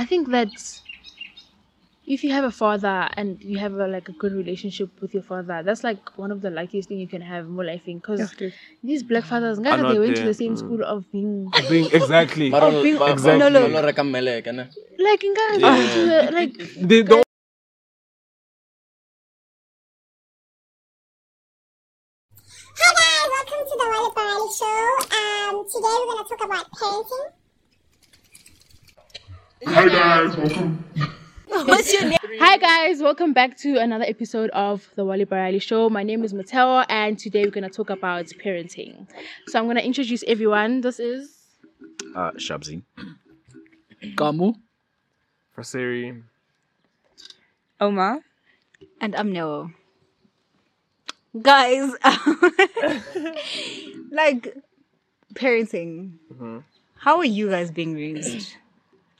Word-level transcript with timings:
I 0.00 0.06
think 0.06 0.30
that 0.30 0.48
if 2.06 2.24
you 2.24 2.32
have 2.32 2.44
a 2.44 2.50
father 2.50 3.10
and 3.18 3.38
you 3.42 3.58
have 3.58 3.74
a, 3.74 3.86
like 3.86 4.08
a 4.08 4.12
good 4.12 4.32
relationship 4.32 4.88
with 5.02 5.12
your 5.12 5.22
father, 5.22 5.62
that's 5.62 5.84
like 5.84 6.16
one 6.16 6.30
of 6.32 6.40
the 6.40 6.48
luckiest 6.48 6.88
thing 6.88 6.98
you 6.98 7.06
can 7.06 7.20
have 7.20 7.46
more 7.48 7.66
life 7.66 7.82
in. 7.86 7.98
Because 7.98 8.34
these 8.82 9.02
black 9.02 9.24
fathers, 9.24 9.58
guys, 9.58 9.82
they 9.92 9.98
went 9.98 10.16
to 10.16 10.24
the 10.24 10.32
same 10.32 10.56
school 10.56 10.82
of 10.82 11.04
being 11.12 11.52
Being 11.68 11.90
exactly. 11.92 12.48
Mara 12.48 12.70
being- 12.82 12.96
ba- 12.96 13.08
ba- 13.08 13.12
Exactly. 13.12 13.60
ba- 13.60 13.68
ba- 13.74 13.86
reka 13.88 14.02
mmele, 14.02 14.42
kana? 14.42 14.70
like, 14.98 15.20
guys, 15.20 15.58
they 15.60 15.76
the, 16.08 16.30
like 16.32 16.54
They 16.88 17.02
don't. 17.02 17.24
Hi 22.80 22.90
guys, 23.00 23.28
welcome 23.34 23.62
to 23.68 23.74
the 23.80 23.86
Wally 23.92 24.10
Barali 24.16 24.48
Show. 24.60 24.80
Um, 25.20 25.54
today 25.68 25.94
we're 26.00 26.08
gonna 26.14 26.28
talk 26.30 26.42
about 26.48 26.66
parenting. 26.72 27.39
Hi 29.66 29.88
guys, 29.88 30.36
welcome 30.36 30.84
What's 31.46 31.92
your 31.92 32.04
name? 32.04 32.18
Hi 32.38 32.56
guys, 32.56 33.00
welcome 33.00 33.32
back 33.32 33.56
to 33.58 33.76
another 33.78 34.04
episode 34.06 34.50
of 34.50 34.88
the 34.96 35.04
Wally 35.04 35.26
Barali 35.26 35.60
Show. 35.60 35.90
My 35.90 36.02
name 36.02 36.24
is 36.24 36.32
Mateo, 36.32 36.78
and 36.88 37.18
today 37.18 37.44
we're 37.44 37.50
gonna 37.50 37.68
talk 37.68 37.90
about 37.90 38.26
parenting. 38.42 39.06
So 39.48 39.58
I'm 39.58 39.66
gonna 39.66 39.80
introduce 39.80 40.24
everyone. 40.26 40.80
This 40.80 40.98
is 41.00 41.36
Uh, 42.14 42.30
Shabzi. 42.32 42.82
Kamu. 44.16 44.54
For 45.52 45.62
Siri. 45.62 46.22
Oma. 47.80 48.20
And 49.00 49.14
I'm 49.16 49.32
Noah. 49.32 49.70
Guys, 51.40 51.92
like 54.10 54.56
parenting. 55.34 56.12
How 56.96 57.18
are 57.18 57.24
you 57.24 57.50
guys 57.50 57.70
being 57.70 57.94
raised? 57.94 58.54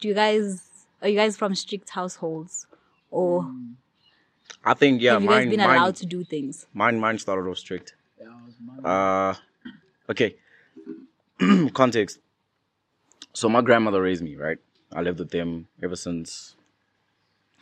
Do 0.00 0.08
you 0.08 0.14
guys 0.14 0.70
are 1.02 1.08
you 1.08 1.16
guys 1.16 1.36
from 1.36 1.54
strict 1.54 1.90
households, 1.90 2.66
or 3.10 3.50
I 4.64 4.74
think 4.74 5.00
yeah, 5.00 5.12
have 5.12 5.22
you 5.22 5.28
guys 5.28 5.48
been 5.48 5.58
mine, 5.58 5.76
allowed 5.76 5.96
to 5.96 6.06
do 6.06 6.24
things? 6.24 6.66
mine, 6.74 6.98
mine 6.98 7.18
started 7.18 7.48
off 7.48 7.58
strict. 7.58 7.94
Uh, 8.84 9.34
okay. 10.08 10.36
Context. 11.74 12.18
So 13.32 13.48
my 13.48 13.60
grandmother 13.60 14.02
raised 14.02 14.22
me, 14.22 14.36
right? 14.36 14.58
I 14.92 15.02
lived 15.02 15.18
with 15.18 15.30
them 15.30 15.68
ever 15.82 15.96
since 15.96 16.56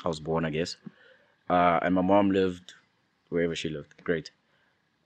I 0.05 0.09
was 0.09 0.21
born, 0.21 0.45
I 0.45 0.51
guess. 0.51 0.77
Uh, 1.49 1.79
and 1.83 1.95
my 1.95 2.03
mom 2.03 2.31
lived 2.31 2.75
wherever 3.29 3.55
she 3.55 3.69
lived. 3.69 4.03
Great. 4.05 4.31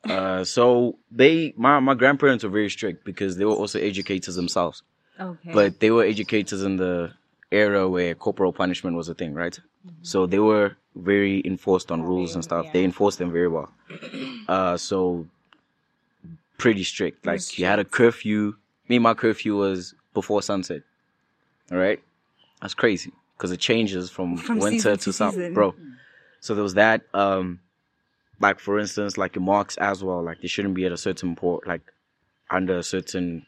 Uh, 0.05 0.45
so 0.45 0.99
they, 1.11 1.55
my 1.57 1.81
my 1.81 1.95
grandparents 1.95 2.45
were 2.45 2.51
very 2.51 2.71
strict 2.71 3.05
because 3.05 3.37
they 3.37 3.45
were 3.45 3.53
also 3.55 3.79
educators 3.79 4.35
themselves. 4.35 4.83
Okay. 5.21 5.53
but 5.53 5.79
they 5.79 5.91
were 5.91 6.05
educators 6.05 6.63
in 6.63 6.77
the 6.77 7.13
era 7.53 7.89
where 7.89 8.15
corporal 8.15 8.53
punishment 8.53 8.97
was 8.97 9.09
a 9.09 9.15
thing, 9.15 9.35
right? 9.35 9.59
So 10.03 10.27
they 10.27 10.39
were 10.39 10.77
very 10.95 11.43
enforced 11.45 11.91
on 11.91 12.03
rules 12.03 12.35
and 12.35 12.45
stuff. 12.45 12.67
They 12.73 12.85
enforced 12.85 13.19
them 13.19 13.33
very 13.33 13.49
well. 13.49 13.71
Uh, 14.49 14.77
so 14.77 15.27
pretty 16.59 16.83
strict. 16.83 17.25
Like 17.25 17.59
you 17.59 17.65
had 17.65 17.79
a 17.79 17.85
curfew. 17.85 18.55
Me, 18.89 18.99
my 18.99 19.15
curfew 19.15 19.57
was 19.57 19.95
before 20.15 20.43
sunset. 20.43 20.83
All 21.71 21.79
right, 21.79 22.03
that's 22.61 22.75
crazy 22.75 23.13
because 23.37 23.53
it 23.53 23.61
changes 23.61 24.11
from, 24.11 24.37
From 24.49 24.59
winter 24.59 24.97
to 24.97 25.03
to 25.05 25.13
summer, 25.13 25.51
bro. 25.53 25.75
So 26.41 26.55
there 26.55 26.63
was 26.63 26.75
that. 26.75 27.03
Um, 27.15 27.61
like 28.41 28.59
for 28.59 28.79
instance, 28.79 29.17
like 29.17 29.37
your 29.37 29.45
marks 29.45 29.77
as 29.77 30.03
well. 30.03 30.23
Like 30.23 30.41
they 30.43 30.49
shouldn't 30.49 30.75
be 30.75 30.85
at 30.85 30.93
a 30.93 30.97
certain 30.97 31.37
port, 31.37 31.67
like 31.67 31.83
under 32.51 32.79
a 32.79 32.83
certain. 32.83 33.47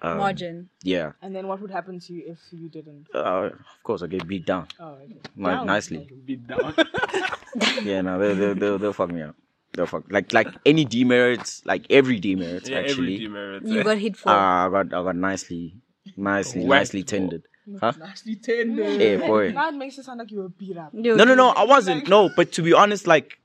Um, 0.00 0.18
Margin. 0.18 0.68
Yeah, 0.84 1.12
And 1.22 1.34
then 1.34 1.48
what 1.48 1.60
would 1.60 1.70
happen 1.72 1.98
to 1.98 2.12
you 2.12 2.22
if 2.28 2.38
you 2.52 2.68
didn't? 2.68 3.06
uh, 3.14 3.50
of 3.50 3.82
course, 3.82 4.02
I 4.02 4.06
get 4.06 4.28
beat 4.28 4.46
down. 4.46 4.68
Oh, 4.78 4.92
okay. 5.02 5.16
Like, 5.36 5.64
nicely. 5.66 6.08
Beat 6.26 6.46
down. 6.46 6.74
Yeah, 7.82 8.02
no, 8.02 8.18
they'll, 8.18 8.34
they'll, 8.36 8.54
they'll, 8.54 8.78
they'll 8.78 8.92
fuck 8.92 9.10
me 9.10 9.22
up. 9.22 9.34
They'll 9.74 9.86
fuck 9.86 10.04
like 10.10 10.32
like 10.32 10.48
any 10.66 10.84
demerits, 10.84 11.62
like 11.64 11.86
every 11.90 12.20
demerits 12.20 12.68
yeah, 12.68 12.76
every 12.78 12.90
actually. 12.90 13.18
demerit. 13.18 13.62
You 13.66 13.82
got 13.84 13.98
hit 13.98 14.16
for. 14.16 14.28
Uh, 14.30 14.66
I 14.66 14.68
got 14.70 14.86
I 14.86 15.02
got 15.02 15.16
nicely, 15.16 15.74
nicely, 16.16 16.64
Whacked 16.64 16.80
nicely 16.94 17.02
for- 17.02 17.08
tended. 17.08 17.42
Huh? 17.80 17.92
Nicely 17.98 18.36
tender. 18.36 18.82
Yeah, 18.84 19.26
boy. 19.26 19.52
That 19.62 19.74
makes 19.74 19.98
it 19.98 20.04
sound 20.04 20.18
like 20.20 20.30
you 20.30 20.38
were 20.38 20.48
beat 20.48 20.76
up. 20.76 20.94
No, 20.94 21.14
No, 21.16 21.24
no, 21.24 21.34
no. 21.34 21.48
I 21.50 21.64
wasn't. 21.64 22.08
No, 22.08 22.30
but 22.34 22.52
to 22.52 22.62
be 22.62 22.72
honest, 22.72 23.06
like 23.06 23.38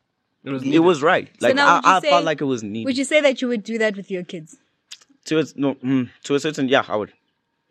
It 0.43 0.51
was. 0.51 0.63
it 0.63 0.79
was 0.79 1.01
right. 1.01 1.29
Like 1.41 1.55
now 1.55 1.81
I, 1.83 1.97
I 1.97 1.99
say- 2.01 2.09
felt 2.09 2.25
like 2.25 2.39
it 2.41 2.45
was 2.45 2.61
neat. 2.63 2.85
Would 2.85 2.97
you 2.97 3.05
say 3.05 3.21
that 3.21 3.41
you 3.41 3.47
would 3.47 3.63
do 3.63 3.77
that 3.79 3.95
with 3.97 4.09
your 4.11 4.23
kids? 4.23 4.57
To 5.25 5.39
a, 5.39 5.43
no, 5.55 5.75
mm, 5.75 6.09
to 6.23 6.35
a 6.35 6.39
certain 6.39 6.67
yeah, 6.67 6.83
I 6.87 6.95
would. 6.95 7.13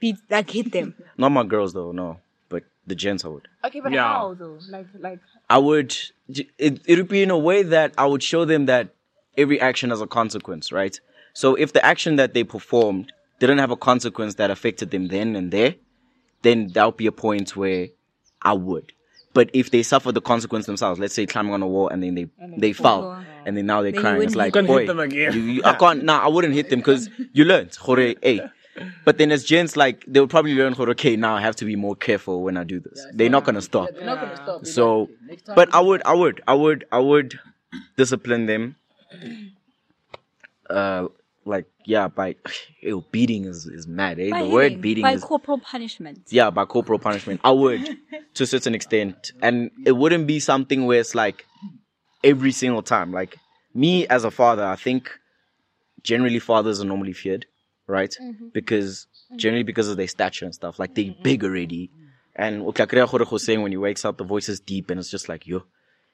Beat 0.00 0.16
like 0.30 0.50
hit 0.50 0.72
them. 0.72 0.94
Not 1.16 1.30
my 1.30 1.44
girls 1.44 1.72
though, 1.72 1.92
no, 1.92 2.18
but 2.48 2.64
the 2.86 2.94
gents 2.94 3.24
I 3.24 3.28
would. 3.28 3.48
Okay, 3.64 3.80
but 3.80 3.92
Yeah. 3.92 4.08
how 4.08 4.34
though? 4.34 4.58
Like, 4.68 4.86
like, 4.98 5.20
I 5.48 5.58
would. 5.58 5.96
It 6.28 6.80
it 6.86 6.98
would 6.98 7.08
be 7.08 7.22
in 7.22 7.30
a 7.30 7.38
way 7.38 7.62
that 7.62 7.94
I 7.98 8.06
would 8.06 8.22
show 8.22 8.44
them 8.44 8.66
that 8.66 8.94
every 9.36 9.60
action 9.60 9.90
has 9.90 10.00
a 10.00 10.06
consequence, 10.06 10.72
right? 10.72 10.98
So 11.34 11.54
if 11.54 11.72
the 11.72 11.84
action 11.84 12.16
that 12.16 12.34
they 12.34 12.44
performed 12.44 13.12
didn't 13.38 13.58
have 13.58 13.70
a 13.70 13.76
consequence 13.76 14.34
that 14.34 14.50
affected 14.50 14.90
them 14.90 15.08
then 15.08 15.34
and 15.36 15.50
there, 15.50 15.76
then 16.42 16.69
that 16.69 16.84
would 16.84 16.96
be 16.96 17.06
a 17.06 17.12
point 17.12 17.56
where 17.56 17.88
I 18.42 18.52
would. 18.54 18.92
But 19.34 19.50
if 19.53 19.70
they 19.70 19.82
suffer 19.82 20.12
the 20.12 20.20
consequence 20.20 20.66
themselves, 20.66 21.00
let's 21.00 21.15
say 21.15 21.26
climbing 21.26 21.54
on 21.54 21.62
a 21.62 21.66
wall 21.66 21.88
and 21.88 22.03
then 22.03 22.15
they 22.15 22.26
they 22.59 22.72
fell 22.72 23.03
fall. 23.03 23.25
and 23.47 23.56
then 23.56 23.66
now 23.66 23.81
they're 23.82 23.93
Then 23.93 24.00
crying, 24.03 24.22
it's 24.22 24.34
like 24.37 24.47
hit 24.47 24.53
them. 24.54 24.66
boy, 24.66 24.78
Hit 24.81 24.87
them 24.88 25.00
again. 25.00 25.32
you, 25.34 25.41
you- 25.41 25.62
I 25.65 25.75
can't. 25.75 26.04
Nah, 26.04 26.19
I 26.22 26.28
wouldn't 26.28 26.54
hit 26.54 26.69
them 26.70 26.81
because 26.81 27.09
you 27.32 27.44
learned. 27.44 27.75
Hore, 27.76 27.97
hey. 28.22 28.41
But 29.04 29.19
then 29.19 29.31
as 29.31 29.44
gents, 29.44 29.76
like 29.76 30.04
they'll 30.06 30.26
probably 30.28 30.54
learn, 30.54 30.72
hore, 30.72 30.88
okay, 30.91 31.15
now 31.16 31.34
I 31.37 31.41
have 31.43 31.56
to 31.56 31.65
be 31.66 31.76
more 31.76 31.94
careful 31.94 32.43
when 32.43 32.56
I 32.56 32.65
do 32.65 32.81
this. 32.81 33.06
They're 33.12 33.28
not 33.28 33.44
gonna 33.44 33.60
stop. 33.62 33.91
They're 33.94 34.04
not 34.06 34.20
gonna 34.20 34.37
stop. 34.37 34.65
So, 34.66 35.10
but 35.54 35.75
I 35.75 35.81
would, 35.81 36.03
I 36.06 36.14
would, 36.14 36.41
I 36.49 36.54
would, 36.54 36.84
I 36.91 36.99
would 36.99 37.38
discipline 37.97 38.47
them. 38.47 38.76
Uh, 40.70 41.09
like 41.44 41.66
yeah, 41.84 42.08
by 42.08 42.36
ew, 42.80 43.04
beating 43.10 43.44
is 43.44 43.66
is 43.66 43.86
mad. 43.86 44.19
Eh? 44.19 44.30
By 44.30 44.42
the 44.42 44.48
word 44.48 44.80
beating 44.80 45.03
by 45.03 45.12
is 45.12 45.25
corporal 45.25 45.58
punishment. 45.58 46.20
yeah, 46.30 46.50
by 46.50 46.64
corporal 46.64 46.98
punishment. 46.98 47.41
I 47.44 47.50
would 47.50 47.84
to 48.34 48.42
a 48.42 48.47
certain 48.47 48.75
extent, 48.75 49.32
and 49.41 49.70
it 49.84 49.92
wouldn't 49.92 50.26
be 50.26 50.41
something 50.41 50.86
where 50.86 51.00
it's 51.00 51.14
like 51.14 51.44
every 52.22 52.52
single 52.52 52.82
time. 52.82 53.12
Like 53.12 53.36
me 53.75 54.06
as 54.06 54.25
a 54.25 54.31
father, 54.31 54.64
I 54.64 54.76
think 54.76 55.10
generally 56.02 56.38
fathers 56.38 56.81
are 56.81 56.84
normally 56.84 57.12
feared, 57.12 57.47
right? 57.86 58.14
Mm-hmm. 58.20 58.48
Because 58.52 59.06
mm-hmm. 59.26 59.38
generally 59.38 59.64
because 59.64 59.88
of 59.88 59.97
their 59.97 60.08
stature 60.08 60.44
and 60.44 60.54
stuff, 60.54 60.78
like 60.78 60.94
they 60.94 61.06
mm-hmm. 61.06 61.22
big 61.22 61.44
already. 61.44 61.91
And 62.34 62.62
Ukakrea 62.62 63.06
Khore 63.06 63.38
saying 63.38 63.60
when 63.60 63.72
he 63.72 63.76
wakes 63.76 64.06
up, 64.06 64.16
the 64.16 64.25
voice 64.25 64.48
is 64.48 64.58
deep, 64.58 64.88
and 64.91 64.98
it's 64.98 65.10
just 65.10 65.28
like 65.28 65.47
yo, 65.47 65.64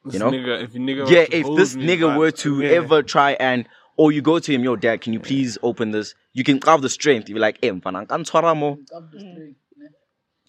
This 0.04 0.14
you 0.14 0.18
know? 0.18 0.30
nigga, 0.30 0.62
if 0.64 0.72
nigga 0.72 1.08
yeah. 1.08 1.26
If 1.30 1.46
this 1.56 1.76
me 1.76 1.86
nigga 1.86 2.08
back, 2.08 2.18
were 2.18 2.30
to 2.32 2.60
yeah. 2.60 2.70
ever 2.70 3.02
try 3.02 3.32
and 3.32 3.68
or 3.98 4.12
you 4.12 4.22
go 4.22 4.38
to 4.38 4.52
him, 4.52 4.62
yo, 4.64 4.76
dad, 4.76 5.00
can 5.02 5.12
you 5.12 5.20
please 5.20 5.58
open 5.62 5.90
this? 5.90 6.14
You 6.32 6.44
can 6.44 6.60
have 6.62 6.80
the 6.80 6.88
strength. 6.88 7.28
You're 7.28 7.40
like, 7.40 7.58
eh, 7.62 7.70
mfana, 7.70 8.06
nkantswara 8.06 8.56
mo." 8.56 8.78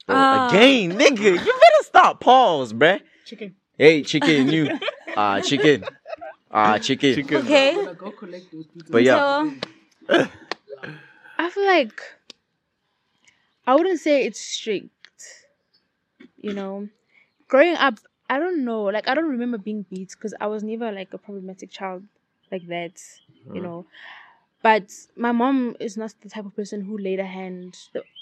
Bro, 0.08 0.16
Ah. 0.18 0.48
again, 0.48 0.94
nigga, 0.94 1.32
you 1.34 1.54
better 1.64 1.84
stop. 1.84 2.22
Pause, 2.22 2.74
bruh. 2.74 3.02
chicken. 3.26 3.56
Hey, 3.78 4.04
chicken, 4.04 4.50
you. 4.50 4.70
Ah, 5.18 5.42
chicken. 5.42 5.84
Ah, 6.52 6.78
chicken. 6.78 7.16
Chicken. 7.16 7.38
Okay. 7.44 7.74
Go 7.98 8.12
collect 8.12 8.52
those. 8.54 8.66
But 8.90 9.04
yeah, 9.04 9.18
So 10.08 10.28
I 11.38 11.50
feel 11.50 11.66
like 11.66 12.00
I 13.68 13.76
wouldn't 13.76 14.00
say 14.00 14.24
it's 14.26 14.40
strict. 14.40 14.92
You 16.38 16.54
know, 16.54 16.88
growing 17.48 17.76
up, 17.76 18.00
I 18.30 18.40
don't 18.40 18.64
know. 18.64 18.84
Like 18.84 19.08
I 19.10 19.16
don't 19.16 19.30
remember 19.30 19.58
being 19.58 19.84
beat 19.90 20.12
because 20.12 20.34
I 20.40 20.48
was 20.48 20.64
never 20.64 20.92
like 20.92 21.14
a 21.14 21.18
problematic 21.18 21.70
child 21.72 22.04
like 22.52 22.68
that. 22.68 23.02
You 23.46 23.54
mm-hmm. 23.54 23.64
know, 23.64 23.86
but 24.62 24.92
my 25.16 25.32
mom 25.32 25.76
is 25.80 25.98
not 25.98 26.14
the 26.22 26.30
type 26.30 26.46
of 26.46 26.56
person 26.56 26.82
who 26.82 26.98
laid 26.98 27.20
a 27.20 27.26
hand. 27.26 27.78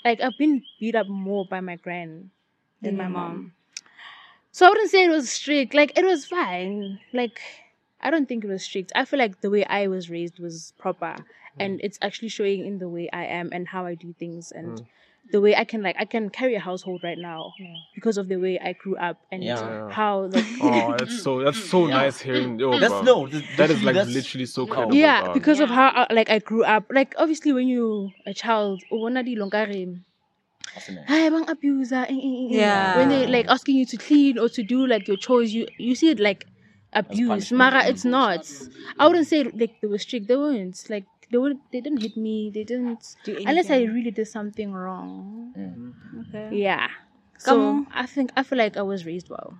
Like 0.05 0.21
I've 0.21 0.37
been 0.37 0.63
beat 0.79 0.95
up 0.95 1.07
more 1.07 1.45
by 1.49 1.61
my 1.61 1.75
gran 1.75 2.31
than 2.81 2.97
my 2.97 3.07
mom. 3.07 3.53
So 4.51 4.65
I 4.65 4.69
wouldn't 4.69 4.91
say 4.91 5.05
it 5.05 5.09
was 5.09 5.29
strict. 5.29 5.73
Like 5.73 5.97
it 5.97 6.05
was 6.05 6.25
fine. 6.25 6.99
Like 7.13 7.41
I 8.01 8.09
don't 8.09 8.27
think 8.27 8.43
it 8.43 8.47
was 8.47 8.63
strict. 8.63 8.91
I 8.95 9.05
feel 9.05 9.19
like 9.19 9.41
the 9.41 9.49
way 9.49 9.65
I 9.65 9.87
was 9.87 10.09
raised 10.09 10.39
was 10.39 10.73
proper, 10.77 11.15
mm. 11.15 11.23
and 11.59 11.81
it's 11.83 11.97
actually 12.01 12.29
showing 12.29 12.65
in 12.65 12.77
the 12.77 12.89
way 12.89 13.09
I 13.11 13.25
am 13.25 13.49
and 13.51 13.67
how 13.67 13.85
I 13.85 13.95
do 13.95 14.13
things 14.19 14.51
and 14.51 14.79
mm. 14.79 14.85
The 15.31 15.41
way 15.41 15.55
I 15.55 15.63
can 15.65 15.81
like 15.81 15.95
I 15.99 16.05
can 16.05 16.29
carry 16.29 16.55
a 16.55 16.59
household 16.59 17.01
right 17.03 17.17
now 17.17 17.51
because 17.95 18.17
of 18.17 18.27
the 18.29 18.37
way 18.37 18.57
I 18.59 18.73
grew 18.73 18.95
up 18.97 19.17
and 19.31 19.43
Yeah. 19.43 19.89
how 19.89 20.27
like 20.31 20.45
Oh, 20.61 20.95
that's 20.97 21.21
so 21.23 21.43
that's 21.43 21.61
so 21.69 21.85
nice 21.87 22.21
hearing. 22.21 22.59
Yo, 22.63 22.79
that's 22.79 22.93
bro. 22.93 23.01
no. 23.03 23.27
th- 23.27 23.43
That 23.57 23.69
is 23.69 23.83
like 23.83 23.95
that's- 23.95 24.13
literally 24.13 24.45
so 24.45 24.65
credible. 24.65 24.95
yeah 24.95 25.23
dog. 25.25 25.33
because 25.33 25.59
of 25.59 25.69
how 25.69 25.87
uh, 25.89 26.07
like 26.11 26.29
I 26.29 26.39
grew 26.39 26.63
up 26.63 26.85
like 26.89 27.13
obviously 27.17 27.51
when 27.51 27.67
you 27.67 28.11
a 28.25 28.33
child 28.33 28.81
o 28.91 28.99
bona 29.03 29.23
dilo 29.23 29.49
nkare, 29.51 29.99
"Hi, 31.07 31.29
bang 31.29 31.45
abuser 31.49 32.05
eh, 32.07 32.13
eh, 32.13 32.35
eh." 32.43 32.47
Yeah. 32.61 32.97
when 32.97 33.09
they 33.09 33.25
like 33.27 33.47
asking 33.47 33.75
you 33.77 33.85
to 33.85 33.97
clean 33.97 34.37
or 34.37 34.49
to 34.49 34.63
do 34.63 34.85
like 34.87 35.07
your 35.07 35.17
chores 35.17 35.53
you 35.53 35.67
you 35.77 35.95
see 35.95 36.09
it 36.15 36.19
like 36.19 36.45
abuse 36.93 37.51
mara 37.51 37.85
it's 37.91 38.05
not 38.05 38.41
I 38.99 39.07
wouldn't 39.07 39.27
say 39.27 39.43
like 39.43 39.73
they 39.81 39.87
were 39.87 39.97
strict 39.97 40.27
they 40.27 40.37
weren't 40.37 40.77
like 40.89 41.05
they 41.31 41.37
would 41.37 41.57
they 41.71 41.81
didn't 41.81 42.01
hit 42.01 42.15
me 42.17 42.51
they 42.53 42.63
didn't 42.63 43.15
Do 43.23 43.37
unless 43.45 43.69
I 43.69 43.83
really 43.83 44.11
did 44.11 44.27
something 44.27 44.71
wrong 44.71 45.53
mm. 45.57 45.93
okay. 46.29 46.55
yeah 46.55 46.87
So 47.37 47.51
Come 47.51 47.87
I 47.93 48.05
think 48.05 48.31
I 48.35 48.43
feel 48.43 48.57
like 48.57 48.77
I 48.77 48.81
was 48.81 49.05
raised 49.05 49.29
well, 49.29 49.57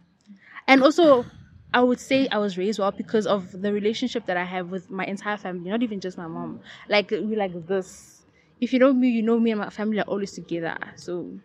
and 0.68 0.81
also 0.81 1.25
I 1.74 1.81
would 1.81 2.00
say 2.00 2.28
I 2.30 2.38
was 2.38 2.58
raised 2.58 2.80
well 2.80 2.92
because 2.92 3.28
of 3.28 3.52
the 3.52 3.72
relationship 3.72 4.25
that 4.25 4.38
I 4.38 4.44
have 4.44 4.72
with 4.72 4.90
my 4.90 5.06
entire 5.06 5.38
family, 5.38 5.69
not 5.69 5.84
even 5.84 6.00
just 6.00 6.18
my 6.18 6.28
mom. 6.28 6.62
Like 6.90 7.12
we 7.12 7.36
like 7.36 7.54
this. 7.68 8.24
If 8.60 8.74
you 8.74 8.80
know 8.80 8.94
me, 8.94 9.10
you 9.10 9.22
know 9.22 9.38
me 9.40 9.52
and 9.52 9.60
my 9.60 9.70
family 9.70 10.00
are 10.00 10.10
always 10.10 10.31
together. 10.34 10.78
So 10.96 11.38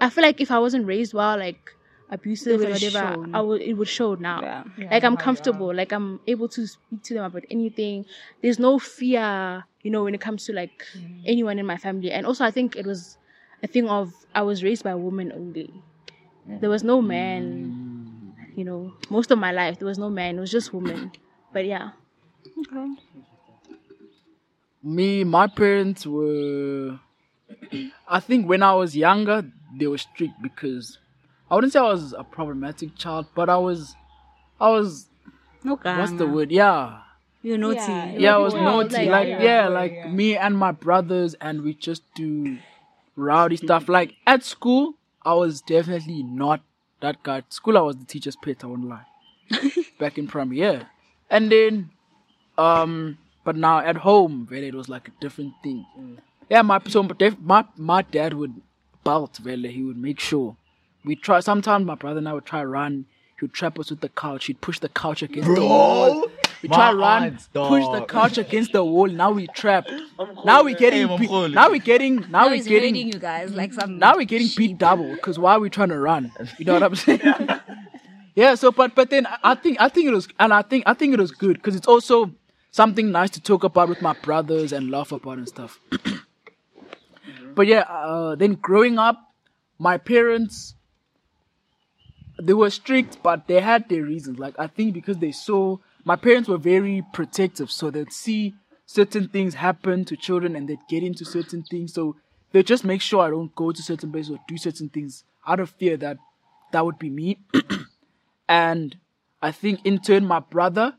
I 0.00 0.10
feel 0.10 0.22
like 0.22 0.40
if 0.40 0.50
I 0.50 0.58
wasn't 0.58 0.86
raised 0.86 1.14
well, 1.14 1.38
like 1.38 1.72
abusive 2.12 2.60
and 2.60 2.70
whatever, 2.70 2.98
shown. 2.98 3.34
I 3.34 3.40
would 3.40 3.62
it 3.62 3.72
would 3.74 3.88
show 3.88 4.14
now. 4.14 4.40
Yeah. 4.42 4.90
Like 4.90 5.02
I'm 5.02 5.14
oh, 5.14 5.16
comfortable, 5.16 5.74
like 5.74 5.92
I'm 5.92 6.20
able 6.26 6.48
to 6.50 6.66
speak 6.66 7.02
to 7.04 7.14
them 7.14 7.24
about 7.24 7.44
anything. 7.50 8.04
There's 8.42 8.58
no 8.58 8.78
fear, 8.78 9.64
you 9.82 9.90
know, 9.90 10.04
when 10.04 10.14
it 10.14 10.20
comes 10.20 10.44
to 10.46 10.52
like 10.52 10.84
mm. 10.96 11.22
anyone 11.24 11.58
in 11.58 11.66
my 11.66 11.78
family. 11.78 12.12
And 12.12 12.26
also 12.26 12.44
I 12.44 12.50
think 12.50 12.76
it 12.76 12.86
was 12.86 13.16
a 13.62 13.66
thing 13.66 13.88
of 13.88 14.12
I 14.34 14.42
was 14.42 14.62
raised 14.62 14.84
by 14.84 14.90
a 14.90 14.96
woman 14.96 15.32
only. 15.32 15.72
There 16.46 16.68
was 16.70 16.84
no 16.84 17.00
man, 17.00 18.34
mm. 18.36 18.58
you 18.58 18.64
know, 18.64 18.92
most 19.08 19.30
of 19.30 19.38
my 19.38 19.52
life 19.52 19.78
there 19.78 19.88
was 19.88 19.98
no 19.98 20.10
man, 20.10 20.36
it 20.36 20.40
was 20.40 20.50
just 20.50 20.72
women. 20.72 21.12
But 21.52 21.64
yeah. 21.64 21.90
Okay. 22.60 22.94
Me, 24.82 25.24
my 25.24 25.46
parents 25.46 26.06
were. 26.06 26.98
I 28.08 28.20
think 28.20 28.48
when 28.48 28.62
I 28.62 28.74
was 28.74 28.96
younger, 28.96 29.44
they 29.78 29.86
were 29.86 29.98
strict 29.98 30.34
because 30.42 30.98
I 31.52 31.54
wouldn't 31.54 31.74
say 31.74 31.80
I 31.80 31.82
was 31.82 32.14
a 32.14 32.24
problematic 32.24 32.96
child, 32.96 33.26
but 33.34 33.50
I 33.50 33.58
was, 33.58 33.94
I 34.58 34.70
was. 34.70 35.06
Okay. 35.66 35.98
What's 35.98 36.12
the 36.12 36.26
word? 36.26 36.50
Yeah, 36.50 37.00
You're 37.42 37.58
naughty. 37.58 37.76
Yeah. 37.78 38.12
yeah, 38.16 38.34
I 38.36 38.38
was 38.38 38.54
Well, 38.54 38.62
naughty. 38.64 39.04
like, 39.04 39.10
Like, 39.10 39.28
yeah. 39.28 39.42
yeah, 39.42 39.68
like 39.68 40.10
me 40.10 40.34
and 40.34 40.56
my 40.56 40.72
brothers, 40.72 41.34
and 41.42 41.60
we 41.60 41.74
just 41.74 42.04
do 42.14 42.56
rowdy 43.16 43.58
stuff. 43.58 43.86
Like 43.90 44.14
at 44.26 44.42
school, 44.44 44.94
I 45.26 45.34
was 45.34 45.60
definitely 45.60 46.22
not 46.22 46.62
that 47.00 47.22
guy. 47.22 47.36
At 47.38 47.52
school, 47.52 47.76
I 47.76 47.82
was 47.82 47.96
the 47.96 48.06
teacher's 48.06 48.34
pet. 48.34 48.64
I 48.64 48.68
won't 48.68 48.88
lie. 48.88 49.04
Back 49.98 50.16
in 50.16 50.28
primary, 50.28 50.60
yeah, 50.60 50.84
and 51.28 51.52
then, 51.52 51.90
um, 52.56 53.18
but 53.44 53.56
now 53.56 53.80
at 53.80 53.96
home, 53.98 54.48
really, 54.50 54.68
it 54.68 54.74
was 54.74 54.88
like 54.88 55.08
a 55.08 55.12
different 55.20 55.52
thing. 55.62 55.84
Yeah, 56.48 56.62
my 56.62 56.80
so 56.88 57.02
my 57.02 57.14
def- 57.18 57.38
my 57.38 57.66
my 57.76 58.00
dad 58.00 58.32
would 58.32 58.54
belt 59.04 59.38
really. 59.42 59.70
He 59.70 59.82
would 59.82 59.98
make 59.98 60.18
sure 60.18 60.56
we 61.04 61.16
try. 61.16 61.40
Sometimes 61.40 61.84
my 61.86 61.94
brother 61.94 62.18
and 62.18 62.28
I 62.28 62.32
would 62.32 62.44
try 62.44 62.62
run. 62.64 63.06
He 63.38 63.44
would 63.46 63.52
trap 63.54 63.78
us 63.78 63.90
with 63.90 64.00
the 64.00 64.08
couch. 64.08 64.44
He'd 64.46 64.60
push 64.60 64.78
the 64.78 64.88
couch 64.88 65.22
against 65.22 65.52
the 65.52 65.60
wall. 65.64 66.26
We 66.62 66.68
my 66.68 66.76
try 66.76 66.90
to 66.92 66.96
run, 66.96 67.22
aunts, 67.24 67.48
push 67.52 67.84
the 67.92 68.04
couch 68.08 68.38
against 68.38 68.72
the 68.72 68.84
wall. 68.84 69.08
Now 69.08 69.32
we 69.32 69.48
trap. 69.48 69.84
Now 70.44 70.62
we're 70.62 70.76
getting 70.76 71.08
Hey, 71.08 71.16
beat. 71.18 71.28
Mamkhulu. 71.28 71.54
Now 71.54 71.68
we're 71.70 71.80
getting. 71.80 72.16
Now 72.16 72.28
Now 72.44 72.48
we're 72.50 72.62
getting. 72.62 72.94
you 72.94 73.14
guys 73.18 73.52
like 73.52 73.72
some. 73.72 73.98
Now 73.98 74.14
we're 74.16 74.24
getting 74.26 74.48
beat 74.56 74.78
double 74.78 75.12
because 75.14 75.40
why 75.40 75.54
are 75.54 75.60
we 75.60 75.70
trying 75.70 75.88
to 75.88 75.98
run? 75.98 76.30
You 76.58 76.64
know 76.66 76.74
what 76.74 76.84
I'm 76.84 76.94
saying? 77.04 77.20
yeah. 78.36 78.54
So, 78.54 78.70
but 78.70 78.94
but 78.94 79.10
then 79.10 79.26
I- 79.26 79.38
I 79.42 79.54
think 79.56 79.80
I 79.80 79.88
think 79.88 80.06
it 80.06 80.12
was, 80.12 80.28
and 80.38 80.54
I 80.54 80.62
think 80.62 80.84
I 80.86 80.94
think 80.94 81.12
it 81.14 81.18
was 81.18 81.32
good 81.32 81.54
because 81.56 81.74
it's 81.74 81.88
also 81.88 82.30
something 82.70 83.10
nice 83.10 83.30
to 83.30 83.40
talk 83.40 83.64
about 83.64 83.88
with 83.88 84.00
my 84.00 84.14
brothers 84.22 84.72
and 84.72 84.88
laugh 84.88 85.10
about 85.10 85.38
and 85.38 85.48
stuff. 85.48 85.80
but 87.56 87.66
yeah, 87.66 87.80
uh, 87.88 88.34
then 88.36 88.54
growing 88.54 88.98
up, 89.00 89.32
my 89.80 89.98
parents 89.98 90.74
they 92.46 92.54
were 92.54 92.70
strict, 92.70 93.22
but 93.22 93.46
they 93.46 93.60
had 93.60 93.88
their 93.88 94.02
reasons. 94.02 94.38
Like 94.38 94.54
I 94.58 94.66
think 94.66 94.94
because 94.94 95.18
they 95.18 95.32
saw 95.32 95.78
my 96.04 96.16
parents 96.16 96.48
were 96.48 96.58
very 96.58 97.02
protective, 97.12 97.70
so 97.70 97.90
they'd 97.90 98.12
see 98.12 98.54
certain 98.86 99.28
things 99.28 99.54
happen 99.54 100.04
to 100.04 100.16
children 100.16 100.56
and 100.56 100.68
they'd 100.68 100.86
get 100.88 101.02
into 101.02 101.24
certain 101.24 101.62
things. 101.62 101.94
So 101.94 102.16
they 102.52 102.62
just 102.62 102.84
make 102.84 103.00
sure 103.00 103.22
I 103.22 103.30
don't 103.30 103.54
go 103.54 103.72
to 103.72 103.82
certain 103.82 104.10
places 104.10 104.32
or 104.32 104.38
do 104.48 104.56
certain 104.58 104.88
things 104.88 105.24
out 105.46 105.60
of 105.60 105.70
fear 105.70 105.96
that 105.98 106.18
that 106.72 106.84
would 106.84 106.98
be 106.98 107.10
me. 107.10 107.38
and 108.48 108.96
I 109.40 109.52
think 109.52 109.80
in 109.84 109.98
turn 109.98 110.26
my 110.26 110.40
brother, 110.40 110.94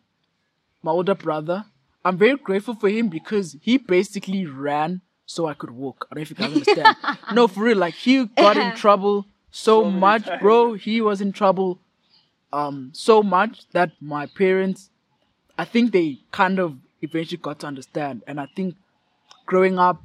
my 0.82 0.92
older 0.92 1.16
brother, 1.16 1.66
I'm 2.06 2.18
very 2.18 2.38
grateful 2.38 2.76
for 2.76 2.90
him 2.90 3.10
because 3.10 3.56
he 3.62 3.78
basically 3.78 4.46
ran 4.46 5.02
so 5.26 5.48
I 5.48 5.54
could 5.54 5.72
walk. 5.72 6.08
I 6.12 6.16
don't 6.16 6.20
know 6.20 6.22
if 6.22 6.30
you 6.30 6.36
guys 6.36 6.54
understand. 6.54 6.98
no, 7.34 7.48
for 7.48 7.64
real, 7.64 7.78
like 7.78 7.94
he 7.96 8.26
got 8.26 8.58
in 8.58 8.76
trouble 8.76 9.26
so, 9.54 9.84
much, 9.84 10.28
bro. 10.42 10.74
He 10.74 11.00
was 11.02 11.22
in 11.22 11.32
trouble 11.32 11.80
um 12.52 12.92
so 12.94 13.24
much 13.24 13.68
that 13.72 13.92
my 14.00 14.26
parents 14.28 14.90
I 15.58 15.66
think 15.66 15.92
they 15.92 16.20
kind 16.32 16.60
of 16.60 16.78
eventually 17.02 17.38
got 17.38 17.60
to 17.60 17.68
understand. 17.68 18.24
And 18.28 18.40
I 18.40 18.48
think 18.56 18.76
growing 19.46 19.78
up 19.80 20.02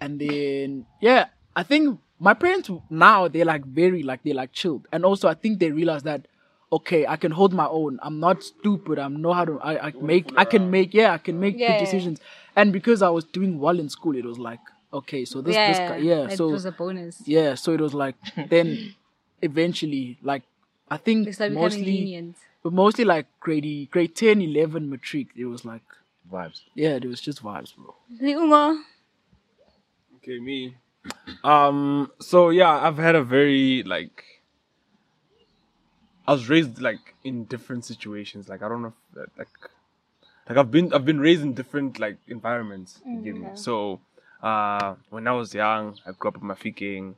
and 0.00 0.20
then 0.20 0.86
yeah, 1.00 1.26
I 1.56 1.62
think 1.62 2.00
my 2.18 2.34
parents 2.34 2.70
now 2.90 3.28
they're 3.28 3.44
like 3.44 3.64
very 3.64 4.02
like 4.02 4.22
they're 4.24 4.34
like 4.34 4.52
chilled. 4.52 4.86
And 4.92 5.04
also 5.04 5.28
I 5.28 5.34
think 5.34 5.58
they 5.60 5.70
realized 5.70 6.04
that 6.04 6.26
okay, 6.70 7.06
I 7.06 7.16
can 7.16 7.32
hold 7.32 7.54
my 7.54 7.66
own. 7.66 7.98
I'm 8.02 8.20
not 8.20 8.42
stupid. 8.42 8.98
I'm 8.98 9.22
know 9.22 9.32
how 9.32 9.44
to 9.44 9.60
I, 9.60 9.88
I 9.88 9.92
make 10.00 10.30
I 10.36 10.44
can 10.44 10.70
make 10.70 10.92
yeah, 10.94 11.12
I 11.12 11.18
can 11.18 11.38
make 11.40 11.58
Yeah. 11.58 11.68
good 11.68 11.78
decisions. 11.78 12.20
And 12.56 12.72
because 12.72 13.02
I 13.02 13.08
was 13.08 13.24
doing 13.24 13.58
well 13.58 13.78
in 13.78 13.88
school, 13.88 14.16
it 14.16 14.24
was 14.24 14.38
like, 14.38 14.60
okay, 14.92 15.24
so 15.24 15.40
this 15.40 15.56
this 15.56 15.78
guy 15.78 15.96
yeah, 15.98 16.28
it 16.28 16.36
so 16.36 16.48
was 16.48 16.64
a 16.64 16.72
bonus. 16.72 17.22
yeah, 17.26 17.54
so 17.54 17.72
it 17.72 17.80
was 17.80 17.94
like 17.94 18.16
then 18.48 18.94
eventually 19.42 20.18
like 20.22 20.42
I 20.90 20.96
think 20.96 21.26
They 21.26 21.32
started 21.32 21.54
mostly 21.54 22.24
but 22.62 22.72
mostly 22.72 23.04
like 23.04 23.26
grade 23.40 23.88
grade 23.90 24.14
10, 24.14 24.40
11 24.42 24.88
matric. 24.90 25.28
It 25.36 25.44
was 25.46 25.64
like 25.64 25.82
Vibes. 26.30 26.62
yeah, 26.74 26.96
it 26.96 27.04
was 27.04 27.20
just 27.20 27.42
vibes, 27.42 27.74
bro. 27.74 27.94
Okay, 30.16 30.38
me. 30.38 30.76
Um. 31.42 32.10
So 32.20 32.50
yeah, 32.50 32.70
I've 32.70 32.98
had 32.98 33.14
a 33.14 33.22
very 33.22 33.82
like. 33.84 34.24
I 36.26 36.32
was 36.32 36.48
raised 36.50 36.82
like 36.82 37.14
in 37.24 37.44
different 37.44 37.86
situations. 37.86 38.48
Like 38.48 38.62
I 38.62 38.68
don't 38.68 38.82
know, 38.82 38.92
if, 39.16 39.38
like, 39.38 39.48
like 40.48 40.58
I've 40.58 40.70
been 40.70 40.92
I've 40.92 41.06
been 41.06 41.20
raised 41.20 41.42
in 41.42 41.54
different 41.54 41.98
like 41.98 42.18
environments. 42.26 43.00
You 43.06 43.20
get 43.20 43.36
me? 43.36 43.48
So, 43.54 44.00
uh, 44.42 44.94
when 45.10 45.26
I 45.26 45.32
was 45.32 45.54
young, 45.54 45.98
I 46.06 46.12
grew 46.12 46.28
up 46.28 46.36
in 46.36 46.42
Mafikeng, 46.42 47.14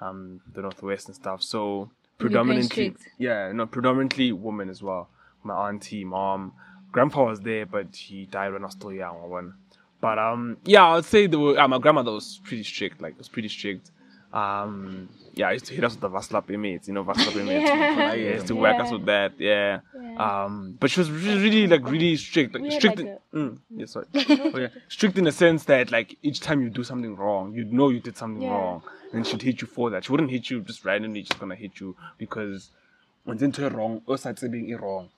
um, 0.00 0.40
the 0.52 0.62
northwest 0.62 1.06
and 1.08 1.14
stuff. 1.14 1.42
So 1.42 1.90
predominantly, 2.18 2.94
yeah, 3.18 3.52
no, 3.52 3.66
predominantly 3.66 4.32
women 4.32 4.68
as 4.68 4.82
well. 4.82 5.08
My 5.42 5.68
auntie, 5.68 6.04
mom, 6.04 6.52
grandpa 6.92 7.24
was 7.24 7.40
there, 7.40 7.66
but 7.66 7.94
he 7.96 8.26
died 8.26 8.52
when 8.52 8.62
I 8.62 8.66
was 8.66 8.74
still 8.74 8.92
young. 8.92 9.28
One. 9.28 9.54
But 10.00 10.18
um, 10.18 10.58
yeah, 10.64 10.84
I 10.84 10.94
would 10.96 11.04
say 11.04 11.26
were, 11.26 11.58
uh, 11.58 11.68
my 11.68 11.78
grandmother 11.78 12.12
was 12.12 12.40
pretty 12.44 12.64
strict. 12.64 13.00
Like, 13.00 13.18
was 13.18 13.28
pretty 13.28 13.48
strict. 13.48 13.90
Um, 14.32 15.08
yeah, 15.34 15.48
I 15.48 15.52
used 15.52 15.66
to 15.66 15.74
hit 15.74 15.84
us 15.84 15.92
with 15.92 16.00
the 16.00 16.10
Vaslap 16.10 16.48
mates, 16.58 16.88
you 16.88 16.94
know, 16.94 17.04
Vaslap 17.04 17.34
mates. 17.36 17.70
Yeah. 17.70 18.12
yeah, 18.14 18.34
used 18.34 18.46
to 18.48 18.54
whack 18.56 18.80
us 18.80 18.90
with 18.92 19.06
that. 19.06 19.32
Yeah. 19.38 19.80
yeah. 19.98 20.44
Um, 20.44 20.76
but 20.78 20.90
she 20.90 21.00
was 21.00 21.10
really, 21.10 21.42
really 21.42 21.66
like 21.66 21.88
really 21.90 22.16
strict, 22.16 22.54
like 22.54 22.70
strict. 22.72 22.98
like, 22.98 23.18
in, 23.32 23.40
mm, 23.50 23.58
yeah, 23.70 23.86
sorry. 23.86 24.06
oh, 24.14 24.58
yeah. 24.58 24.68
Strict 24.88 25.16
in 25.18 25.24
the 25.24 25.32
sense 25.32 25.64
that 25.64 25.90
like 25.90 26.16
each 26.22 26.40
time 26.40 26.60
you 26.62 26.70
do 26.70 26.84
something 26.84 27.16
wrong, 27.16 27.54
you 27.54 27.64
know 27.64 27.88
you 27.88 28.00
did 28.00 28.16
something 28.16 28.42
Yeah. 28.42 28.50
wrong, 28.50 28.82
and 29.12 29.26
she'd 29.26 29.42
hit 29.42 29.60
you 29.60 29.66
for 29.66 29.90
that. 29.90 30.04
She 30.04 30.12
wouldn't 30.12 30.30
hit 30.30 30.50
you 30.50 30.60
just 30.60 30.84
randomly, 30.84 31.22
just 31.22 31.38
gonna 31.40 31.54
hit 31.54 31.80
you 31.80 31.96
because 32.18 32.70
when 33.24 33.42
into 33.42 33.68
wrong, 33.70 34.02
or 34.06 34.18
starts 34.18 34.42
being 34.48 34.76
wrong. 34.76 35.08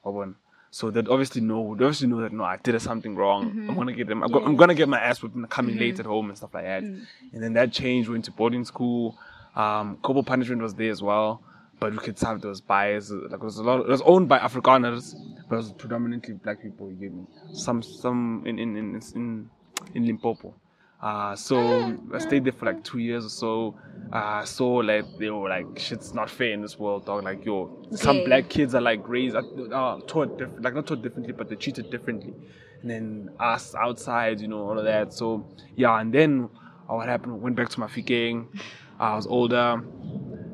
So 0.74 0.90
they'd 0.90 1.06
obviously 1.06 1.40
know, 1.40 1.76
they 1.76 1.84
obviously 1.84 2.08
know 2.08 2.20
that 2.22 2.32
no, 2.32 2.42
I 2.42 2.56
did 2.56 2.82
something 2.82 3.14
wrong. 3.14 3.48
Mm-hmm. 3.48 3.70
I'm 3.70 3.76
gonna 3.76 3.92
get 3.92 4.08
them. 4.08 4.24
I'm, 4.24 4.32
go, 4.32 4.44
I'm 4.44 4.56
gonna 4.56 4.74
get 4.74 4.88
my 4.88 4.98
ass 4.98 5.22
whipped 5.22 5.48
coming 5.48 5.78
late 5.78 6.00
at 6.00 6.04
home 6.04 6.30
and 6.30 6.36
stuff 6.36 6.52
like 6.52 6.64
that. 6.64 6.82
Mm. 6.82 7.06
And 7.32 7.40
then 7.40 7.52
that 7.52 7.72
changed. 7.72 8.08
Went 8.08 8.24
to 8.24 8.32
boarding 8.32 8.64
school. 8.64 9.16
Um, 9.54 9.98
corporal 10.02 10.24
punishment 10.24 10.60
was 10.60 10.74
there 10.74 10.90
as 10.90 11.00
well, 11.00 11.44
but 11.78 11.92
we 11.92 11.98
could 11.98 12.18
have 12.18 12.40
those 12.40 12.60
bias. 12.60 13.08
Like 13.08 13.34
it 13.34 13.40
was 13.40 13.58
a 13.58 13.62
lot. 13.62 13.82
It 13.82 13.86
was 13.86 14.02
owned 14.02 14.28
by 14.28 14.40
Afrikaners, 14.40 15.14
but 15.48 15.54
it 15.54 15.58
was 15.58 15.72
predominantly 15.74 16.34
black 16.34 16.60
people. 16.60 16.90
You 16.90 16.96
get 16.96 17.14
me? 17.14 17.24
Some, 17.52 17.80
some 17.80 18.42
in 18.44 18.58
in 18.58 18.76
in 18.76 19.00
in, 19.14 19.50
in 19.94 20.06
Limpopo. 20.06 20.56
Uh, 21.04 21.36
so 21.36 21.94
I 22.14 22.18
stayed 22.18 22.44
there 22.44 22.52
for 22.54 22.64
like 22.64 22.82
two 22.82 22.98
years 22.98 23.26
or 23.26 23.28
so. 23.28 23.78
Uh, 24.10 24.42
so 24.46 24.66
like 24.76 25.04
they 25.18 25.28
were 25.28 25.50
like, 25.50 25.78
shit's 25.78 26.14
not 26.14 26.30
fair 26.30 26.52
in 26.52 26.62
this 26.62 26.78
world, 26.78 27.04
dog. 27.04 27.24
Like 27.24 27.44
yo, 27.44 27.86
some 27.94 28.24
black 28.24 28.48
kids 28.48 28.74
are 28.74 28.80
like 28.80 29.06
raised, 29.06 29.36
uh, 29.36 29.40
uh, 29.40 30.00
taught 30.06 30.38
diff- 30.38 30.48
like 30.60 30.72
not 30.74 30.86
taught 30.86 31.02
differently, 31.02 31.34
but 31.34 31.48
they're 31.48 31.58
treated 31.58 31.90
differently. 31.90 32.32
And 32.80 32.90
then 32.90 33.30
us 33.38 33.74
outside, 33.74 34.40
you 34.40 34.48
know, 34.48 34.66
all 34.66 34.78
of 34.78 34.86
that. 34.86 35.12
So 35.12 35.46
yeah, 35.76 36.00
and 36.00 36.10
then 36.10 36.48
uh, 36.88 36.94
what 36.94 37.06
happened? 37.06 37.42
Went 37.42 37.56
back 37.56 37.68
to 37.68 37.80
my 37.80 37.88
gang. 37.88 38.48
I 38.98 39.14
was 39.14 39.26
older. 39.26 39.82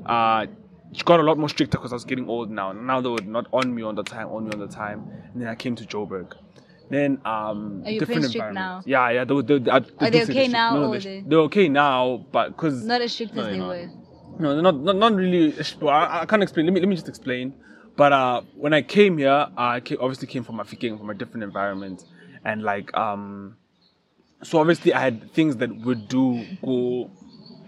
Uh, 0.04 0.47
it 0.92 1.04
got 1.04 1.21
a 1.21 1.23
lot 1.23 1.38
more 1.38 1.49
stricter 1.49 1.78
because 1.78 1.92
I 1.92 1.95
was 1.97 2.04
getting 2.04 2.28
old 2.28 2.50
now. 2.50 2.73
Now 2.73 3.00
they 3.00 3.09
were 3.09 3.21
not 3.23 3.47
on 3.52 3.73
me 3.73 3.83
all 3.83 3.92
the 3.92 4.02
time, 4.02 4.26
on 4.30 4.47
me 4.49 4.50
all 4.52 4.66
the 4.66 4.75
time. 4.75 5.09
And 5.33 5.42
then 5.42 5.49
I 5.49 5.54
came 5.54 5.76
to 5.76 5.85
Joburg. 5.85 6.33
Then 6.90 7.20
um, 7.25 7.82
Are 7.87 7.90
your 7.90 8.00
different 8.00 8.25
strict 8.25 8.35
environments. 8.49 8.87
now? 8.87 8.90
Yeah, 8.90 9.11
yeah. 9.11 9.25
They, 9.25 9.35
were- 9.35 9.42
they, 9.42 9.59
they, 9.59 9.70
Are 9.70 9.80
they 10.11 10.23
okay 10.25 10.49
now, 10.49 10.75
No, 10.75 10.85
or 10.92 10.99
they're, 10.99 11.00
they- 11.00 11.25
they're 11.26 11.38
okay 11.40 11.68
now, 11.68 12.26
but 12.32 12.49
because 12.49 12.85
Not 12.85 13.00
as 13.00 13.12
strict 13.12 13.35
No, 13.35 13.42
as 13.42 13.49
they 13.52 13.61
were. 13.61 13.88
no, 14.40 14.54
they're 14.54 14.62
not, 14.62 14.76
not 14.80 14.97
not 14.97 15.14
really. 15.14 15.54
Well, 15.80 15.94
I, 15.94 16.23
I 16.23 16.26
can't 16.26 16.42
explain. 16.42 16.66
Let 16.66 16.73
me 16.75 16.80
let 16.80 16.88
me 16.88 16.97
just 16.97 17.09
explain. 17.09 17.54
But 17.97 18.12
uh, 18.12 18.42
when 18.56 18.73
I 18.73 18.82
came 18.82 19.18
here, 19.18 19.47
I 19.56 19.80
came, 19.80 19.99
obviously 20.00 20.26
came 20.26 20.42
from 20.42 20.59
African, 20.59 20.99
from 20.99 21.11
a 21.11 21.14
different 21.14 21.44
environment, 21.44 22.04
and 22.44 22.62
like 22.62 22.92
um, 22.97 23.56
so 24.42 24.59
obviously 24.59 24.92
I 24.92 25.00
had 25.00 25.32
things 25.32 25.56
that 25.56 25.70
would 25.85 26.09
do 26.09 26.44
go 26.64 27.11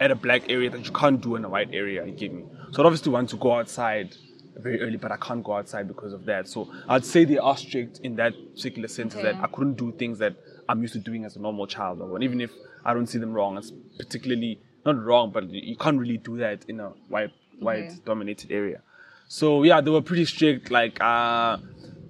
at 0.01 0.11
a 0.11 0.15
black 0.17 0.51
area 0.51 0.69
that 0.71 0.85
you 0.85 0.91
can't 0.93 1.21
do 1.21 1.37
in 1.37 1.45
a 1.45 1.49
white 1.49 1.69
area. 1.73 2.05
You 2.07 2.13
get 2.13 2.33
me? 2.33 2.45
So 2.73 2.83
I 2.83 2.87
obviously 2.87 3.13
want 3.13 3.29
to 3.31 3.37
go 3.37 3.53
outside 3.59 4.17
very 4.57 4.81
early, 4.81 4.97
but 4.97 5.11
I 5.13 5.17
can't 5.17 5.43
go 5.43 5.55
outside 5.57 5.89
because 5.89 6.13
of 6.13 6.25
that. 6.27 6.49
So 6.49 6.69
I'd 6.89 7.05
say 7.05 7.25
they 7.25 7.39
are 7.39 7.57
strict 7.57 8.01
in 8.01 8.17
that 8.17 8.35
particular 8.55 8.89
sense 8.89 9.15
that 9.15 9.37
I 9.37 9.47
couldn't 9.47 9.75
do 9.75 9.93
things 9.93 10.19
that 10.19 10.35
I'm 10.69 10.81
used 10.83 10.95
to 10.95 10.99
doing 11.01 11.25
as 11.25 11.37
a 11.37 11.41
normal 11.41 11.67
child. 11.67 12.01
Or 12.01 12.21
even 12.23 12.41
if 12.41 12.51
I 12.85 12.95
don't 12.95 13.07
see 13.07 13.19
them 13.19 13.33
wrong, 13.33 13.57
it's 13.59 13.73
particularly 13.99 14.61
not 14.85 15.03
wrong, 15.03 15.31
but 15.31 15.49
you 15.51 15.77
can't 15.77 15.99
really 15.99 16.19
do 16.19 16.37
that 16.39 16.65
in 16.69 16.81
a 16.81 16.91
white 17.09 17.33
white 17.59 18.05
dominated 18.05 18.51
area. 18.51 18.83
So 19.29 19.63
yeah, 19.63 19.81
they 19.81 19.91
were 19.91 20.03
pretty 20.03 20.25
strict. 20.25 20.71
Like 20.71 21.01
uh, 21.01 21.57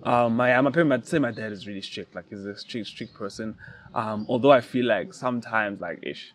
um, 0.03 0.37
my 0.37 0.61
my 0.61 0.71
parents, 0.71 0.93
I'd 0.93 1.07
say 1.07 1.19
my 1.19 1.31
dad 1.31 1.53
is 1.53 1.67
really 1.67 1.83
strict. 1.83 2.15
Like 2.15 2.25
he's 2.31 2.45
a 2.45 2.57
strict 2.57 2.89
strict 2.89 3.15
person. 3.15 3.57
Um, 3.95 4.27
although 4.29 4.51
I 4.53 4.61
feel 4.61 4.87
like 4.87 5.13
sometimes 5.15 5.81
like 5.81 6.01
ish 6.03 6.35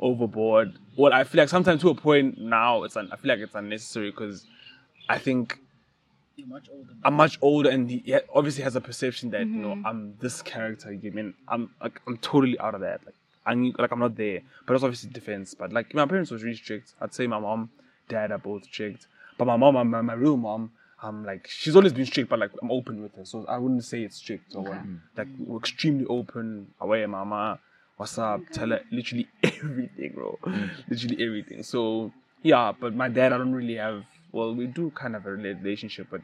overboard. 0.00 0.78
Well, 0.96 1.12
I 1.12 1.24
feel 1.24 1.40
like 1.40 1.48
sometimes 1.48 1.82
to 1.82 1.90
a 1.90 1.94
point 1.94 2.38
now 2.38 2.82
it's 2.82 2.96
un- 2.96 3.10
I 3.12 3.16
feel 3.16 3.28
like 3.28 3.38
it's 3.40 3.54
unnecessary 3.54 4.10
because 4.10 4.46
I 5.08 5.18
think 5.18 5.58
I'm 7.04 7.14
much 7.14 7.38
older 7.42 7.70
and 7.70 7.90
he 7.90 7.98
he 8.04 8.16
obviously 8.34 8.62
has 8.64 8.76
a 8.76 8.80
perception 8.80 9.30
that 9.30 9.46
you 9.46 9.60
know 9.62 9.78
I'm 9.84 10.16
this 10.20 10.42
character. 10.42 10.92
You 10.92 11.12
mean 11.12 11.34
I'm 11.48 11.70
like 11.80 12.00
I'm 12.06 12.16
totally 12.18 12.58
out 12.58 12.74
of 12.74 12.80
that. 12.80 13.00
Like 13.06 13.14
I'm 13.46 13.72
like 13.78 13.92
I'm 13.92 13.98
not 14.00 14.16
there. 14.16 14.40
But 14.66 14.74
it's 14.74 14.82
obviously 14.84 15.10
defense. 15.10 15.54
But 15.54 15.72
like 15.72 15.94
my 15.94 16.06
parents 16.06 16.30
was 16.30 16.42
really 16.42 16.56
strict. 16.56 16.94
I'd 17.00 17.14
say 17.14 17.26
my 17.26 17.38
mom, 17.38 17.70
dad 18.08 18.32
are 18.32 18.38
both 18.38 18.64
strict. 18.64 19.06
But 19.38 19.46
my 19.46 19.56
mom, 19.56 19.74
my, 19.90 20.00
my 20.00 20.14
real 20.14 20.36
mom, 20.36 20.70
um, 21.02 21.24
like 21.24 21.46
she's 21.48 21.76
always 21.76 21.92
been 21.92 22.06
strict, 22.06 22.30
but 22.30 22.38
like 22.38 22.50
I'm 22.62 22.70
open 22.70 23.02
with 23.02 23.14
her, 23.16 23.24
so 23.24 23.44
I 23.46 23.58
wouldn't 23.58 23.84
say 23.84 24.02
it's 24.02 24.16
strict 24.16 24.54
or 24.54 24.62
what. 24.62 24.78
Like 25.16 25.28
we're 25.38 25.58
extremely 25.58 26.06
open. 26.06 26.68
Away, 26.80 27.04
mama, 27.06 27.58
what's 27.96 28.16
up? 28.18 28.40
Tell 28.52 28.70
her 28.70 28.80
literally 28.90 29.28
everything, 29.42 30.12
bro. 30.14 30.38
literally 30.88 31.22
everything. 31.24 31.62
So 31.62 32.12
yeah, 32.42 32.72
but 32.78 32.94
my 32.94 33.08
dad, 33.08 33.32
I 33.32 33.38
don't 33.38 33.52
really 33.54 33.76
have. 33.76 34.04
Well, 34.34 34.52
we 34.52 34.66
do 34.66 34.90
kind 34.90 35.14
of 35.14 35.26
a 35.26 35.30
relationship, 35.30 36.08
but 36.10 36.20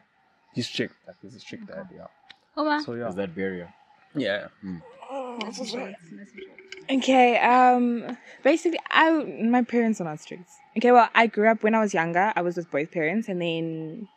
he's 0.53 0.67
strict. 0.67 0.95
Like 1.07 1.17
he's 1.23 1.37
a 1.37 1.41
strict 1.41 1.69
dad. 1.69 1.89
Yeah. 1.95 2.09
Oma. 2.57 2.83
So 2.85 2.95
yeah, 2.95 3.09
Is 3.09 3.15
that 3.15 3.35
barrier? 3.35 3.73
yeah. 4.17 4.49
Okay, 6.91 7.39
um, 7.39 8.17
basically, 8.43 8.81
I 8.91 9.11
my 9.45 9.63
parents 9.63 10.01
are 10.01 10.05
not 10.05 10.19
strict. 10.19 10.49
Okay, 10.77 10.91
well, 10.91 11.09
I 11.15 11.29
grew 11.29 11.49
up 11.49 11.63
when 11.63 11.75
I 11.77 11.81
was 11.81 11.95
younger. 11.95 12.33
I 12.35 12.43
was 12.43 12.57
with 12.57 12.69
both 12.73 12.91
parents, 12.91 13.29
and 13.29 13.41
then 13.41 14.09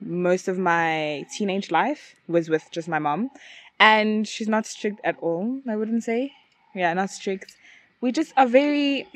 most 0.00 0.48
of 0.48 0.58
my 0.58 1.24
teenage 1.32 1.70
life 1.70 2.16
was 2.26 2.48
with 2.48 2.64
just 2.72 2.88
my 2.88 2.98
mom, 2.98 3.30
and 3.78 4.26
she's 4.26 4.48
not 4.48 4.66
strict 4.66 5.00
at 5.04 5.16
all. 5.20 5.60
I 5.68 5.76
wouldn't 5.76 6.02
say, 6.02 6.32
yeah, 6.74 6.92
not 6.94 7.10
strict. 7.10 7.56
We 8.00 8.10
just 8.10 8.32
are 8.36 8.46
very. 8.48 9.06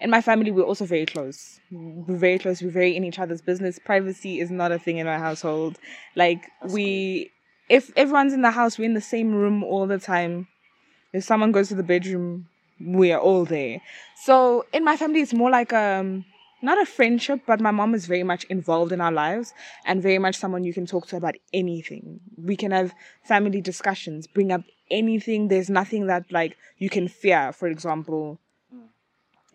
In 0.00 0.10
my 0.10 0.20
family, 0.20 0.50
we're 0.50 0.62
also 0.62 0.84
very 0.84 1.06
close. 1.06 1.60
We're 1.72 2.16
very 2.16 2.38
close. 2.38 2.62
We're 2.62 2.70
very 2.70 2.96
in 2.96 3.04
each 3.04 3.18
other's 3.18 3.42
business. 3.42 3.78
Privacy 3.78 4.40
is 4.40 4.50
not 4.50 4.70
a 4.70 4.78
thing 4.78 4.98
in 4.98 5.06
our 5.08 5.18
household. 5.18 5.78
Like 6.14 6.50
we, 6.68 7.32
if 7.68 7.90
everyone's 7.96 8.32
in 8.32 8.42
the 8.42 8.52
house, 8.52 8.78
we're 8.78 8.84
in 8.84 8.94
the 8.94 9.00
same 9.00 9.34
room 9.34 9.64
all 9.64 9.86
the 9.86 9.98
time 9.98 10.46
if 11.12 11.24
someone 11.24 11.52
goes 11.52 11.68
to 11.68 11.74
the 11.74 11.82
bedroom, 11.82 12.48
we 12.80 13.12
are 13.12 13.20
all 13.20 13.44
there. 13.44 13.80
So 14.24 14.66
in 14.72 14.84
my 14.84 14.96
family, 14.96 15.20
it's 15.20 15.34
more 15.34 15.50
like 15.50 15.72
um 15.72 16.24
not 16.60 16.80
a 16.80 16.86
friendship, 16.86 17.40
but 17.46 17.60
my 17.60 17.70
mom 17.70 17.94
is 17.94 18.06
very 18.06 18.24
much 18.24 18.44
involved 18.44 18.90
in 18.92 19.00
our 19.00 19.12
lives 19.12 19.54
and 19.84 20.02
very 20.02 20.18
much 20.18 20.36
someone 20.36 20.64
you 20.64 20.74
can 20.74 20.86
talk 20.86 21.06
to 21.08 21.16
about 21.16 21.36
anything. 21.52 22.20
We 22.36 22.56
can 22.56 22.72
have 22.72 22.92
family 23.22 23.60
discussions, 23.60 24.26
bring 24.26 24.50
up 24.50 24.62
anything. 24.90 25.48
There's 25.48 25.70
nothing 25.70 26.06
that 26.06 26.30
like 26.32 26.56
you 26.78 26.90
can 26.90 27.08
fear. 27.08 27.52
For 27.52 27.68
example, 27.68 28.38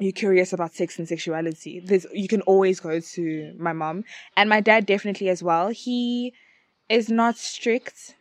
you're 0.04 0.12
curious 0.12 0.54
about 0.54 0.74
sex 0.74 1.00
and 1.00 1.08
sexuality. 1.08 1.80
There's 1.80 2.06
you 2.14 2.28
can 2.28 2.42
always 2.42 2.80
go 2.80 3.00
to 3.00 3.56
my 3.58 3.74
mom 3.74 4.04
and 4.38 4.50
my 4.50 4.62
dad 4.62 4.86
definitely 4.86 5.30
as 5.30 5.42
well. 5.42 5.70
He 5.70 6.34
is 6.90 7.10
not 7.10 7.38
strict, 7.38 8.16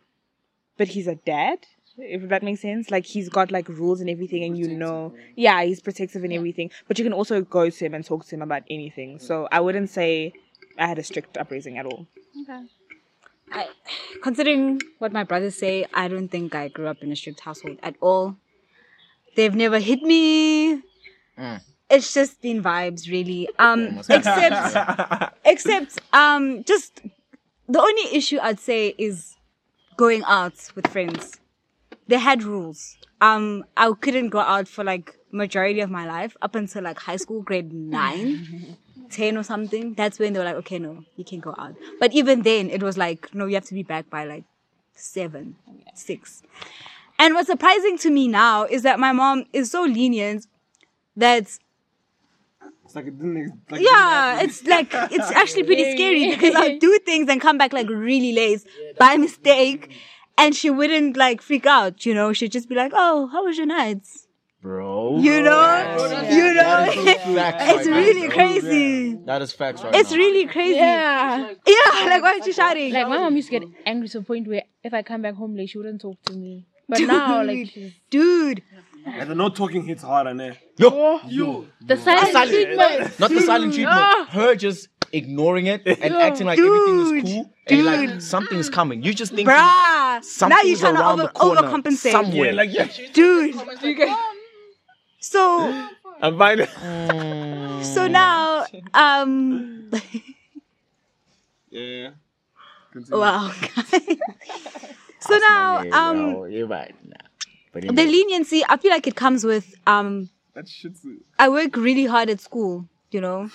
but 0.79 0.89
he's 0.89 1.07
a 1.07 1.17
dad 1.17 1.59
if 1.99 2.29
that 2.29 2.43
makes 2.43 2.61
sense. 2.61 2.91
Like 2.91 3.05
he's 3.05 3.29
got 3.29 3.51
like 3.51 3.69
rules 3.69 4.01
and 4.01 4.09
everything, 4.09 4.45
and 4.45 4.59
you 4.59 4.69
know, 4.69 5.15
yeah, 5.37 5.63
he's 5.63 5.81
protective 5.81 6.25
and 6.25 6.33
everything. 6.33 6.71
But 6.89 6.99
you 6.99 7.05
can 7.05 7.13
also 7.13 7.43
go 7.43 7.71
to 7.71 7.85
him 7.85 7.95
and 7.95 8.05
talk 8.05 8.27
to 8.27 8.35
him 8.35 8.43
about 8.43 8.63
anything. 8.71 9.19
So 9.19 9.49
I 9.51 9.61
wouldn't 9.61 9.91
say 9.91 10.33
I 10.79 10.87
had 10.87 10.99
a 10.99 11.03
strict 11.03 11.37
upbringing 11.37 11.79
at 11.79 11.87
all. 11.87 12.07
I, 13.53 13.69
considering 14.23 14.81
what 14.99 15.13
my 15.13 15.25
brothers 15.25 15.57
say, 15.57 15.87
I 15.93 16.09
don't 16.09 16.29
think 16.29 16.55
I 16.55 16.69
grew 16.69 16.87
up 16.87 17.03
in 17.03 17.13
a 17.13 17.17
strict 17.17 17.41
household 17.41 17.79
at 17.83 17.97
all. 18.01 18.37
They've 19.37 19.55
never 19.55 19.79
hit 19.79 20.03
me. 20.03 20.83
Mm. 21.39 21.61
It's 21.93 22.15
just 22.15 22.41
been 22.41 22.63
vibes, 22.63 23.11
really. 23.11 23.49
Um, 23.59 23.99
except, 24.09 25.37
except, 25.45 25.99
um, 26.15 26.65
just 26.65 27.03
the 27.69 27.81
only 27.81 28.17
issue 28.17 28.39
I'd 28.41 28.59
say 28.59 28.95
is 28.97 29.37
going 29.97 30.23
out 30.27 30.71
with 30.75 30.87
friends. 30.87 31.39
They 32.09 32.19
had 32.19 32.43
rules. 32.43 32.97
Um, 33.21 33.65
I 33.77 33.93
couldn't 34.01 34.31
go 34.31 34.41
out 34.41 34.69
for 34.69 34.83
like 34.83 35.19
majority 35.31 35.81
of 35.81 35.91
my 35.91 36.07
life 36.07 36.37
up 36.43 36.55
until 36.55 36.83
like 36.83 36.99
high 36.99 37.17
school, 37.17 37.43
grade 37.43 37.73
nine. 37.73 38.77
10 39.13 39.37
or 39.37 39.43
something, 39.43 39.95
that's 39.95 40.19
when 40.19 40.33
they 40.33 40.39
were 40.39 40.45
like, 40.45 40.57
okay, 40.57 40.79
no, 40.79 41.05
you 41.17 41.25
can 41.25 41.39
go 41.39 41.55
out. 41.59 41.75
But 42.01 42.13
even 42.15 42.43
then, 42.43 42.71
it 42.71 42.83
was 42.83 42.97
like, 42.97 43.33
no, 43.35 43.47
you 43.47 43.55
have 43.55 43.67
to 43.67 43.75
be 43.75 43.83
back 43.83 44.09
by 44.11 44.25
like 44.25 44.45
seven, 44.95 45.57
six. 45.95 46.43
And 47.19 47.35
what's 47.35 47.49
surprising 47.49 47.99
to 47.99 48.11
me 48.11 48.27
now 48.27 48.65
is 48.65 48.83
that 48.83 48.99
my 48.99 49.13
mom 49.13 49.45
is 49.53 49.71
so 49.71 49.83
lenient 49.83 50.47
that, 51.17 51.59
It's 52.85 52.95
like 52.95 53.07
it 53.07 53.17
didn't. 53.19 53.63
Like 53.71 53.81
yeah, 53.81 54.41
it's 54.43 54.65
like, 54.67 54.89
it's 54.93 55.31
actually 55.31 55.63
pretty 55.65 55.93
scary 55.93 56.31
because 56.31 56.55
I'll 56.55 56.79
do 56.79 56.99
things 57.07 57.29
and 57.29 57.41
come 57.41 57.57
back 57.59 57.73
like 57.73 57.89
really 57.89 58.33
late 58.33 58.63
by 58.99 59.17
mistake. 59.17 59.91
And 60.39 60.55
she 60.57 60.71
wouldn't 60.71 61.17
like 61.17 61.43
freak 61.43 61.67
out, 61.67 62.07
you 62.07 62.15
know, 62.15 62.33
she'd 62.33 62.53
just 62.53 62.69
be 62.69 62.75
like, 62.75 62.93
oh, 62.95 63.29
how 63.29 63.45
was 63.45 63.57
your 63.59 63.67
night? 63.67 64.01
Bro. 64.63 65.19
You 65.21 65.43
know, 65.43 66.27
you 66.31 66.55
know, 66.55 66.87
it's 66.95 67.87
really 67.87 68.29
crazy. 68.29 69.15
That 69.27 69.43
is 69.43 69.53
facts 69.53 69.83
right 69.83 69.95
It's 69.95 70.11
now. 70.13 70.17
really 70.17 70.47
crazy. 70.47 70.77
Yeah. 70.77 71.53
Yeah, 71.67 72.05
like 72.07 72.23
why 72.23 72.39
are 72.41 72.47
you 72.47 72.53
shouting? 72.53 72.93
Like 72.93 73.09
my 73.09 73.19
mom 73.19 73.37
used 73.37 73.51
to 73.51 73.59
get 73.59 73.69
angry 73.85 74.09
to 74.09 74.21
the 74.21 74.25
point 74.25 74.47
where 74.49 74.63
if 74.85 74.95
I 74.95 75.03
come 75.03 75.23
back 75.23 75.35
home 75.35 75.55
late, 75.57 75.69
she 75.71 75.79
wouldn't 75.79 76.01
talk 76.01 76.21
to 76.27 76.33
me. 76.33 76.67
But 76.89 77.01
now, 77.01 77.43
like 77.43 77.71
she's 77.71 77.93
dude, 78.11 78.63
And 79.05 79.31
the 79.31 79.35
no 79.35 79.49
talking 79.49 79.85
hits 79.85 80.03
harder, 80.03 80.35
ne? 80.35 80.59
Yo, 80.77 81.21
You. 81.27 81.69
the 81.81 81.97
silent 81.97 82.51
treatment. 82.51 83.21
not 83.21 83.31
the 83.31 83.41
silent 83.41 83.75
treatment. 83.79 84.29
Her 84.29 84.55
just 84.55 84.89
ignoring 85.13 85.67
it 85.67 85.83
and 85.87 86.15
acting 86.15 86.47
like 86.47 86.59
everything 86.59 87.01
is 87.01 87.23
cool 87.25 87.53
and 87.67 87.79
you're 87.79 87.85
like 87.85 88.21
something's 88.21 88.71
coming. 88.71 89.03
You 89.03 89.13
just 89.15 89.35
think 89.35 89.49
bruh. 89.49 90.49
Now 90.49 90.61
you're 90.63 90.79
trying 90.79 90.95
to 90.95 91.01
around 91.01 91.21
over, 91.21 91.23
the 91.25 91.29
corner 91.29 91.63
overcompensate. 91.63 92.13
somewhere. 92.13 92.51
Yeah, 92.51 92.53
like 92.53 92.73
yeah. 92.73 92.89
dude. 93.13 93.55
So 95.21 95.89
I'm 96.23 96.39
fine. 96.39 96.67
so 97.85 98.07
now 98.09 98.67
um 98.95 99.91
yeah. 101.71 102.11
wow. 103.11 103.51
so 105.21 105.39
now 105.39 105.83
Yeah, 105.83 106.09
um 106.09 106.47
the 107.73 107.89
anyway, 107.89 108.07
leniency 108.07 108.63
I 108.69 108.77
feel 108.77 108.91
like 108.91 109.07
it 109.07 109.17
comes 109.17 109.45
with 109.45 109.75
um 109.87 110.29
That 110.55 110.69
shit's. 110.69 111.01
I 111.39 111.49
work 111.49 111.77
really 111.77 112.07
hard 112.07 112.29
at 112.31 112.41
school, 112.41 112.87
you 113.11 113.21
know. 113.21 113.49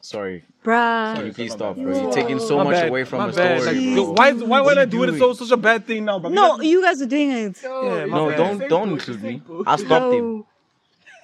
sorry. 0.00 0.44
Bruh. 0.64 1.14
Can 1.16 1.26
you 1.26 1.32
please 1.32 1.52
stop, 1.52 1.76
bro? 1.76 1.84
You're 2.02 2.12
taking 2.12 2.38
so 2.38 2.56
My 2.58 2.64
much 2.64 2.74
bad, 2.74 2.88
away 2.88 3.04
from 3.04 3.18
my 3.18 3.26
the 3.28 3.32
bad. 3.36 3.60
story. 3.62 3.76
Like, 3.86 3.94
bro. 3.94 4.12
why? 4.12 4.32
Why 4.32 4.60
would 4.60 4.78
I 4.78 4.84
do 4.84 5.02
it? 5.04 5.08
It's 5.10 5.18
so 5.18 5.32
such 5.32 5.50
a 5.50 5.56
bad 5.56 5.86
thing 5.86 6.04
now. 6.04 6.18
But 6.18 6.32
No, 6.32 6.60
you 6.60 6.82
guys 6.82 7.00
are 7.02 7.06
doing 7.06 7.30
it. 7.30 7.58
Yeah, 7.62 8.04
No, 8.06 8.28
bad. 8.28 8.36
don't 8.38 8.68
don't 8.68 8.90
include 8.92 9.22
me. 9.22 9.42
I'll 9.66 9.78
stop 9.78 10.10
them. 10.10 10.26
No. 10.28 10.46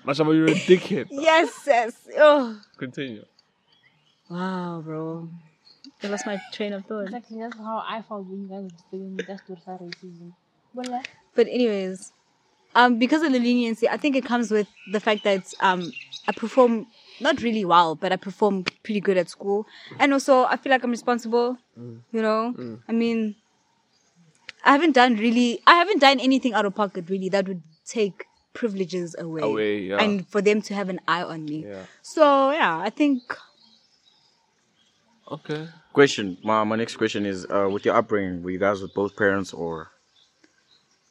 Mashaba, 0.06 0.34
you're 0.34 0.46
a 0.46 0.54
dickhead. 0.54 1.06
Yes, 1.10 1.50
yes. 1.66 2.08
Oh. 2.18 2.60
Continue. 2.76 3.24
Wow, 4.28 4.82
bro. 4.84 5.28
I 6.04 6.08
lost 6.08 6.26
my 6.26 6.40
train 6.52 6.72
of 6.72 6.84
thought. 6.86 7.04
Exactly, 7.04 7.40
that's 7.40 7.56
how 7.56 7.82
I 7.86 8.02
felt 8.02 8.26
when 8.26 8.42
you 8.42 8.48
guys 8.48 8.62
were 8.64 8.98
doing 8.98 9.16
that's 9.26 9.42
towards 9.46 9.62
our 9.66 9.78
racism. 9.78 10.32
But 10.74 10.86
like, 10.88 11.08
But 11.34 11.46
anyways, 11.48 12.12
um, 12.74 12.98
because 12.98 13.22
of 13.22 13.32
the 13.32 13.38
leniency, 13.38 13.88
I 13.88 13.96
think 13.96 14.16
it 14.16 14.24
comes 14.24 14.50
with 14.50 14.66
the 14.86 15.00
fact 15.00 15.24
that 15.24 15.52
um, 15.60 15.92
I 16.26 16.32
perform 16.32 16.86
not 17.20 17.42
really 17.42 17.64
well, 17.64 17.94
but 17.94 18.10
I 18.12 18.16
perform 18.16 18.64
pretty 18.82 19.00
good 19.00 19.16
at 19.16 19.28
school, 19.28 19.66
and 19.98 20.12
also 20.12 20.44
I 20.44 20.56
feel 20.56 20.70
like 20.70 20.82
I'm 20.82 20.90
responsible. 20.90 21.58
You 22.12 22.20
know, 22.20 22.54
I 22.88 22.92
mean, 22.92 23.36
I 24.64 24.72
haven't 24.72 24.92
done 24.92 25.16
really, 25.16 25.60
I 25.66 25.74
haven't 25.74 26.00
done 26.00 26.20
anything 26.20 26.52
out 26.52 26.66
of 26.66 26.74
pocket 26.74 27.08
really 27.08 27.28
that 27.30 27.48
would 27.48 27.62
take 27.86 28.26
privileges 28.52 29.16
away, 29.18 29.42
Away, 29.42 29.78
yeah. 29.80 29.98
and 29.98 30.28
for 30.28 30.42
them 30.42 30.60
to 30.62 30.74
have 30.74 30.88
an 30.88 31.00
eye 31.08 31.22
on 31.22 31.44
me. 31.46 31.64
Yeah. 31.66 31.86
So 32.02 32.50
yeah, 32.50 32.78
I 32.78 32.90
think 32.90 33.22
Okay. 35.30 35.66
Question. 35.92 36.38
My 36.42 36.64
my 36.64 36.76
next 36.76 36.96
question 36.96 37.26
is: 37.26 37.46
uh, 37.50 37.68
With 37.70 37.84
your 37.84 37.94
upbringing, 37.94 38.42
were 38.42 38.50
you 38.50 38.58
guys 38.58 38.80
with 38.80 38.94
both 38.94 39.14
parents 39.16 39.52
or? 39.52 39.90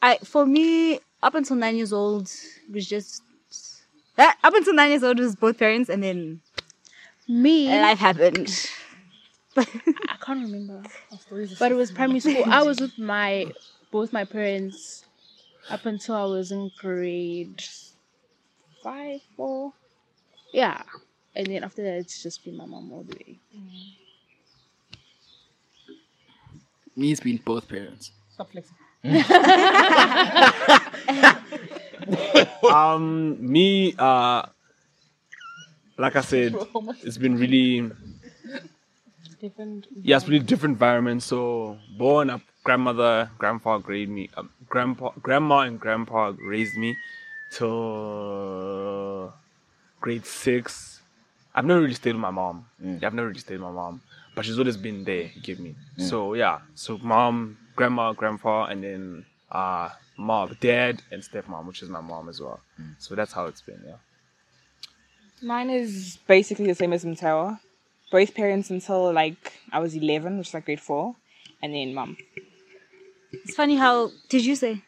I 0.01 0.17
for 0.17 0.45
me, 0.45 0.99
up 1.21 1.35
until 1.35 1.55
nine 1.55 1.75
years 1.75 1.93
old, 1.93 2.27
it 2.67 2.73
was 2.73 2.87
just 2.87 3.21
uh, 4.17 4.31
up 4.43 4.53
until 4.53 4.73
nine 4.73 4.89
years 4.89 5.03
old 5.03 5.19
it 5.19 5.23
was 5.23 5.35
both 5.35 5.59
parents, 5.59 5.89
and 5.89 6.01
then 6.01 6.41
Me, 7.27 7.67
and 7.67 7.81
life 7.81 7.99
happened. 7.99 8.69
I 9.57 9.65
can't 10.21 10.43
remember. 10.43 10.81
But 11.59 11.71
it 11.71 11.75
was 11.75 11.91
primary 11.91 12.19
school. 12.19 12.43
I 12.47 12.63
was 12.63 12.79
with 12.79 12.97
my 12.97 13.51
both 13.91 14.11
my 14.13 14.25
parents 14.25 15.05
up 15.69 15.85
until 15.85 16.15
I 16.15 16.23
was 16.25 16.51
in 16.51 16.71
grade 16.79 17.63
five, 18.83 19.21
four. 19.35 19.73
Yeah. 20.53 20.81
And 21.35 21.47
then 21.47 21.63
after 21.63 21.83
that 21.83 21.97
it's 21.97 22.23
just 22.23 22.43
been 22.43 22.57
my 22.57 22.65
mom 22.65 22.91
all 22.91 23.03
the 23.03 23.15
way. 23.15 23.39
Me, 27.01 27.11
it's 27.11 27.19
been 27.21 27.37
both 27.43 27.67
parents. 27.67 28.11
Stop 28.29 28.51
flexing. 28.51 28.77
Um, 32.71 33.37
me, 33.51 33.93
uh, 33.97 34.43
like 35.97 36.15
I 36.15 36.21
said, 36.21 36.55
it's 37.03 37.17
been 37.17 37.37
really, 37.37 37.91
Different. 39.39 39.87
yeah, 40.03 40.17
it's 40.17 40.27
really 40.27 40.45
different 40.45 40.73
environment. 40.73 41.23
So, 41.23 41.77
born 41.97 42.29
up, 42.29 42.41
grandmother, 42.63 43.29
grandfather 43.37 43.83
raised 43.87 44.11
me, 44.11 44.29
um, 44.37 44.49
grandpa, 44.69 45.11
grandma 45.21 45.59
and 45.61 45.79
grandpa 45.79 46.33
raised 46.39 46.77
me 46.77 46.95
till 47.51 49.33
grade 49.99 50.25
six. 50.25 51.01
I've 51.55 51.65
never 51.65 51.81
really 51.81 51.95
stayed 51.95 52.13
with 52.13 52.21
my 52.21 52.31
mom. 52.31 52.65
Yeah, 52.79 53.07
I've 53.07 53.13
never 53.13 53.27
really 53.29 53.39
stayed 53.39 53.55
with 53.55 53.63
my 53.63 53.71
mom, 53.71 54.01
but 54.35 54.45
she's 54.45 54.57
always 54.59 54.77
been 54.77 55.03
there. 55.03 55.31
Give 55.35 55.57
get 55.57 55.59
me? 55.59 55.75
So 55.97 56.33
yeah, 56.33 56.59
so 56.75 56.97
mom, 56.99 57.57
grandma, 57.75 58.13
grandpa, 58.13 58.65
and 58.65 58.83
then 58.83 59.25
uh, 59.51 59.89
mom, 60.17 60.57
dad, 60.59 61.01
and 61.11 61.21
stepmom, 61.21 61.65
which 61.65 61.81
is 61.81 61.89
my 61.89 62.01
mom 62.01 62.29
as 62.29 62.39
well. 62.41 62.59
So 62.99 63.15
that's 63.15 63.33
how 63.33 63.45
it's 63.45 63.61
been. 63.61 63.81
Yeah. 63.85 63.95
Mine 65.41 65.69
is 65.69 66.19
basically 66.27 66.67
the 66.67 66.75
same 66.75 66.93
as 66.93 67.03
Mtao. 67.03 67.59
Both 68.11 68.35
parents 68.35 68.69
until 68.69 69.11
like 69.13 69.53
I 69.71 69.79
was 69.79 69.95
11, 69.95 70.37
which 70.37 70.49
is 70.49 70.53
like 70.53 70.65
grade 70.65 70.81
four, 70.81 71.15
and 71.61 71.73
then 71.73 71.93
mom. 71.93 72.17
It's 73.31 73.55
funny 73.55 73.77
how 73.77 74.11
did 74.29 74.45
you 74.45 74.55
say? 74.55 74.83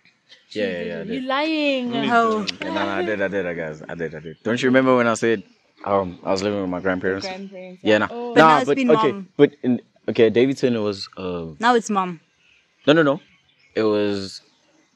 Yeah, 0.49 0.65
yeah, 0.65 0.81
yeah. 0.81 0.95
I 0.95 0.99
You 0.99 1.05
did. 1.05 1.23
lying. 1.23 1.93
How 1.93 2.39
Yeah, 2.39 2.45
no, 2.63 2.73
no, 2.73 2.87
I 2.89 3.01
did, 3.01 3.21
I 3.21 3.27
did, 3.29 3.45
I 3.45 3.53
guys, 3.53 3.81
I 3.87 3.95
did, 3.95 4.13
I 4.13 4.19
did. 4.19 4.37
Don't 4.43 4.61
you 4.61 4.67
remember 4.69 4.95
when 4.95 5.07
I 5.07 5.13
said 5.13 5.43
um 5.83 6.19
I 6.23 6.31
was 6.31 6.43
living 6.43 6.61
with 6.61 6.69
my 6.69 6.79
grandparents? 6.79 7.25
Grandparents. 7.27 7.83
Yeah, 7.83 7.97
nah, 7.99 8.07
But 8.07 8.17
nah, 8.17 8.33
now 8.35 8.57
it's 8.57 8.65
but 8.65 8.75
been 8.77 8.91
okay, 8.91 9.11
mom. 9.11 9.29
but 9.37 9.55
in 9.63 9.81
okay, 10.09 10.29
Davidson 10.29 10.75
it 10.75 10.79
was 10.79 11.09
uh 11.17 11.45
now 11.59 11.75
it's 11.75 11.89
mom. 11.89 12.19
no, 12.87 12.93
no, 12.93 13.03
no, 13.03 13.21
it 13.75 13.83
was 13.83 14.41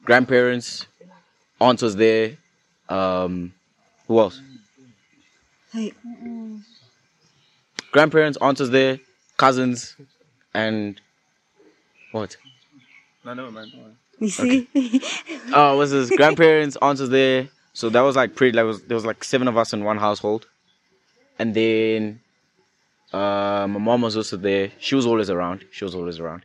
grandparents, 0.04 0.86
aunt 1.60 1.82
was 1.82 1.96
there, 1.96 2.36
um, 2.88 3.52
who 4.06 4.18
else? 4.18 4.40
Hey, 5.72 5.92
Grandparents, 7.92 8.38
aunt 8.40 8.58
was 8.60 8.70
there, 8.70 8.98
cousins, 9.36 9.96
and 10.54 11.00
what? 12.12 12.36
No, 13.24 13.34
no, 13.34 13.50
man. 13.50 13.70
you 14.18 14.28
see? 14.30 14.68
Uh, 15.52 15.74
was 15.76 15.90
his 15.90 16.10
grandparents, 16.10 16.76
aunts 16.82 17.00
was 17.00 17.08
there. 17.08 17.48
So 17.72 17.88
that 17.90 18.00
was 18.02 18.16
like 18.16 18.34
pretty. 18.36 18.54
Like 18.56 18.66
was 18.66 18.82
there 18.82 18.94
was 18.94 19.06
like 19.06 19.24
seven 19.24 19.48
of 19.48 19.56
us 19.56 19.72
in 19.72 19.82
one 19.82 19.96
household, 19.96 20.46
and 21.38 21.54
then 21.54 22.20
uh, 23.12 23.66
my 23.68 23.78
mom 23.78 24.02
was 24.02 24.16
also 24.16 24.36
there. 24.36 24.70
She 24.78 24.94
was 24.94 25.06
always 25.06 25.30
around. 25.30 25.64
She 25.70 25.84
was 25.84 25.94
always 25.94 26.18
around. 26.20 26.44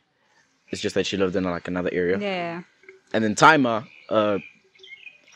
It's 0.70 0.82
just 0.82 0.96
that 0.96 1.06
she 1.06 1.18
lived 1.18 1.36
in 1.36 1.44
like 1.44 1.68
another 1.68 1.90
area. 1.92 2.18
yeah. 2.20 2.62
And 3.14 3.24
then 3.24 3.36
Timer, 3.36 3.86
uh, 4.10 4.40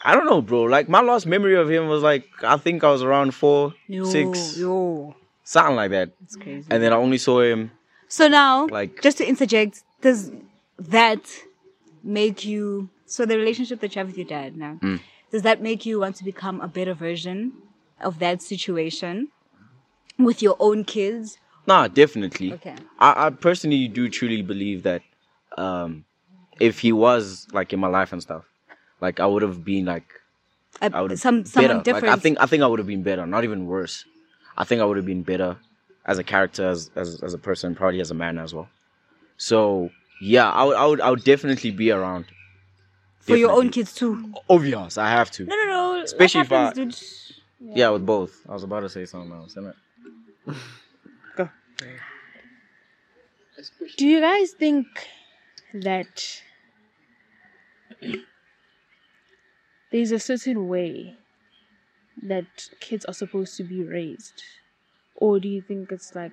I 0.04 0.16
don't 0.16 0.26
know, 0.26 0.42
bro. 0.42 0.64
Like 0.64 0.90
my 0.90 1.02
last 1.02 1.26
memory 1.28 1.56
of 1.56 1.70
him 1.70 1.88
was 1.88 2.02
like 2.02 2.26
I 2.44 2.58
think 2.58 2.84
I 2.84 2.90
was 2.92 3.04
around 3.04 3.34
four, 3.36 3.74
Yo, 3.88 4.06
six, 4.06 4.58
yo. 4.58 5.16
something 5.44 5.76
like 5.76 5.92
that. 5.92 6.10
It's 6.24 6.36
crazy. 6.36 6.68
And 6.72 6.82
then 6.82 6.92
I 6.94 6.96
only 6.96 7.18
saw 7.20 7.42
him 7.42 7.72
So 8.08 8.28
now, 8.28 8.66
Like- 8.68 9.02
just 9.02 9.18
to 9.20 9.28
interject, 9.28 9.84
does 10.02 10.32
that 10.80 11.22
make 12.04 12.46
you 12.46 12.90
so 13.06 13.26
the 13.26 13.38
relationship 13.38 13.80
that 13.82 13.94
you 13.96 14.00
have 14.00 14.08
with 14.08 14.18
your 14.18 14.28
dad 14.28 14.56
now? 14.58 14.80
Mm. 14.82 15.00
Does 15.32 15.42
that 15.44 15.62
make 15.62 15.86
you 15.86 16.00
want 16.00 16.16
to 16.18 16.24
become 16.24 16.62
a 16.62 16.68
better 16.68 16.94
version 16.94 17.52
of 18.02 18.20
that 18.20 18.42
situation 18.42 19.28
with 20.18 20.42
your 20.42 20.56
own 20.60 20.84
kids? 20.84 21.38
Nah, 21.66 21.88
definitely. 21.88 22.54
Okay. 22.54 22.76
I, 23.00 23.28
I 23.28 23.30
personally 23.30 23.88
do 23.88 24.10
truly 24.10 24.42
believe 24.42 24.84
that 24.84 25.02
um, 25.58 26.06
if 26.60 26.80
he 26.80 26.92
was 26.92 27.48
like 27.52 27.74
in 27.74 27.80
my 27.80 27.88
life 27.88 28.14
and 28.14 28.22
stuff, 28.22 28.46
like 29.02 29.20
I 29.20 29.26
would 29.26 29.42
have 29.42 29.64
been 29.66 29.86
like 29.86 30.08
I 30.82 31.02
would 31.02 31.20
some 31.20 31.42
better. 31.42 31.50
someone 31.50 31.76
Like 31.78 31.84
different. 31.84 32.14
I 32.14 32.16
think 32.18 32.38
I 32.40 32.46
think 32.46 32.64
I 32.64 32.68
would 32.68 32.80
have 32.80 32.88
been 32.88 33.04
better, 33.04 33.26
not 33.26 33.44
even 33.44 33.66
worse. 33.66 34.06
I 34.58 34.64
think 34.64 34.82
I 34.82 34.86
would 34.86 34.98
have 34.98 35.06
been 35.06 35.24
better 35.24 35.58
as 36.06 36.18
a 36.18 36.24
character, 36.24 36.68
as 36.68 36.90
as, 36.96 37.22
as 37.22 37.34
a 37.34 37.38
person, 37.38 37.76
probably 37.76 38.00
as 38.00 38.12
a 38.12 38.16
man 38.16 38.38
as 38.38 38.54
well. 38.54 38.70
So 39.38 39.90
yeah, 40.22 40.50
I 40.50 40.64
would 40.64 40.76
I 40.78 40.86
would 40.86 41.02
I 41.02 41.10
would 41.10 41.24
definitely 41.24 41.72
be 41.72 41.92
around. 41.92 42.26
for 43.20 43.36
your 43.36 43.52
own 43.52 43.70
kids 43.70 43.94
too. 43.94 44.34
Obvious, 44.50 44.98
I 44.98 45.10
have 45.10 45.30
to. 45.32 45.46
No, 45.46 45.56
no, 45.56 45.66
no. 45.66 46.02
Especially 46.02 46.42
if 46.42 46.52
I- 46.52 46.66
happens, 46.66 47.34
dude? 47.60 47.78
Yeah, 47.78 47.90
with 47.90 48.06
both. 48.06 48.40
I 48.48 48.54
was 48.54 48.64
about 48.64 48.82
to 48.82 48.90
say 48.90 49.06
something 49.06 49.32
else, 49.32 49.52
isn't 49.52 49.66
it? 49.68 49.76
Do 53.98 54.08
you 54.08 54.20
guys 54.22 54.52
think 54.52 54.88
that 55.74 56.42
there's 59.92 60.12
a 60.12 60.20
certain 60.20 60.68
way 60.68 61.16
that 62.22 62.46
kids 62.80 63.06
are 63.06 63.14
supposed 63.14 63.56
to 63.58 63.64
be 63.64 63.84
raised? 63.84 64.44
Or 65.16 65.40
do 65.40 65.48
you 65.48 65.62
think 65.62 65.92
it's 65.92 66.14
like, 66.16 66.32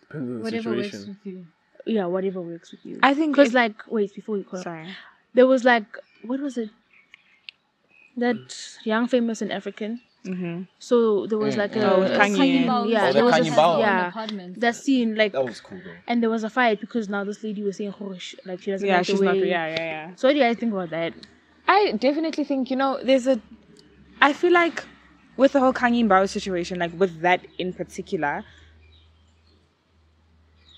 Depends 0.00 0.30
on 0.30 0.36
the 0.36 0.42
Whatever 0.42 0.76
works 0.76 1.06
with 1.06 1.16
you. 1.24 1.46
yeah, 1.86 2.06
whatever 2.06 2.40
works 2.40 2.70
with 2.70 2.84
you? 2.86 3.00
I 3.02 3.14
think 3.14 3.34
Because, 3.34 3.50
it- 3.50 3.54
like, 3.56 3.82
wait, 3.88 4.14
before 4.14 4.36
you 4.38 4.44
call, 4.44 4.62
Sorry. 4.62 4.86
there 5.34 5.46
was 5.46 5.64
like, 5.64 5.86
what 6.22 6.40
was 6.40 6.56
it? 6.56 6.70
That 8.16 8.56
young 8.84 9.08
famous 9.08 9.42
and 9.42 9.52
African. 9.52 10.00
Mm-hmm. 10.26 10.62
So 10.78 11.26
there 11.26 11.38
was 11.38 11.56
like 11.56 11.76
a, 11.76 11.88
Oh, 11.94 12.02
a 12.02 12.08
Khanyi. 12.18 12.34
scene, 12.36 12.68
Oh, 12.68 12.84
yeah, 12.84 13.06
the 13.08 13.14
there 13.14 13.24
was 13.24 13.34
a 13.36 13.38
Khanyi 13.40 13.50
s- 13.52 13.56
Mbau. 13.56 13.78
yeah, 13.78 14.50
that 14.56 14.74
scene 14.74 15.14
like, 15.14 15.32
that 15.32 15.44
was 15.44 15.60
cool 15.60 15.78
though. 15.84 15.92
and 16.08 16.22
there 16.22 16.30
was 16.30 16.42
a 16.44 16.50
fight 16.50 16.80
because 16.80 17.08
now 17.08 17.22
this 17.24 17.42
lady 17.44 17.62
was 17.62 17.76
saying, 17.76 17.94
oh, 18.00 18.16
like 18.44 18.60
she 18.62 18.70
doesn't 18.72 18.86
Yeah, 18.88 18.98
like 18.98 19.06
the 19.06 19.12
she's 19.12 19.20
not. 19.20 19.36
way- 19.36 19.48
Yeah, 19.48 19.66
yeah, 19.68 19.76
yeah. 19.84 20.14
So 20.16 20.26
what 20.28 20.32
do 20.32 20.38
you 20.38 20.44
guys 20.44 20.56
think 20.56 20.72
about 20.72 20.90
that? 20.90 21.12
I 21.68 21.92
definitely 21.92 22.44
think 22.44 22.70
you 22.70 22.76
know 22.76 22.98
there's 23.02 23.26
a. 23.26 23.40
I 24.20 24.32
feel 24.32 24.52
like 24.52 24.84
with 25.36 25.52
the 25.52 25.60
whole 25.60 25.72
Khanyi 25.72 26.04
Mbau 26.06 26.28
situation, 26.28 26.78
like 26.78 26.92
with 26.98 27.20
that 27.20 27.46
in 27.58 27.72
particular, 27.72 28.44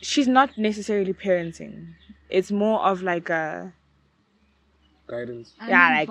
she's 0.00 0.28
not 0.28 0.56
necessarily 0.58 1.12
parenting. 1.12 1.94
It's 2.30 2.50
more 2.50 2.80
of 2.80 3.02
like 3.02 3.30
a 3.30 3.72
Guidance. 5.06 5.54
yeah, 5.66 6.04
like 6.06 6.10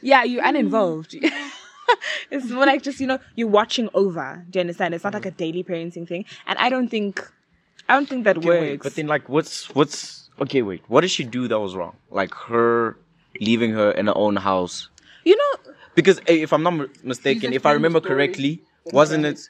yeah, 0.00 0.22
you're 0.24 0.44
uninvolved. 0.44 1.16
it's 2.30 2.50
more 2.50 2.66
like 2.66 2.82
just 2.82 3.00
you 3.00 3.06
know 3.06 3.18
you're 3.34 3.48
watching 3.48 3.88
over. 3.94 4.44
Do 4.50 4.58
you 4.58 4.60
understand? 4.60 4.94
It's 4.94 5.04
not 5.04 5.14
like 5.14 5.26
a 5.26 5.30
daily 5.30 5.62
parenting 5.64 6.06
thing, 6.06 6.24
and 6.46 6.58
I 6.58 6.68
don't 6.68 6.88
think, 6.88 7.20
I 7.88 7.94
don't 7.94 8.08
think 8.08 8.24
that 8.24 8.38
Okay, 8.38 8.48
works. 8.48 8.60
wait, 8.60 8.82
but 8.82 8.94
then 8.94 9.06
like, 9.06 9.28
what's 9.28 9.74
what's 9.74 10.28
okay? 10.40 10.62
Wait, 10.62 10.82
what 10.88 11.02
did 11.02 11.10
she 11.10 11.24
do 11.24 11.48
that 11.48 11.58
was 11.58 11.74
wrong? 11.74 11.96
Like 12.10 12.34
her 12.34 12.96
leaving 13.40 13.72
her 13.72 13.90
in 13.92 14.06
her 14.06 14.16
own 14.16 14.36
house 14.36 14.88
you 15.24 15.36
know, 15.36 15.72
because 15.94 16.18
eh, 16.26 16.42
if 16.42 16.52
I'm 16.52 16.62
not 16.62 17.04
mistaken, 17.04 17.52
if 17.52 17.66
I 17.66 17.72
remember 17.72 18.00
correctly, 18.00 18.62
wasn't 18.86 19.26
it? 19.26 19.40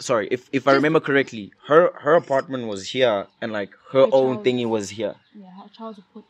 Sorry, 0.00 0.28
if 0.30 0.48
if 0.52 0.66
I 0.66 0.72
remember 0.72 0.98
correctly, 1.00 1.52
her 1.66 1.92
her 2.00 2.14
apartment 2.14 2.66
was 2.68 2.88
here 2.88 3.26
and 3.40 3.52
like 3.52 3.70
her 3.92 4.06
own 4.12 4.38
thingy 4.38 4.66
was 4.66 4.88
here, 4.90 5.14
Yeah, 5.34 5.50
her 5.60 6.22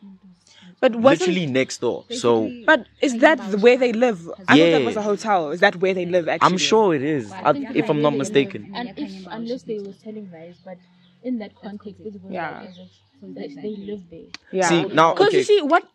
but 0.81 0.95
wasn't 0.95 1.29
literally 1.29 1.45
next 1.45 1.79
door. 1.79 2.03
So 2.09 2.51
But 2.65 2.87
is 3.01 3.17
that 3.19 3.39
the 3.51 3.57
where 3.57 3.77
they 3.77 3.93
live? 3.93 4.29
I 4.47 4.57
thought 4.57 4.71
that 4.71 4.85
was 4.85 4.97
a 4.97 5.01
hotel. 5.01 5.51
Is 5.51 5.61
that 5.61 5.77
where 5.77 5.93
they 5.93 6.05
live? 6.05 6.27
Actually, 6.27 6.53
I'm 6.53 6.57
sure 6.57 6.93
it 6.93 7.01
is, 7.03 7.31
I, 7.31 7.41
uh, 7.43 7.53
if 7.73 7.89
I'm 7.89 8.01
not 8.01 8.13
mistaken. 8.17 8.69
And 8.75 8.93
if 8.97 9.25
unless 9.31 9.63
they 9.63 9.79
was 9.79 9.97
telling 10.03 10.29
lies, 10.31 10.55
but 10.65 10.77
in 11.23 11.39
that 11.39 11.55
context, 11.55 12.01
it 12.05 12.21
was 12.21 12.21
Yeah. 12.29 12.59
like 12.61 12.69
as 12.71 12.77
if 12.79 13.35
they, 13.35 13.47
they 13.61 13.75
live 13.75 14.01
there. 14.09 14.29
Yeah. 14.51 14.67
See 14.69 14.85
now, 14.93 15.13
Because 15.13 15.27
okay, 15.27 15.37
you 15.37 15.43
see 15.43 15.61
what? 15.61 15.87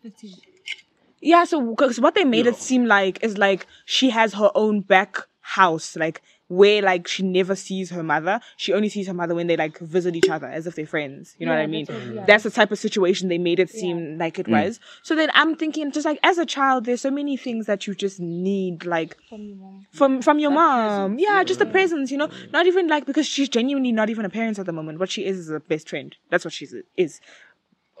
Yeah, 1.19 1.43
so 1.45 1.61
because 1.61 1.99
what 1.99 2.15
they 2.15 2.23
made 2.23 2.45
it 2.47 2.55
seem 2.55 2.85
like 2.85 3.23
is 3.23 3.37
like 3.37 3.65
she 3.85 4.11
has 4.11 4.33
her 4.35 4.51
own 4.55 4.81
back 4.81 5.17
house, 5.41 5.95
like 5.95 6.21
where 6.49 6.81
like 6.81 7.07
she 7.07 7.23
never 7.23 7.55
sees 7.55 7.89
her 7.89 8.03
mother. 8.03 8.39
She 8.55 8.73
only 8.73 8.89
sees 8.89 9.07
her 9.07 9.13
mother 9.13 9.35
when 9.35 9.47
they 9.47 9.57
like 9.57 9.77
visit 9.79 10.15
each 10.15 10.29
other 10.29 10.47
as 10.47 10.65
if 10.65 10.75
they're 10.75 10.87
friends. 10.87 11.35
You 11.37 11.45
know 11.45 11.53
what 11.53 11.61
I 11.61 11.67
mean? 11.67 11.85
That's 12.25 12.43
the 12.43 12.51
type 12.51 12.71
of 12.71 12.79
situation 12.79 13.27
they 13.27 13.37
made 13.37 13.59
it 13.59 13.69
seem 13.69 14.17
like 14.17 14.39
it 14.39 14.47
mm. 14.47 14.51
was. 14.51 14.79
So 15.03 15.15
then 15.15 15.29
I'm 15.33 15.55
thinking, 15.55 15.91
just 15.91 16.05
like 16.05 16.19
as 16.23 16.37
a 16.37 16.45
child, 16.45 16.85
there's 16.85 17.01
so 17.01 17.11
many 17.11 17.35
things 17.37 17.65
that 17.65 17.85
you 17.87 17.95
just 17.95 18.19
need, 18.19 18.85
like 18.85 19.17
from 19.91 20.21
from 20.21 20.39
your 20.39 20.51
mom. 20.51 21.19
Yeah, 21.19 21.43
just 21.43 21.59
the 21.59 21.65
presence. 21.65 22.11
You 22.11 22.17
know, 22.17 22.27
mm. 22.27 22.51
not 22.51 22.65
even 22.65 22.87
like 22.87 23.05
because 23.05 23.27
she's 23.27 23.49
genuinely 23.49 23.91
not 23.91 24.09
even 24.09 24.25
a 24.25 24.29
parent 24.29 24.57
at 24.59 24.65
the 24.65 24.73
moment. 24.73 24.99
What 24.99 25.09
she 25.09 25.25
is 25.25 25.37
is 25.37 25.49
a 25.49 25.59
best 25.59 25.89
friend. 25.89 26.15
That's 26.29 26.45
what 26.45 26.53
she 26.53 26.67
is. 26.95 27.19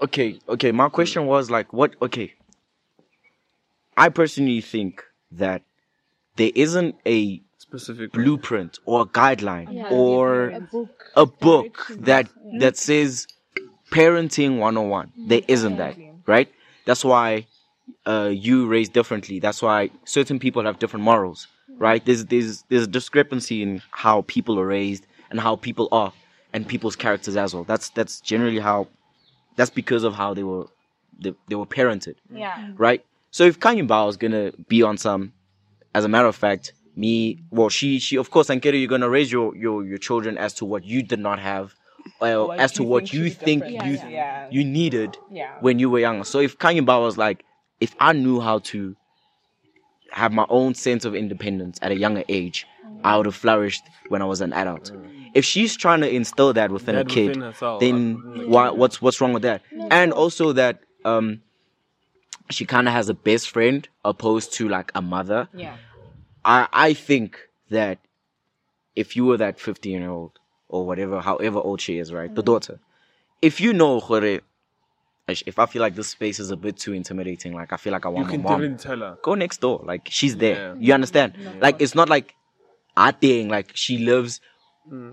okay, 0.01 0.39
okay. 0.47 0.71
My 0.71 0.89
question 0.89 1.25
was 1.25 1.51
like, 1.51 1.73
what? 1.73 1.95
Okay, 2.01 2.33
I 3.97 4.09
personally 4.09 4.61
think 4.61 5.03
that 5.31 5.63
there 6.37 6.51
isn't 6.55 6.95
a 7.05 7.41
Specific. 7.69 8.11
blueprint 8.13 8.79
or 8.85 9.01
a 9.01 9.05
guideline 9.05 9.67
Yeah. 9.73 9.89
or 9.91 10.49
A 10.49 10.59
book. 10.61 11.11
a 11.15 11.25
book 11.25 11.87
that 12.09 12.29
that 12.59 12.77
says 12.77 13.27
parenting 13.91 14.57
101 14.59 15.11
there 15.27 15.41
isn't 15.47 15.77
that 15.77 15.95
right? 16.25 16.49
That's 16.85 17.03
why 17.03 17.45
uh, 18.05 18.29
you 18.33 18.67
raise 18.67 18.89
differently. 18.89 19.39
That's 19.39 19.61
why 19.61 19.89
certain 20.05 20.39
people 20.39 20.63
have 20.65 20.79
different 20.79 21.03
morals 21.03 21.47
right? 21.77 22.03
There's 22.05 22.25
there's 22.25 22.63
there's 22.69 22.83
a 22.83 22.87
discrepancy 22.87 23.61
in 23.61 23.81
how 23.91 24.23
people 24.23 24.59
are 24.59 24.65
raised 24.65 25.05
and 25.29 25.39
how 25.39 25.55
people 25.57 25.87
are 25.91 26.11
and 26.53 26.67
people's 26.67 26.95
characters 26.95 27.35
as 27.37 27.53
well. 27.53 27.63
That's 27.65 27.89
that's 27.89 28.19
generally 28.21 28.59
how 28.59 28.87
that's 29.57 29.69
because 29.69 30.03
of 30.03 30.13
how 30.15 30.33
they 30.33 30.43
were 30.43 30.65
they, 31.19 31.33
they 31.49 31.55
were 31.55 31.65
parented. 31.65 32.15
Yeah. 32.33 32.71
right? 32.77 33.03
So 33.31 33.43
if 33.43 33.59
Khanyi 33.59 33.87
Mbau 33.87 34.09
is 34.09 34.17
gonna 34.17 34.51
be 34.67 34.81
on 34.83 34.97
some, 34.97 35.33
as 35.93 36.03
a 36.05 36.07
matter 36.07 36.27
of 36.27 36.35
fact, 36.35 36.73
me, 36.97 37.43
well, 37.51 37.69
she, 37.69 37.99
she, 37.99 38.17
of 38.17 38.31
course, 38.31 38.47
Ankere, 38.47 38.77
you're 38.79 38.89
gonna 38.89 39.09
raise 39.09 39.31
your, 39.31 39.55
your, 39.55 39.85
your 39.85 39.97
children 39.99 40.37
as 40.37 40.53
to 40.55 40.65
what 40.65 40.83
you 40.83 41.03
did 41.03 41.19
not 41.19 41.39
have, 41.39 41.75
uh, 42.21 42.43
What 42.45 42.59
as 42.59 42.71
to 42.73 42.83
you 42.83 42.89
what 42.89 43.03
think 43.03 43.13
you 43.13 43.29
think 43.29 43.63
different. 43.63 43.85
you, 43.87 43.93
Yeah, 43.93 44.07
yeah. 44.09 44.47
you 44.49 44.63
needed 44.63 45.17
Yeah. 45.31 45.55
when 45.61 45.77
you 45.79 45.89
were 45.89 45.99
younger. 45.99 46.23
So 46.23 46.39
if 46.39 46.57
Khanyi 46.57 46.81
Mbau 46.85 47.01
was 47.01 47.17
like, 47.17 47.45
if 47.79 47.95
I 47.99 48.13
knew 48.13 48.39
how 48.39 48.59
to 48.71 48.95
have 50.11 50.31
my 50.31 50.45
own 50.49 50.73
sense 50.73 51.05
of 51.05 51.13
independence 51.13 51.77
at 51.81 51.91
a 51.91 51.95
younger 51.95 52.23
age, 52.27 52.65
I 53.03 53.15
would 53.17 53.25
have 53.27 53.35
flourished 53.35 53.83
when 54.09 54.21
I 54.21 54.25
was 54.25 54.41
an 54.41 54.51
adult. 54.53 54.91
If 55.35 55.45
she's 55.45 55.75
trying 55.77 56.01
to 56.01 56.09
instill 56.09 56.53
that 56.53 56.71
within 56.71 56.95
That 56.95 57.05
a 57.11 57.13
kid, 57.13 57.27
within 57.27 57.41
herself, 57.43 57.79
then 57.79 58.23
I 58.25 58.45
why, 58.45 58.69
what's 58.71 59.01
what's 59.01 59.21
wrong 59.21 59.33
with 59.33 59.43
that? 59.43 59.61
And 59.91 60.11
also 60.11 60.53
that 60.53 60.79
um, 61.05 61.41
she 62.49 62.65
kind 62.65 62.87
of 62.87 62.93
has 62.93 63.09
a 63.09 63.13
best 63.13 63.49
friend 63.51 63.87
opposed 64.03 64.53
to 64.53 64.67
like 64.67 64.91
a 64.95 65.01
mother. 65.01 65.47
Yeah. 65.53 65.75
I 66.47 66.67
I 66.73 66.93
think 66.93 67.37
that 67.69 67.99
if 68.95 69.15
you 69.15 69.25
were 69.25 69.37
that 69.37 69.59
15 69.59 70.01
year 70.01 70.09
old 70.09 70.39
or 70.69 70.85
whatever, 70.85 71.21
however 71.21 71.59
old 71.59 71.81
she 71.81 71.99
is, 71.99 72.11
right, 72.11 72.33
the 72.33 72.41
mm-hmm. 72.41 72.45
daughter, 72.45 72.79
if 73.41 73.61
you 73.61 73.73
know, 73.73 73.99
Jore, 73.99 74.39
if 75.27 75.59
I 75.59 75.65
feel 75.65 75.81
like 75.81 75.95
this 75.95 76.07
space 76.07 76.39
is 76.39 76.49
a 76.49 76.57
bit 76.57 76.77
too 76.77 76.93
intimidating, 76.93 77.53
like 77.53 77.73
I 77.73 77.77
feel 77.77 77.93
like 77.93 78.05
I 78.05 78.09
want 78.09 78.17
You 78.17 78.23
want 78.23 78.31
can 78.31 78.43
my 78.43 78.49
mom, 78.49 78.61
definitely 78.61 78.83
tell 78.83 79.09
her. 79.09 79.17
go 79.21 79.35
next 79.35 79.61
door. 79.61 79.83
Like 79.83 80.07
she's 80.09 80.37
there. 80.37 80.55
Yeah. 80.55 80.75
You 80.79 80.93
understand? 80.93 81.33
Like 81.61 81.81
it's 81.81 81.93
not 81.93 82.09
like 82.09 82.33
I 82.95 83.11
think 83.11 83.51
like 83.51 83.71
she 83.75 83.99
lives 83.99 84.41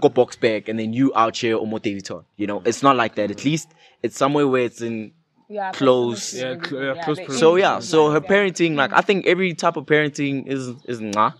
go 0.00 0.08
box 0.08 0.36
back 0.36 0.68
and 0.68 0.78
then 0.78 0.92
you 0.92 1.12
out 1.16 1.36
here 1.36 1.56
or 1.56 1.66
Moteviton. 1.66 2.24
You 2.36 2.46
know, 2.46 2.62
it's 2.64 2.82
not 2.82 2.96
like 2.96 3.16
that. 3.16 3.32
At 3.32 3.38
mm. 3.38 3.44
least 3.44 3.68
it's 4.02 4.16
somewhere 4.16 4.46
where 4.46 4.62
it's 4.62 4.80
in 4.80 5.12
Yeah. 5.48 5.72
close. 5.72 6.34
Yeah, 6.34 6.56
cl- 6.62 6.82
yeah, 6.96 7.04
close 7.04 7.18
they- 7.18 7.26
So 7.28 7.56
yeah, 7.56 7.78
so 7.80 8.10
her 8.10 8.20
parenting, 8.20 8.74
like 8.76 8.92
I 8.92 9.00
think 9.02 9.26
every 9.26 9.54
type 9.54 9.76
of 9.76 9.84
parenting 9.86 10.46
is 10.46 10.68
is 10.86 11.00
nah. 11.00 11.32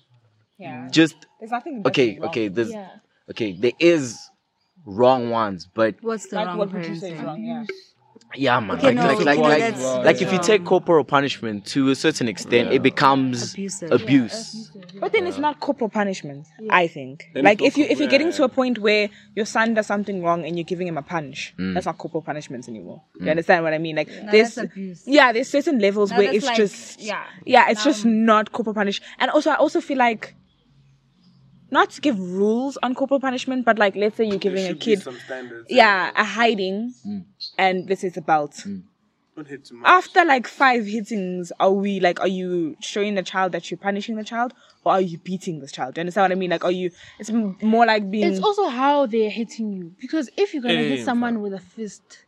Yeah. 0.59 0.89
Just 0.91 1.17
There's 1.41 1.51
nothing. 1.51 1.83
okay, 1.87 2.19
wrong. 2.19 2.29
okay. 2.29 2.49
There's 2.49 2.71
Yeah. 2.73 2.89
okay. 3.31 3.53
There 3.53 3.73
is 3.79 4.19
wrong 4.85 5.31
ones, 5.31 5.67
but 5.73 5.97
What's 6.03 6.27
the 6.29 6.37
Like, 6.37 6.47
wrong 6.49 6.59
what 6.59 6.73
would 6.73 6.87
you 6.87 6.95
say 6.97 7.13
is 7.13 7.19
parenting? 7.19 7.25
wrong? 7.27 7.45
Yeah. 7.45 7.65
Yeah, 8.37 8.61
man. 8.61 8.77
Okay, 8.77 8.87
like, 8.87 8.97
no, 8.97 9.03
like, 9.03 9.19
like, 9.19 9.39
okay, 9.39 9.49
like, 9.49 9.59
that's- 9.59 10.05
like 10.05 10.23
if 10.23 10.33
you 10.33 10.39
take 10.39 10.65
corporal 10.65 11.05
punishment 11.05 11.67
to 11.67 11.91
a 11.91 11.95
certain 11.95 12.29
extent, 12.29 12.73
it 12.73 12.83
becomes 12.83 13.55
Abusive. 13.55 13.93
abuse. 13.93 14.71
But 15.01 15.13
then 15.13 15.27
it's 15.27 15.39
not 15.39 15.61
corporal 15.61 15.91
punishment. 15.91 16.47
I 16.71 16.87
think. 16.87 17.31
Then 17.35 17.45
like 17.45 17.63
if 17.63 17.77
you 17.77 17.85
if 17.85 17.99
you're 17.99 18.09
getting 18.09 18.33
to 18.33 18.45
a 18.45 18.49
point 18.49 18.79
where 18.79 19.09
your 19.35 19.47
son 19.47 19.75
does 19.75 19.87
something 19.87 20.23
wrong 20.23 20.45
and 20.45 20.57
you're 20.57 20.65
giving 20.65 20.87
him 20.87 20.99
a 20.99 21.03
punch, 21.03 21.55
mm. 21.59 21.75
that's 21.75 21.87
not 21.87 21.99
corporal 21.99 22.23
punishment 22.23 22.69
anymore. 22.69 23.03
You 23.17 23.27
mm. 23.27 23.31
understand 23.31 23.65
what 23.65 23.75
I 23.75 23.79
mean? 23.79 23.97
Like 23.97 24.09
there's 24.31 24.59
abuse. 24.59 25.03
yeah, 25.07 25.33
there's 25.33 25.49
certain 25.49 25.79
levels 25.79 26.11
Now 26.11 26.19
where 26.19 26.33
it's 26.33 26.47
like- 26.47 26.57
just 26.57 27.01
yeah. 27.01 27.25
yeah, 27.45 27.71
it's 27.71 27.85
just 27.85 28.05
not 28.05 28.53
corporal 28.53 28.75
punishment. 28.75 29.11
And 29.19 29.31
also, 29.31 29.51
I 29.51 29.57
also 29.57 29.81
feel 29.81 29.99
like 29.99 30.35
not 31.71 31.91
to 31.91 32.01
give 32.01 32.19
rules 32.19 32.79
on 32.83 32.95
corporal 32.95 33.21
punishment, 33.21 33.65
but 33.65 33.79
like 33.79 33.97
let's 33.97 34.17
say 34.17 34.25
you're 34.25 34.39
giving 34.39 34.67
a 34.67 34.75
kid 34.75 35.03
some 35.03 35.19
standards. 35.19 35.67
yeah 35.69 36.13
a 36.15 36.25
hiding, 36.25 36.95
mm. 37.07 37.25
And 37.59 37.89
this 37.89 38.05
is 38.05 38.17
a 38.17 38.21
belt. 38.23 38.53
Mm. 38.67 38.83
Don't 39.37 39.49
hit 39.49 39.65
too 39.65 39.75
much. 39.77 39.89
After 39.89 40.25
like 40.25 40.47
five 40.47 40.87
hittings, 40.87 41.51
are 41.59 41.73
we 41.73 41.99
like, 41.99 42.21
are 42.21 42.29
you 42.29 42.77
showing 42.81 43.17
the 43.17 43.23
child 43.23 43.51
that 43.51 43.69
you're 43.69 43.79
punishing 43.79 44.15
the 44.15 44.23
child, 44.23 44.53
or 44.85 44.93
are 44.93 45.01
you 45.01 45.19
beating 45.19 45.59
this 45.59 45.73
child? 45.73 45.95
Do 45.95 45.99
you 45.99 46.03
understand 46.03 46.25
what 46.25 46.33
I 46.33 46.35
mean? 46.37 46.51
Like, 46.51 46.65
are 46.65 46.71
you? 46.71 46.93
It's 47.19 47.31
m- 47.31 47.57
more 47.61 47.85
like 47.85 48.09
being. 48.11 48.29
It's 48.33 48.41
also 48.41 48.69
how 48.69 49.07
they're 49.07 49.31
hitting 49.31 49.73
you. 49.73 49.93
Because 50.01 50.31
if 50.37 50.55
you're 50.55 50.63
gonna 50.63 50.75
Yeah, 50.75 50.81
hit 50.83 50.99
yeah, 51.01 51.05
someone 51.05 51.41
with 51.41 51.53
a 51.53 51.59
fist, 51.59 52.25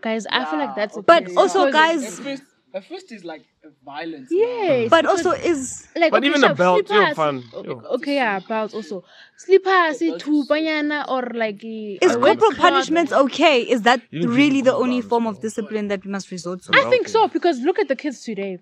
guys, 0.00 0.26
I 0.30 0.44
feel 0.46 0.58
like 0.58 0.74
that's. 0.74 0.98
But 1.06 1.36
also, 1.36 1.66
Because- 1.66 2.18
guys, 2.20 2.40
A 2.74 2.82
fist, 2.82 3.12
is 3.12 3.24
like 3.24 3.44
violence. 3.82 4.28
Yes. 4.30 4.90
but 4.90 5.06
also 5.06 5.30
is 5.32 5.88
like 5.96 6.10
But 6.12 6.18
okay, 6.18 6.28
even 6.28 6.44
a 6.44 6.54
belt, 6.54 6.86
slipper 6.86 7.08
yo, 7.08 7.14
fun, 7.14 7.44
Okay, 7.54 7.68
yo. 7.68 7.82
okay, 7.96 8.14
yeah, 8.16 8.40
belts 8.40 8.74
also. 8.74 9.04
Slipper, 9.38 9.70
oh, 9.70 9.92
see, 9.94 10.12
tupanyana 10.12 11.08
or 11.08 11.22
like. 11.34 11.64
is 11.64 12.14
corporal 12.14 12.36
cloth. 12.36 12.56
punishment 12.58 13.10
okay? 13.12 13.62
Is 13.62 13.82
that 13.82 14.02
really 14.12 14.60
the 14.60 14.74
only 14.74 15.00
form 15.00 15.26
of 15.26 15.40
discipline 15.40 15.88
that 15.88 16.04
we 16.04 16.10
must 16.10 16.30
resort 16.30 16.62
to? 16.64 16.72
I 16.74 16.84
think 16.90 17.08
so 17.08 17.28
because 17.28 17.58
look 17.60 17.78
at 17.78 17.88
the 17.88 17.96
kids 17.96 18.22
today. 18.22 18.58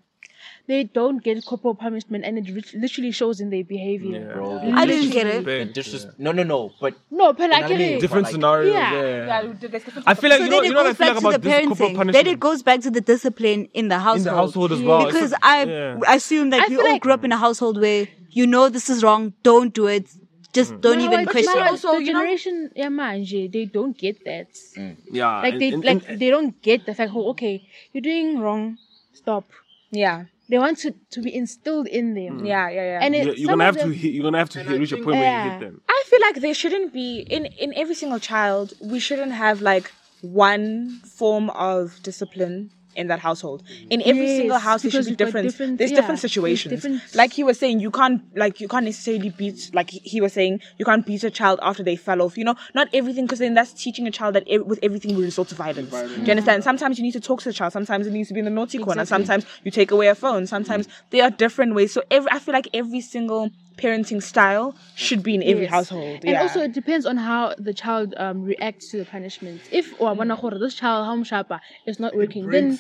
They 0.68 0.83
don't 0.83 1.22
get 1.22 1.44
corporal 1.46 1.76
punishment, 1.76 2.24
and 2.24 2.38
it 2.38 2.52
rit- 2.52 2.74
literally 2.74 3.12
shows 3.12 3.40
in 3.40 3.50
their 3.50 3.62
behavior. 3.62 4.33
Bro, 4.35 4.59
I 4.74 4.85
didn't 4.85 5.11
get 5.11 5.26
it. 5.29 5.44
Big. 5.44 5.72
This 5.74 5.94
is 5.94 6.07
no, 6.18 6.33
no, 6.33 6.42
no. 6.42 6.72
But 6.81 6.94
No, 7.09 7.33
but 7.33 7.52
I 7.52 7.61
what 7.61 7.64
I 7.64 7.68
get 7.68 7.79
mean? 7.79 7.92
it. 7.98 8.00
Different 8.00 8.24
Like- 8.24 8.33
scenarios. 8.33 8.72
Yeah. 8.74 8.92
Yeah. 8.92 9.26
yeah, 9.26 9.42
there's 9.42 9.59
different 9.85 10.09
I 10.09 10.14
feel 10.14 10.31
like 10.31 10.38
So 10.40 10.44
you 10.44 10.50
know, 10.50 10.57
then 10.57 10.64
you 10.64 10.70
it 10.70 10.74
know 10.74 10.81
what 10.83 10.87
I 10.87 10.90
goes 10.90 10.96
feel 10.96 11.07
back 11.07 11.14
like 11.14 11.22
to 11.22 11.22
the 11.22 11.29
about 11.29 11.42
this 11.42 11.68
corporal 11.68 11.90
parenting. 11.90 11.96
punishment. 11.96 12.24
Then 12.26 12.35
it 12.35 12.40
goes 12.40 12.62
back 12.64 12.81
to 12.81 12.90
the 12.90 13.00
discipline 13.00 13.68
in 13.74 13.88
the 13.88 13.98
household. 14.00 14.18
in 14.18 14.24
the 14.33 14.38
household 14.42 14.72
as 14.72 14.83
well. 14.83 15.07
Because 15.07 15.33
It's- 15.33 15.40
I 15.55 15.64
yeah. 15.64 16.00
assume 16.18 16.50
that 16.50 16.62
I 16.62 16.68
we 16.68 16.76
all 16.79 16.92
like- 16.92 17.02
grew 17.02 17.12
up 17.12 17.24
in 17.24 17.31
a 17.31 17.37
household 17.46 17.81
where 17.81 18.09
you 18.31 18.46
know 18.48 18.68
this 18.68 18.90
is 18.90 19.05
wrong, 19.05 19.33
don't 19.44 19.72
do 19.72 19.87
it. 19.87 20.07
Just 20.52 20.72
mm. 20.72 20.81
don't 20.81 20.98
No, 20.98 21.05
even 21.12 21.26
question. 21.26 21.52
not. 21.55 21.70
Also, 21.70 21.92
the 21.92 22.02
you 22.02 22.12
know- 22.12 22.20
generation, 22.20 22.70
yeah, 22.74 22.88
manje, 22.88 23.52
they 23.52 23.66
don't 23.66 23.96
get 23.96 24.24
that. 24.24 24.48
Mm. 24.76 24.96
yeah, 25.12 25.42
Like 25.42 25.52
and- 25.52 25.61
they, 25.62 25.68
and- 25.68 25.85
like 25.85 26.09
and- 26.09 26.18
they 26.20 26.31
don't 26.31 26.61
get 26.62 26.87
the 26.87 26.94
fact. 26.94 27.12
Oh, 27.14 27.29
okay, 27.35 27.55
you're 27.92 28.07
doing 28.12 28.40
wrong. 28.40 28.79
Stop. 29.12 29.44
Yeah, 29.92 30.24
They 30.49 30.59
want 30.59 30.79
to 30.85 30.95
to 31.15 31.21
be 31.23 31.35
instilled 31.35 31.87
in 31.89 32.15
them. 32.15 32.41
Mm. 32.41 32.47
yeah, 32.47 32.69
yeah, 32.69 32.85
yeah. 32.93 32.99
And 33.05 33.15
you- 33.15 33.33
it, 33.33 33.39
you're 33.39 33.49
gonna 33.49 33.69
of 33.69 33.77
have 33.77 33.85
to 33.87 33.91
hit, 33.93 34.13
you're 34.15 34.23
gonna 34.29 34.39
have 34.39 34.51
to 34.51 34.63
hit, 34.63 34.79
reach 34.81 34.93
a 34.93 34.97
point 34.97 35.07
where 35.07 35.17
you 35.19 35.23
Yeah. 35.23 35.51
hit 35.51 35.61
them. 35.61 35.81
I 35.89 36.03
feel 36.07 36.21
like 36.27 36.37
there 36.45 36.55
shouldn't 36.55 36.93
be 36.93 37.11
in 37.37 37.47
in 37.65 37.71
every 37.83 37.95
single 38.03 38.21
child. 38.21 38.67
We 38.81 38.99
shouldn't 39.01 39.33
have 39.33 39.61
like 39.61 39.87
one 40.23 41.01
form 41.19 41.51
of 41.51 42.01
discipline 42.03 42.71
in 42.97 43.07
that 43.09 43.21
household. 43.21 43.63
Mm-hmm. 43.65 43.91
In 43.93 44.03
every 44.03 44.27
Yes, 44.27 44.37
single 44.39 44.59
house, 44.59 44.83
there 44.83 44.91
should 44.91 45.05
be 45.05 45.11
you've 45.11 45.19
different. 45.19 45.49
different- 45.49 45.79
there's 45.79 45.91
yeah, 45.91 45.97
different 45.97 46.21
there's 46.21 46.33
situations. 46.33 46.71
different- 46.75 47.15
Like 47.15 47.33
he 47.33 47.45
was 47.45 47.59
saying, 47.59 47.81
you 47.81 47.91
can't 47.91 48.23
like 48.37 48.61
you 48.61 48.69
can't 48.69 48.85
necessarily 48.85 49.31
beat. 49.31 49.71
Like 49.75 49.91
he, 49.91 49.99
he 50.01 50.21
was 50.21 50.33
saying, 50.33 50.61
you 50.79 50.85
can't 50.85 51.05
beat 51.07 51.23
a 51.25 51.31
child 51.31 51.59
after 51.63 51.83
they 51.83 51.97
fell 51.97 52.23
off. 52.23 52.37
You 52.39 52.45
know, 52.45 52.57
not 52.75 52.89
everything 52.93 53.27
because 53.27 53.39
then 53.39 53.55
that's 53.55 53.73
teaching 53.73 54.07
a 54.07 54.11
child 54.11 54.35
that 54.35 54.45
ev- 54.49 54.65
with 54.67 54.79
everything 54.83 55.15
we 55.17 55.25
resort 55.25 55.49
to 55.49 55.55
violence. 55.55 55.91
Do 55.91 56.23
you 56.23 56.31
understand? 56.31 56.65
Sometimes 56.65 56.99
you 56.99 57.05
need 57.05 57.13
to 57.13 57.21
talk 57.21 57.41
to 57.43 57.49
the 57.49 57.53
child. 57.53 57.73
Sometimes 57.73 58.07
it 58.07 58.13
needs 58.13 58.29
to 58.29 58.35
be 58.35 58.41
in 58.41 58.45
the 58.47 58.51
naughty 58.51 58.79
corner. 58.79 59.05
Sometimes 59.05 59.47
you 59.65 59.71
take 59.71 59.91
away 59.91 60.09
a 60.09 60.15
phone. 60.15 60.47
Sometimes 60.47 60.87
mm-hmm. 60.87 61.07
there 61.11 61.25
are 61.25 61.31
different 61.31 61.75
ways. 61.75 61.93
So 61.93 62.03
every 62.11 62.31
I 62.31 62.39
feel 62.39 62.55
like 62.55 62.69
every 62.75 63.01
single 63.01 63.51
parenting 63.77 64.23
style 64.23 64.75
should 64.95 65.23
be 65.23 65.35
in 65.35 65.43
every 65.43 65.65
Yes. 65.65 65.71
household. 65.71 66.21
And 66.23 66.33
yeah. 66.33 66.43
also, 66.43 66.61
it 66.61 66.73
depends 66.73 67.07
on 67.07 67.17
how 67.17 67.55
the 67.59 67.75
child 67.75 68.15
um, 68.17 68.43
reacts 68.43 68.91
to 68.91 68.99
the 68.99 69.05
punishment. 69.05 69.61
If 69.71 69.93
or 70.01 70.15
mm. 70.15 70.61
this 70.61 70.75
child 70.75 71.07
how 71.07 71.23
sharper 71.23 71.61
is 71.87 72.01
not 72.01 72.15
working, 72.15 72.49
then 72.51 72.79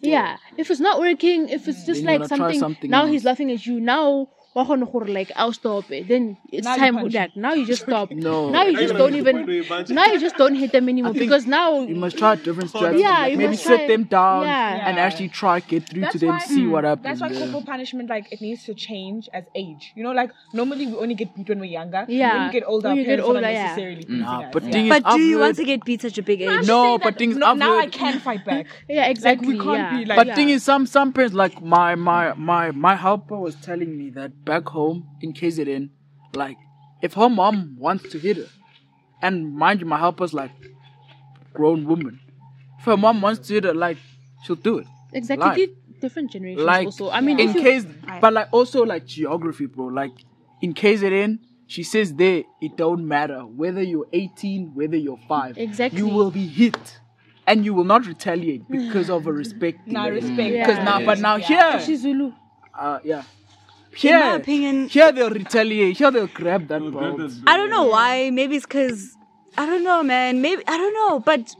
yeah. 0.00 0.36
If 0.56 0.70
it's 0.70 0.80
not 0.80 0.98
working, 0.98 1.48
if 1.48 1.68
it's 1.68 1.84
just 1.84 2.00
you 2.00 2.06
like 2.06 2.26
something, 2.26 2.58
something 2.58 2.90
now 2.90 3.02
else. 3.02 3.10
he's 3.10 3.24
laughing 3.24 3.50
at 3.50 3.66
you. 3.66 3.80
Now 3.80 4.08
wa 4.14 4.26
kgona 4.26 4.28
gore, 4.28 4.39
like 4.54 5.30
I'll 5.36 5.52
stop 5.52 5.90
it. 5.90 6.08
Then 6.08 6.36
it's 6.52 6.64
Now 6.64 6.76
time 6.76 6.94
punch 6.96 7.12
that. 7.12 7.36
Now 7.36 7.52
you 7.54 7.66
just 7.66 7.82
stop. 7.82 8.10
No. 8.10 8.50
Now 8.50 8.64
you 8.64 8.76
just 8.78 8.94
don't 8.94 9.14
even. 9.14 9.24
hit 9.24 9.24
the 9.24 9.32
point 9.32 9.46
where 9.46 9.56
you 9.56 9.64
punch 9.64 9.88
Now 9.90 10.06
you 10.06 10.20
just 10.20 10.36
don't 10.36 10.54
hit 10.54 10.72
them 10.72 10.88
anymore 10.88 11.12
because 11.12 11.46
now 11.46 11.80
You 11.80 11.94
must 11.94 12.18
try 12.18 12.34
different 12.34 12.70
strategies. 12.70 13.02
Yeah, 13.02 13.10
like 13.20 13.32
you 13.32 13.38
maybe 13.38 13.50
must 13.50 13.62
sit 13.64 13.76
try- 13.76 13.86
them 13.86 14.04
down 14.04 14.42
Yeah. 14.42 14.88
and 14.88 14.98
actually 14.98 15.28
try 15.28 15.60
get 15.60 15.88
through 15.88 16.06
to 16.10 16.18
them, 16.18 16.28
why- 16.30 16.38
see 16.40 16.66
what 16.66 16.84
happens. 16.84 17.04
That's 17.04 17.20
why 17.20 17.28
yeah. 17.28 17.40
corporal 17.40 17.62
punishment, 17.62 18.08
like, 18.08 18.32
it 18.32 18.40
needs 18.40 18.64
to 18.64 18.74
change 18.74 19.28
as 19.32 19.44
age. 19.54 19.92
You 19.94 20.02
know, 20.04 20.12
like, 20.12 20.30
normally 20.52 20.86
we 20.86 20.94
only 20.96 21.14
get 21.14 21.34
beat 21.34 21.48
when 21.48 21.60
we're 21.60 21.66
younger. 21.66 22.04
Yeah. 22.08 22.34
When 22.36 22.46
you 22.46 22.52
get 22.52 22.64
older, 22.66 22.88
When 22.88 22.96
you 22.98 23.04
get 23.04 23.08
parents 23.08 23.24
are 23.24 23.32
not 23.32 23.36
older, 23.36 23.50
yeah. 23.50 23.62
necessarily 23.64 23.96
beating 23.96 24.20
Nah, 24.20 24.50
but 24.52 24.62
Yeah. 24.64 24.70
thing 24.72 24.86
is, 24.86 24.90
But 24.90 25.10
do 25.14 25.20
you 25.20 25.38
want 25.38 25.56
to 25.56 25.64
get 25.64 25.84
beat 25.84 26.02
such 26.02 26.18
a 26.18 26.22
big 26.22 26.40
age? 26.42 26.66
No, 26.66 26.98
but 26.98 27.16
things 27.18 27.36
no- 27.36 27.54
now 27.54 27.78
I 27.78 27.86
can 27.86 28.18
fight 28.20 28.44
back. 28.44 28.66
yeah, 28.88 29.06
exactly. 29.06 29.48
Like, 29.54 29.58
we 29.58 29.64
can't 29.64 29.78
yeah. 29.78 29.98
be 29.98 30.04
like. 30.06 30.16
But 30.16 30.26
yeah. 30.28 30.34
thing 30.34 30.48
is, 30.50 30.62
some 30.64 30.86
some 30.86 31.12
parents 31.12 31.34
like 31.34 31.62
my 31.62 31.94
my 31.94 32.34
my 32.34 32.70
my 32.72 32.94
helper 32.96 33.38
was 33.38 33.54
telling 33.56 33.96
me 33.96 34.10
that 34.10 34.32
back 34.44 34.66
home 34.68 35.06
in 35.20 35.32
KZN, 35.32 35.90
like 36.34 36.56
if 37.02 37.14
her 37.14 37.28
mom 37.28 37.76
wants 37.78 38.08
to 38.10 38.18
hit 38.18 38.36
her, 38.36 38.46
and 39.22 39.54
mind 39.54 39.80
you, 39.80 39.86
my 39.86 39.98
helper's 39.98 40.32
like 40.34 40.50
grown 41.54 41.84
woman. 41.86 42.20
If 42.78 42.84
her 42.86 42.96
mom 42.96 43.20
wants 43.20 43.46
to 43.48 43.54
hit 43.54 43.64
her, 43.64 43.74
like 43.74 43.98
she'll 44.44 44.56
do 44.56 44.78
it. 44.78 44.86
exactly 45.12 45.46
Like- 45.66 45.70
different 46.00 46.30
generations. 46.32 46.64
Like 46.64 46.86
also, 46.86 47.10
I 47.10 47.20
mean, 47.20 47.38
in 47.38 47.52
you, 47.52 47.60
case, 47.60 47.84
but 48.20 48.32
like 48.32 48.48
also 48.52 48.84
like 48.84 49.04
geography, 49.06 49.66
bro. 49.66 49.86
Like 49.86 50.12
in 50.62 50.72
KZN, 50.72 51.38
she 51.66 51.82
says 51.82 52.14
there 52.14 52.44
it 52.60 52.76
don't 52.76 53.06
matter 53.06 53.40
whether 53.40 53.82
you're 53.82 54.06
18, 54.12 54.72
whether 54.74 54.96
you're 54.96 55.20
five. 55.28 55.58
Exactly. 55.58 55.98
You 55.98 56.08
will 56.08 56.30
be 56.30 56.46
hit 56.46 56.98
and 57.46 57.64
you 57.64 57.74
will 57.74 57.84
not 57.84 58.06
retaliate 58.06 58.66
because 58.70 59.10
of 59.10 59.26
a 59.26 59.32
respect. 59.42 59.86
Now 59.86 60.08
respect. 60.08 60.52
Because 60.52 60.78
now, 60.78 61.04
but 61.04 61.18
now 61.18 61.36
here, 61.36 61.80
She's 61.84 62.00
Zulu. 62.02 62.32
uh, 62.78 63.00
yeah. 63.04 63.22
In 63.92 63.96
Here, 63.96 64.18
my 64.20 64.36
opinion, 64.36 64.88
here 64.88 65.10
they'll 65.12 65.30
retaliate. 65.30 65.96
Here 65.98 66.10
they'll 66.10 66.28
grab 66.28 66.68
that 66.68 66.80
belt. 66.80 67.20
I 67.46 67.56
don't 67.56 67.70
know 67.70 67.84
why. 67.86 68.30
Maybe 68.30 68.56
it's 68.56 68.64
because 68.66 69.16
I 69.58 69.66
don't 69.66 69.82
know, 69.82 70.02
man. 70.02 70.40
Maybe 70.40 70.62
I 70.66 70.76
don't 70.76 70.94
know, 70.94 71.18
but 71.20 71.54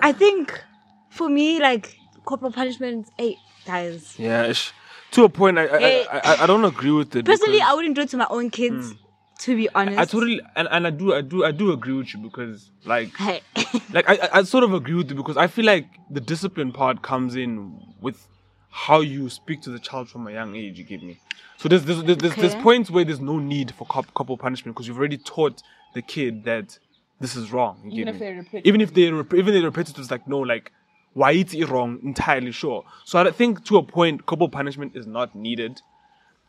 I 0.00 0.12
think 0.12 0.62
for 1.10 1.28
me, 1.28 1.58
like 1.60 1.96
corporal 2.24 2.52
punishment, 2.52 3.08
hey 3.18 3.36
guys. 3.66 4.14
Yeah, 4.18 4.44
ish. 4.46 4.72
to 5.12 5.24
a 5.24 5.28
point, 5.28 5.58
I 5.58 5.66
I. 5.66 5.78
I, 5.78 6.06
I, 6.24 6.42
I 6.42 6.46
don't 6.46 6.64
agree 6.64 6.90
with 6.90 7.16
it. 7.16 7.24
Personally, 7.24 7.58
because 7.58 7.70
I 7.70 7.74
wouldn't 7.74 7.94
do 7.94 8.02
it 8.02 8.08
to 8.10 8.16
my 8.16 8.26
own 8.30 8.50
kids. 8.50 8.94
To 9.40 9.56
be 9.56 9.70
honest, 9.74 9.98
I 9.98 10.04
totally 10.04 10.38
and, 10.54 10.68
and 10.70 10.86
I 10.86 10.90
do 10.90 11.14
I 11.14 11.22
do 11.22 11.44
I 11.46 11.50
do 11.50 11.72
agree 11.72 11.94
with 11.94 12.12
you 12.12 12.20
because 12.20 12.70
like 12.84 13.16
Hey. 13.16 13.40
like 13.90 14.06
I, 14.06 14.16
I- 14.16 14.38
I 14.40 14.42
sort 14.42 14.64
of 14.64 14.74
agree 14.74 14.92
with 14.92 15.08
you 15.08 15.16
because 15.16 15.38
I 15.38 15.46
feel 15.46 15.64
like 15.64 15.86
the 16.10 16.20
discipline 16.20 16.72
part 16.72 17.00
comes 17.00 17.36
in 17.36 17.80
with 18.02 18.28
how 18.70 19.00
you 19.00 19.28
speak 19.28 19.60
to 19.62 19.70
the 19.70 19.78
child 19.78 20.08
from 20.08 20.26
a 20.26 20.32
young 20.32 20.54
age. 20.56 20.78
You 20.78 20.84
get 20.84 21.02
me? 21.02 21.20
So 21.56 21.68
there's 21.68 21.84
there's 21.84 22.02
there's, 22.04 22.18
there's, 22.18 22.36
there's 22.36 22.54
points 22.54 22.90
where 22.90 23.04
there's 23.04 23.20
no 23.20 23.38
need 23.38 23.74
for 23.74 23.86
corporal 23.86 24.38
punishment 24.38 24.74
because 24.76 24.88
you've 24.88 24.98
already 24.98 25.18
taught 25.18 25.62
the 25.94 26.02
kid 26.02 26.44
that 26.44 26.78
this 27.20 27.36
is 27.36 27.52
wrong. 27.52 27.80
Even 27.90 28.08
if 28.08 28.18
they 28.18 28.32
repeat 28.32 28.66
even 28.66 28.80
if 28.80 28.94
they 28.94 29.10
rep- 29.10 29.34
even 29.34 29.52
they 29.52 29.60
repeat 29.62 29.90
it, 29.90 29.98
it's 29.98 30.10
like 30.10 30.26
no, 30.26 30.38
like 30.38 30.72
why 31.12 31.32
it's 31.32 31.54
wrong 31.68 31.98
entirely 32.02 32.52
sure. 32.52 32.84
So 33.04 33.18
I 33.18 33.30
think 33.30 33.64
to 33.66 33.76
a 33.76 33.82
point, 33.82 34.26
corporal 34.26 34.48
punishment 34.48 34.96
is 34.96 35.06
not 35.06 35.34
needed 35.34 35.82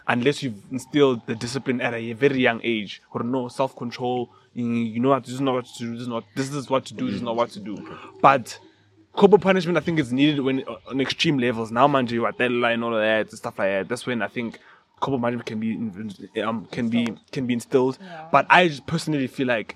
unless 0.07 0.43
you've 0.43 0.61
instilled 0.71 1.25
the 1.25 1.35
discipline 1.35 1.81
at 1.81 1.93
a 1.93 2.13
very 2.13 2.39
young 2.39 2.61
age 2.63 3.01
or 3.11 3.23
no 3.23 3.47
self 3.47 3.75
control. 3.75 4.29
You, 4.53 4.65
you 4.65 4.99
know 4.99 5.09
what 5.09 5.23
this 5.23 5.33
is 5.33 5.41
not 5.41 5.55
what 5.55 5.65
to 5.65 5.79
do. 5.79 5.91
This 5.93 6.01
is 6.01 6.07
not 6.07 6.23
this 6.35 6.53
is 6.53 6.69
what 6.69 6.85
to 6.85 6.93
do. 6.93 7.07
This 7.07 7.15
is 7.15 7.21
not 7.21 7.35
what 7.35 7.49
to 7.51 7.59
do. 7.59 7.97
But 8.21 8.59
corporal 9.13 9.39
punishment, 9.39 9.77
I 9.77 9.81
think, 9.81 9.99
is 9.99 10.11
needed 10.11 10.39
when 10.39 10.63
on 10.87 11.01
extreme 11.01 11.37
levels. 11.37 11.71
Now, 11.71 11.87
man, 11.87 12.07
you 12.07 12.25
and 12.25 12.83
all 12.83 12.95
of 12.95 13.01
that 13.01 13.29
and 13.29 13.37
stuff 13.37 13.59
like 13.59 13.69
that. 13.69 13.89
That's 13.89 14.05
when 14.05 14.21
I 14.21 14.27
think 14.27 14.59
corporal 14.99 15.19
punishment 15.19 15.45
can 15.47 15.59
be 15.59 16.41
um 16.41 16.65
can 16.71 16.89
be 16.89 17.07
can 17.31 17.47
be 17.47 17.53
instilled. 17.53 17.97
But 18.31 18.45
I 18.49 18.67
just 18.67 18.85
personally 18.87 19.27
feel 19.27 19.47
like 19.47 19.75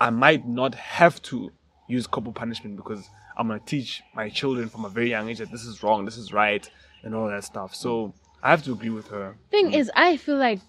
I 0.00 0.10
might 0.10 0.46
not 0.46 0.74
have 0.74 1.20
to 1.22 1.52
use 1.88 2.06
corporal 2.06 2.32
punishment 2.32 2.76
because 2.76 3.08
I'm 3.36 3.48
gonna 3.48 3.60
teach 3.64 4.02
my 4.14 4.28
children 4.28 4.68
from 4.68 4.84
a 4.84 4.88
very 4.88 5.10
young 5.10 5.28
age 5.28 5.38
that 5.38 5.50
this 5.50 5.64
is 5.64 5.82
wrong, 5.82 6.04
this 6.04 6.16
is 6.16 6.32
right, 6.32 6.68
and 7.02 7.14
all 7.14 7.28
that 7.28 7.44
stuff. 7.44 7.74
So 7.74 8.14
I 8.42 8.50
have 8.50 8.62
to 8.64 8.72
agree 8.72 8.90
with 8.90 9.08
her. 9.08 9.36
Thing 9.50 9.72
is, 9.72 9.90
I 9.94 10.16
feel 10.16 10.36
like, 10.36 10.60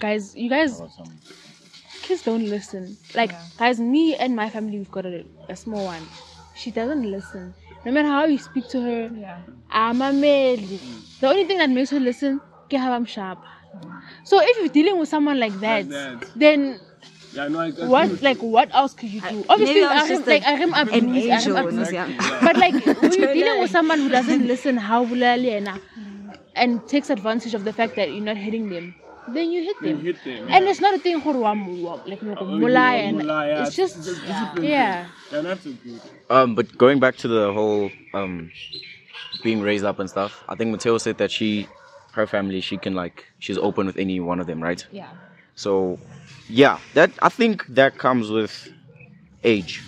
guys, 0.00 0.34
you 0.34 0.48
guys, 0.48 0.80
kids 2.02 2.22
don't 2.22 2.46
listen. 2.46 2.96
Like, 3.14 3.32
guys, 3.58 3.78
me 3.78 4.14
and 4.14 4.34
my 4.34 4.48
family, 4.48 4.78
we've 4.78 4.90
got 4.90 5.04
a, 5.04 5.24
a 5.48 5.56
small 5.56 5.84
one. 5.84 6.02
She 6.58 6.70
doesn't 6.70 7.04
listen. 7.10 7.54
No 7.84 7.92
matter 7.92 8.08
how 8.08 8.24
you 8.26 8.38
speak 8.38 8.68
to 8.68 8.80
her, 8.80 9.10
Yeah. 9.14 9.38
I'm 9.70 10.02
a 10.02 10.12
male. 10.12 10.56
The 11.20 11.28
only 11.28 11.44
thing 11.44 11.58
that 11.58 11.70
makes 11.70 11.90
her 11.90 12.00
listen, 12.00 12.40
get 12.68 12.80
her 12.80 12.90
I'm 12.90 13.04
sharp. 13.04 13.38
So 14.24 14.40
if 14.42 14.56
you're 14.58 14.68
dealing 14.68 14.98
with 14.98 15.08
someone 15.08 15.38
like 15.38 15.58
that, 15.60 15.88
that. 15.88 16.24
then 16.34 16.80
Yeah, 17.32 17.48
no, 17.48 17.60
I, 17.60 17.70
what, 17.70 18.22
like, 18.22 18.38
what 18.38 18.74
else 18.74 18.94
could 18.94 19.10
you 19.10 19.20
do? 19.20 19.44
Obviously, 19.48 19.82
I 19.84 19.94
was 20.02 20.04
I 20.04 20.08
just 20.14 20.26
like 20.26 20.42
a- 20.42 20.48
I 20.48 20.52
am 20.52 20.72
an 20.74 20.88
abuse, 20.88 21.24
I 21.30 21.34
angel 21.36 21.56
am 21.58 21.64
when 21.66 21.76
I 21.76 21.78
was 21.80 21.88
abuse. 21.88 21.92
young. 21.92 22.40
But 22.46 22.56
like 22.56 22.74
when 23.02 23.12
you're 23.12 23.34
dealing 23.40 23.60
with 23.60 23.70
someone 23.70 23.98
who 24.00 24.08
doesn't 24.08 24.46
listen, 24.52 24.76
how 24.78 25.04
and 25.04 25.68
uh, 25.68 25.78
and 26.56 26.88
takes 26.88 27.10
advantage 27.10 27.54
of 27.54 27.64
the 27.64 27.72
fact 27.72 27.94
that 27.96 28.10
you're 28.12 28.24
not 28.24 28.36
hitting 28.36 28.68
them, 28.70 28.94
then 29.34 29.50
you 29.50 29.62
hit 29.62 29.80
them. 29.80 30.00
hit 30.00 30.24
them. 30.24 30.46
And 30.48 30.66
it's 30.66 30.80
not 30.80 30.94
a 30.94 30.98
thing 30.98 31.20
for 31.20 31.34
one 31.36 31.82
like 31.82 32.22
no 32.22 32.34
mulai 32.34 32.94
and 33.08 33.22
yeah. 33.22 33.62
it's 33.66 33.76
just 33.76 33.96
yeah. 34.62 35.06
Yeah, 35.32 35.40
that's 35.42 35.66
a 35.66 35.70
good. 35.70 36.00
Um, 36.30 36.54
but 36.54 36.76
going 36.76 37.00
back 37.00 37.16
to 37.18 37.28
the 37.28 37.52
whole 37.52 37.90
um 38.14 38.50
being 39.42 39.60
raised 39.60 39.84
up 39.84 39.98
and 39.98 40.08
stuff, 40.08 40.44
I 40.48 40.54
think 40.54 40.70
Mateo 40.70 40.98
said 40.98 41.18
that 41.18 41.30
she, 41.30 41.68
her 42.12 42.26
family, 42.26 42.60
she 42.60 42.76
can 42.78 42.94
like 42.94 43.26
she's 43.38 43.58
open 43.58 43.86
with 43.86 43.96
any 43.96 44.20
one 44.20 44.40
of 44.40 44.46
them, 44.46 44.62
right? 44.62 44.84
Yeah. 44.90 45.08
So, 45.54 45.98
yeah, 46.48 46.78
that 46.94 47.10
I 47.20 47.28
think 47.28 47.66
that 47.68 47.98
comes 47.98 48.30
with 48.30 48.68
age. 49.44 49.82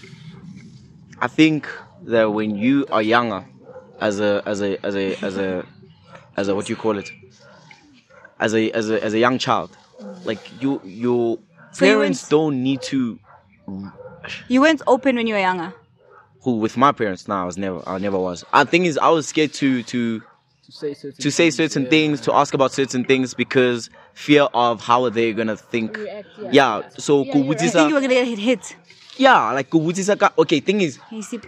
I 1.20 1.28
think 1.28 1.68
that 2.02 2.32
when 2.32 2.56
you 2.56 2.86
are 2.90 3.02
younger, 3.02 3.44
as 4.00 4.20
a 4.20 4.42
as 4.46 4.62
a 4.62 4.84
as 4.84 4.96
a 4.96 5.16
as 5.24 5.36
a 5.36 5.66
as 6.36 6.48
a 6.48 6.54
what 6.54 6.66
do 6.66 6.72
you 6.72 6.76
call 6.76 6.98
it? 6.98 7.10
As 8.40 8.54
a 8.54 8.70
as 8.72 8.88
a 8.90 9.04
as 9.04 9.12
a 9.12 9.18
young 9.18 9.38
child, 9.38 9.76
like 10.24 10.40
you 10.62 10.80
your 10.84 11.38
So 11.72 11.84
you 11.84 11.92
parents 11.92 12.22
went- 12.22 12.30
don't 12.30 12.62
need 12.62 12.80
to. 12.92 13.18
You 14.48 14.60
weren't 14.62 14.82
open 14.86 15.16
when 15.16 15.26
you 15.26 15.34
were 15.34 15.40
younger. 15.40 15.74
Who 16.42 16.52
with 16.56 16.76
my 16.76 16.92
parents? 16.92 17.28
No, 17.28 17.34
I 17.34 17.44
was 17.44 17.58
never. 17.58 17.86
I 17.86 17.98
never 17.98 18.18
was. 18.18 18.44
I 18.52 18.64
think 18.64 18.86
is 18.86 18.96
I 18.96 19.10
was 19.10 19.28
scared 19.28 19.52
to 19.54 19.82
to 19.82 20.22
To 20.66 20.72
say 20.72 20.94
certain, 20.94 21.22
to 21.24 21.30
say 21.30 21.50
certain 21.50 21.86
things, 21.94 22.20
to 22.22 22.32
ask 22.32 22.54
about 22.54 22.72
certain 22.72 23.04
things 23.04 23.34
because 23.34 23.90
fear 24.14 24.44
of 24.54 24.80
how 24.80 25.00
they're 25.02 25.10
they 25.10 25.32
gonna 25.34 25.56
think. 25.56 25.98
yeah. 26.50 26.82
So 26.96 27.24
You 27.24 27.54
think 27.54 27.74
uh, 27.74 27.88
you 27.88 27.94
were 27.94 28.00
gonna 28.00 28.14
get 28.14 28.38
hit? 28.38 28.76
Hit. 29.20 29.24
yeah, 29.24 29.52
like 29.52 29.70
kubutisa. 29.70 30.18
ka- 30.18 30.32
Okay, 30.38 30.60
thing 30.60 30.80
is, 30.80 30.98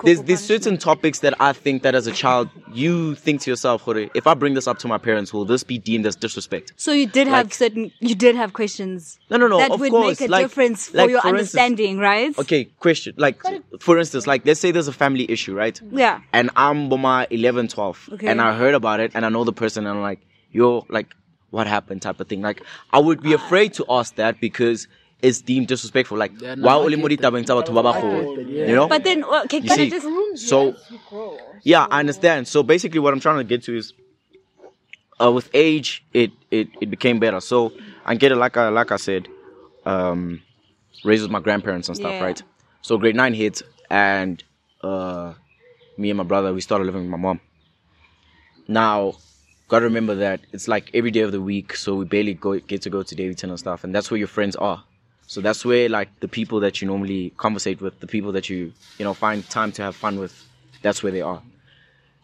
there's 0.05 0.23
there's 0.23 0.45
certain 0.45 0.77
topics 0.79 1.21
that 1.21 1.35
I 1.41 1.53
think 1.53 1.83
that 1.83 1.95
as 1.95 2.07
a 2.07 2.13
child 2.13 2.49
you 2.73 3.15
think 3.15 3.41
to 3.43 3.51
yourself, 3.51 3.83
"Hore, 3.83 4.09
if 4.15 4.27
I 4.27 4.35
bring 4.35 4.55
this 4.55 4.67
up 4.67 4.79
to 4.79 4.89
my 4.89 4.99
parents, 4.99 5.33
will 5.33 5.45
this 5.45 5.63
be 5.65 5.79
deemed 5.79 6.07
as 6.07 6.17
disrespect? 6.17 6.73
So 6.77 6.93
you 6.93 7.07
did 7.07 7.27
have 7.29 7.53
certain. 7.53 7.91
You 8.01 8.15
did 8.15 8.35
have 8.37 8.53
questions. 8.53 9.19
No, 9.31 9.37
no, 9.37 9.47
no. 9.49 9.59
that 9.59 9.71
of 9.71 9.81
would 9.81 9.91
course, 9.91 10.21
make 10.21 10.29
a 10.29 10.31
like, 10.31 10.45
difference 10.45 10.89
for 10.89 10.99
like, 10.99 11.11
your 11.11 11.21
for 11.23 11.29
instance- 11.29 11.55
understanding, 11.61 11.99
right? 11.99 12.39
Okay, 12.39 12.65
question. 12.81 13.15
Like, 13.17 13.41
for 13.81 13.99
instance, 13.99 14.27
like 14.27 14.47
let's 14.47 14.61
say 14.61 14.71
there's 14.71 14.89
a 14.89 14.93
family 15.05 15.27
issue, 15.31 15.55
right? 15.55 15.81
Yeah. 15.91 16.21
and 16.33 16.51
I'm 16.57 16.89
Boma 16.89 17.27
11, 17.31 17.69
12, 17.69 18.11
Okay. 18.15 18.27
and 18.29 18.41
I 18.41 18.55
heard 18.57 18.75
about 18.75 19.01
it, 19.01 19.13
and 19.15 19.25
I 19.25 19.29
know 19.29 19.45
the 19.45 19.53
person, 19.53 19.87
and 19.87 19.97
I'm 19.97 20.03
like, 20.03 20.21
yo, 20.51 20.85
like, 20.89 21.09
what 21.51 21.67
happened, 21.67 22.03
type 22.03 22.19
of 22.21 22.29
thing. 22.29 22.41
Like, 22.43 22.63
I 22.93 22.99
would 22.99 23.21
be 23.23 23.33
uh, 23.35 23.37
afraid 23.37 23.75
to 23.75 23.85
ask 23.89 24.15
that 24.17 24.41
because 24.41 24.89
it's 25.23 25.41
deemed 25.41 25.69
disrespectful. 25.69 26.19
Like, 26.19 26.33
Yeah, 26.41 26.57
why 26.59 26.73
I 26.73 26.77
only 26.77 26.97
get 26.97 27.01
mori 27.03 27.17
that. 27.17 27.33
tabeng 27.33 27.45
tsa 27.47 27.55
batho 27.55 27.73
ba 27.75 27.83
bagolo? 27.83 28.37
that. 28.37 28.49
You 28.49 28.75
know? 28.75 28.89
But 28.89 29.05
then, 29.05 29.23
uh, 29.25 29.43
okay, 29.45 29.59
you 29.59 29.69
can 29.69 29.73
I 29.73 29.77
see, 29.77 29.91
just? 29.91 30.07
so 30.49 30.75
yeah, 31.63 31.87
I 31.91 32.01
understand. 32.01 32.49
So 32.49 32.63
basically, 32.63 32.99
what 32.99 33.13
I'm 33.15 33.21
trying 33.21 33.39
to 33.39 33.45
get 33.45 33.63
to 33.65 33.77
is, 33.77 33.95
uh, 35.21 35.31
with 35.31 35.49
age, 35.55 36.05
it 36.13 36.33
it 36.51 36.69
it 36.81 36.91
became 36.91 37.21
better. 37.21 37.41
So 37.41 37.73
I 38.05 38.17
get 38.17 38.33
it, 38.33 38.37
like 38.37 38.57
I 38.57 38.69
like 38.69 38.91
I 38.91 38.97
said, 38.97 39.29
um, 39.87 40.43
raised 41.05 41.23
with 41.23 41.31
my 41.31 41.41
grandparents 41.41 41.89
and 41.89 41.97
stuff, 41.97 42.13
Yeah. 42.13 42.25
right? 42.25 42.43
So 42.83 42.99
grade 42.99 43.15
nine 43.15 43.33
hit, 43.35 43.63
and 43.91 44.43
uh, 44.83 45.35
me 45.97 46.11
and 46.11 46.19
my 46.19 46.25
brother 46.25 46.53
we 46.53 46.61
started 46.61 46.85
living 46.85 47.03
with 47.03 47.11
my 47.11 47.17
mom. 47.17 47.41
Now, 48.67 49.15
gotta 49.69 49.85
remember 49.85 50.17
that 50.17 50.41
it's 50.53 50.67
like 50.67 50.91
every 50.95 51.13
day 51.13 51.21
of 51.21 51.31
the 51.31 51.41
week, 51.41 51.77
so 51.77 51.95
we 51.95 52.05
barely 52.05 52.35
go 52.35 52.59
get 52.59 52.83
to 52.83 52.91
go 52.91 53.03
to 53.05 53.15
Davidson 53.15 53.51
and 53.51 53.59
stuff, 53.59 53.85
and 53.85 53.95
that's 53.95 54.11
where 54.11 54.19
your 54.19 54.27
friends 54.29 54.57
are. 54.57 54.83
So 55.33 55.41
that's 55.41 55.65
where 55.65 55.89
like 55.89 56.21
the 56.21 56.29
people 56.29 56.61
that 56.61 56.83
you 56.83 56.87
normally 56.87 57.33
conversate 57.39 57.81
with, 57.81 57.99
the 58.01 58.07
people 58.07 58.33
that 58.33 58.51
you 58.51 58.71
you 58.99 59.05
know 59.07 59.15
find 59.15 59.49
time 59.49 59.73
to 59.73 59.83
have 59.83 59.97
fun 59.97 60.19
with, 60.19 60.47
that's 60.83 61.03
where 61.03 61.11
they 61.11 61.23
are. 61.23 61.43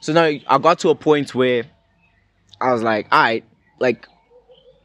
So 0.01 0.12
now 0.12 0.25
I 0.25 0.59
got 0.59 0.79
to 0.81 0.90
a 0.90 0.94
point 0.94 1.35
where 1.35 1.64
I 2.61 2.71
was 2.75 2.83
like, 2.83 3.11
alright, 3.11 3.47
like 3.79 4.07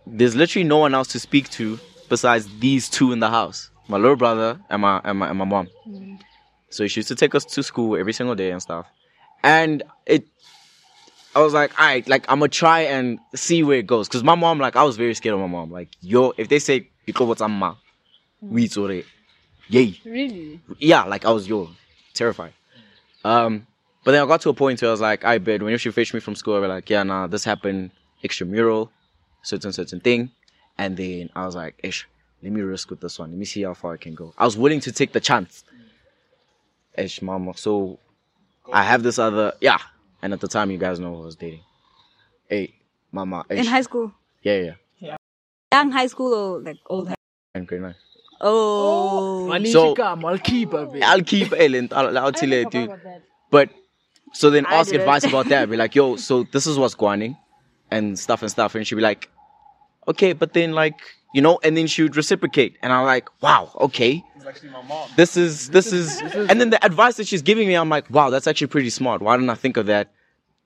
there's 0.07 0.37
literally 0.37 0.63
no 0.63 0.77
one 0.77 0.93
else 0.93 1.09
to 1.09 1.19
speak 1.19 1.49
to 1.49 1.77
besides 2.07 2.47
these 2.59 2.87
two 2.87 3.11
in 3.11 3.19
the 3.19 3.29
house, 3.29 3.69
my 3.89 3.97
little 3.97 4.15
brother 4.15 4.57
and 4.69 4.83
my 4.83 5.01
and 5.03 5.19
my, 5.19 5.27
and 5.27 5.37
my 5.37 5.43
mom. 5.43 5.67
So 6.69 6.87
she 6.87 7.01
used 7.01 7.09
to 7.09 7.15
take 7.15 7.35
us 7.35 7.43
to 7.43 7.61
school 7.61 7.97
every 7.97 8.13
single 8.13 8.35
day 8.35 8.51
and 8.51 8.61
stuff, 8.61 8.87
and 9.43 9.83
it. 10.05 10.25
I 11.35 11.41
was 11.41 11.51
like, 11.51 11.77
alright, 11.77 12.07
like 12.07 12.23
I'm 12.29 12.39
gonna 12.39 12.47
try 12.47 12.83
and 12.83 13.19
see 13.35 13.63
where 13.63 13.79
it 13.79 13.87
goes, 13.87 14.07
cause 14.07 14.23
my 14.23 14.35
mom, 14.35 14.59
like, 14.59 14.77
I 14.77 14.83
was 14.83 14.95
very 14.95 15.13
scared 15.13 15.33
of 15.33 15.41
my 15.41 15.47
mom. 15.47 15.71
Like, 15.71 15.89
yo, 15.99 16.31
if 16.37 16.47
they 16.47 16.59
say 16.59 16.87
you 17.05 17.11
go 17.11 17.25
what's 17.25 17.41
ma, 17.41 17.75
we 18.51 18.67
saw 18.67 18.87
it. 18.87 19.05
yay, 19.69 19.99
Really? 20.05 20.61
yeah, 20.79 21.03
like 21.03 21.25
I 21.25 21.31
was 21.31 21.47
yo, 21.47 21.69
terrified. 22.13 22.53
Um, 23.23 23.65
but 24.03 24.11
then 24.11 24.21
I 24.23 24.25
got 24.27 24.41
to 24.41 24.49
a 24.49 24.53
point 24.53 24.81
where 24.81 24.89
I 24.89 24.91
was 24.91 25.01
like, 25.01 25.23
I 25.23 25.37
bet 25.37 25.61
when 25.61 25.77
she 25.77 25.91
fetched 25.91 26.13
me 26.13 26.19
from 26.19 26.35
school, 26.35 26.55
I 26.55 26.59
was 26.59 26.69
like, 26.69 26.89
yeah, 26.89 27.03
nah, 27.03 27.27
this 27.27 27.43
happened 27.45 27.91
extramural, 28.23 28.89
certain 29.43 29.71
certain 29.71 29.99
thing, 30.01 30.31
and 30.77 30.97
then 30.97 31.29
I 31.35 31.45
was 31.45 31.55
like, 31.55 31.79
ish, 31.83 32.07
let 32.41 32.51
me 32.51 32.61
risk 32.61 32.89
with 32.89 32.99
this 32.99 33.17
one. 33.19 33.29
Let 33.29 33.39
me 33.39 33.45
see 33.45 33.63
how 33.63 33.73
far 33.73 33.93
I 33.93 33.97
can 33.97 34.13
go. 34.15 34.33
I 34.37 34.43
was 34.45 34.57
willing 34.57 34.81
to 34.81 34.91
take 34.91 35.13
the 35.13 35.21
chance. 35.21 35.63
Ish, 36.97 37.21
mama. 37.21 37.53
So 37.55 37.99
I 38.71 38.83
have 38.83 39.03
this 39.03 39.17
other, 39.19 39.53
yeah, 39.61 39.79
and 40.21 40.33
at 40.33 40.41
the 40.41 40.47
time, 40.47 40.69
you 40.69 40.77
guys 40.77 40.99
know 40.99 41.15
who 41.15 41.21
I 41.21 41.25
was 41.25 41.35
dating. 41.37 41.61
Hey, 42.49 42.73
mama. 43.11 43.45
In 43.49 43.65
high 43.65 43.81
school, 43.81 44.11
yeah, 44.41 44.73
yeah, 44.99 45.15
young 45.71 45.91
high 45.91 46.07
school 46.07 46.33
or 46.33 46.59
like 46.59 46.77
old? 46.87 47.07
High? 47.07 47.15
and 47.55 47.67
grade 47.67 47.81
nine. 47.81 47.95
Oh, 48.43 49.47
So- 49.65 49.95
So, 49.95 50.03
I'll 50.03 50.37
keep 50.37 50.71
her. 50.73 50.85
babe. 50.85 51.03
I'll 51.05 51.21
keep 51.23 51.53
Ellen. 51.53 51.89
I'll, 51.91 52.17
I'll 52.17 52.31
tell 52.31 52.49
you, 52.49 52.69
dude. 52.69 52.91
But 53.49 53.69
so 54.33 54.49
then 54.49 54.65
I 54.65 54.75
ask 54.75 54.91
did 54.91 54.99
advice 55.01 55.23
about 55.23 55.47
that. 55.49 55.69
Be 55.69 55.77
like, 55.77 55.95
yo, 55.95 56.15
so 56.27 56.43
this 56.43 56.67
is 56.67 56.77
what's 56.77 56.95
going 56.95 57.23
on 57.23 57.37
and 57.91 58.19
stuff 58.19 58.41
and 58.41 58.51
stuff. 58.51 58.75
And 58.75 58.85
she'd 58.85 58.95
be 58.95 59.01
like, 59.01 59.29
okay, 60.07 60.33
but 60.33 60.53
then 60.53 60.73
like 60.73 60.99
you 61.33 61.41
know, 61.41 61.59
and 61.63 61.75
then 61.75 61.87
she 61.87 62.03
would 62.03 62.15
reciprocate, 62.15 62.77
and 62.83 62.93
I'm 62.93 63.05
like, 63.07 63.27
wow, 63.41 63.71
okay, 63.81 64.23
It's 64.35 64.45
actually 64.45 64.69
my 64.69 64.83
mom. 64.83 65.09
this 65.15 65.35
is 65.35 65.69
this 65.71 65.91
is, 65.91 66.21
and 66.21 66.61
then 66.61 66.69
the 66.69 66.85
advice 66.85 67.15
that 67.17 67.25
she's 67.25 67.41
giving 67.41 67.67
me, 67.67 67.73
I'm 67.73 67.89
like, 67.89 68.07
wow, 68.11 68.29
that's 68.29 68.45
actually 68.45 68.67
pretty 68.67 68.91
smart. 68.91 69.19
Why 69.19 69.35
didn't 69.35 69.49
I 69.49 69.55
think 69.55 69.75
of 69.77 69.87
that? 69.87 70.11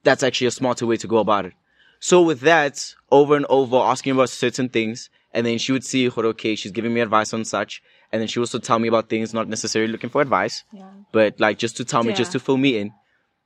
That's 0.04 0.24
actually 0.24 0.48
a 0.48 0.52
smarter 0.52 0.86
way 0.86 0.98
to 0.98 1.08
go 1.08 1.20
about 1.20 1.46
it. 1.46 1.54
So 2.02 2.22
with 2.22 2.42
that, 2.42 2.94
over 3.12 3.38
and 3.38 3.46
over, 3.48 3.78
asking 3.78 4.12
about 4.12 4.30
certain 4.30 4.68
things, 4.68 5.10
and 5.38 5.45
then 5.45 5.60
she 5.60 5.71
would 5.71 5.84
see, 5.84 6.10
okay, 6.10 6.56
she's 6.56 6.71
giving 6.71 6.91
me 6.95 7.00
advice 7.00 7.32
on 7.32 7.45
such, 7.45 7.84
and 8.12 8.19
then 8.19 8.28
she 8.28 8.39
would 8.39 8.45
also 8.45 8.58
tell 8.58 8.80
me 8.80 8.88
about 8.88 9.08
things, 9.08 9.36
not 9.36 9.47
necessarily 9.47 9.91
looking 9.91 10.10
for 10.10 10.19
advice, 10.19 10.63
but 11.12 11.39
like 11.39 11.60
just 11.60 11.78
to 11.78 11.86
tell 11.86 12.04
me, 12.04 12.12
just 12.12 12.32
to 12.32 12.39
fill 12.39 12.58
me 12.58 12.80
in, 12.80 12.91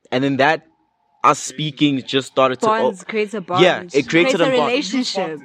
and 0.10 0.24
then 0.24 0.38
that 0.38 0.66
us 1.22 1.40
speaking 1.40 2.02
just 2.02 2.28
started 2.32 2.62
to 2.62 2.66
Bonds 2.66 3.04
oh, 3.04 3.12
creates 3.12 3.34
a 3.34 3.42
bond. 3.42 3.62
Yeah, 3.62 3.82
it 3.82 4.08
created 4.08 4.10
creates 4.10 4.34
a 4.40 4.44
a 4.44 4.58
bond. 4.58 4.70
relationship. 4.70 5.40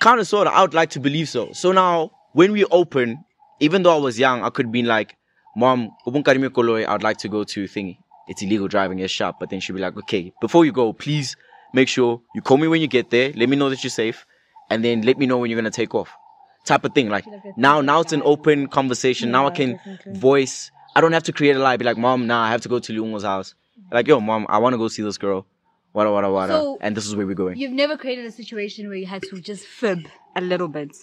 kind 0.00 0.18
of 0.18 0.26
sort 0.26 0.48
of. 0.48 0.52
I 0.52 0.62
would 0.62 0.74
like 0.74 0.90
to 0.90 1.00
believe 1.00 1.28
so. 1.28 1.52
So 1.52 1.70
now, 1.70 2.10
when 2.32 2.50
we 2.50 2.64
open, 2.66 3.24
even 3.60 3.84
though 3.84 3.94
I 3.94 4.00
was 4.00 4.18
young, 4.18 4.42
I 4.42 4.50
could 4.50 4.72
be 4.72 4.82
like, 4.82 5.16
"Mom, 5.56 5.90
ubun 6.08 6.24
karimi 6.24 6.48
koloi, 6.48 6.86
I 6.86 6.92
would 6.92 7.04
like 7.04 7.18
to 7.18 7.28
go 7.28 7.44
to 7.44 7.64
thingy. 7.64 7.98
It's 8.26 8.42
illegal 8.42 8.66
driving 8.66 9.00
a 9.00 9.08
shop." 9.08 9.36
But 9.38 9.50
then 9.50 9.60
she'd 9.60 9.74
be 9.74 9.80
like, 9.80 9.96
"Okay, 9.96 10.32
before 10.40 10.64
you 10.64 10.72
go, 10.72 10.92
please 10.92 11.36
make 11.72 11.88
sure 11.88 12.20
you 12.34 12.42
call 12.42 12.58
me 12.58 12.66
when 12.66 12.80
you 12.80 12.88
get 12.88 13.10
there. 13.10 13.32
Let 13.36 13.48
me 13.48 13.56
know 13.56 13.70
that 13.70 13.84
you're 13.84 13.90
safe, 13.90 14.26
and 14.70 14.84
then 14.84 15.02
let 15.02 15.18
me 15.18 15.26
know 15.26 15.38
when 15.38 15.50
you're 15.50 15.58
gonna 15.58 15.70
take 15.70 15.94
off." 15.94 16.16
Type 16.64 16.84
of 16.84 16.94
thing. 16.94 17.08
Like 17.08 17.24
now, 17.56 17.80
now 17.80 18.00
it's 18.00 18.12
an 18.12 18.22
open 18.24 18.66
conversation. 18.68 19.30
now 19.30 19.46
I 19.46 19.50
can 19.50 19.78
voice. 20.10 20.70
I 20.94 21.00
don't 21.00 21.12
have 21.12 21.22
to 21.24 21.32
create 21.32 21.56
a 21.56 21.58
lie. 21.58 21.76
Be 21.76 21.84
like, 21.84 21.96
"Mom, 21.96 22.26
nah, 22.26 22.42
I 22.44 22.50
have 22.50 22.60
to 22.62 22.68
go 22.68 22.78
to 22.78 22.92
Lungo's 22.92 23.22
house." 23.22 23.54
Like, 23.90 24.06
yo, 24.08 24.20
mom, 24.20 24.46
I 24.48 24.58
want 24.58 24.74
to 24.74 24.78
go 24.78 24.88
see 24.88 25.02
this 25.02 25.16
girl. 25.16 25.46
Wada 25.94 26.10
wada 26.12 26.30
wada. 26.30 26.52
So- 26.52 26.78
and 26.80 26.96
this 26.96 27.06
is 27.06 27.16
where 27.16 27.26
we're 27.26 27.34
going. 27.34 27.56
You've 27.56 27.72
never 27.72 27.96
created 27.96 28.26
a 28.26 28.30
situation 28.30 28.88
where 28.88 28.96
you 28.96 29.06
had 29.06 29.22
to 29.22 29.40
just 29.40 29.64
fib 29.64 30.08
a 30.36 30.40
little 30.40 30.68
bit. 30.68 30.94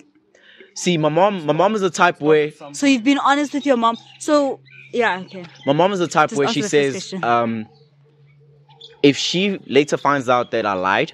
See, 0.75 0.97
my 0.97 1.09
mom, 1.09 1.45
my 1.45 1.53
mom 1.53 1.73
is 1.73 1.81
the 1.81 1.89
type 1.89 2.21
where 2.21 2.51
So 2.73 2.85
you've 2.85 3.03
been 3.03 3.17
honest 3.19 3.53
with 3.53 3.65
your 3.65 3.77
mom. 3.77 3.97
So 4.19 4.59
yeah, 4.91 5.21
okay. 5.25 5.45
My 5.65 5.73
mom 5.73 5.93
is 5.93 5.99
the 5.99 6.07
type 6.07 6.29
Just 6.29 6.37
where 6.39 6.47
she 6.47 6.61
says, 6.61 7.13
um, 7.23 7.67
if 9.01 9.17
she 9.17 9.57
later 9.65 9.97
finds 9.97 10.29
out 10.29 10.51
that 10.51 10.65
I 10.65 10.73
lied, 10.73 11.13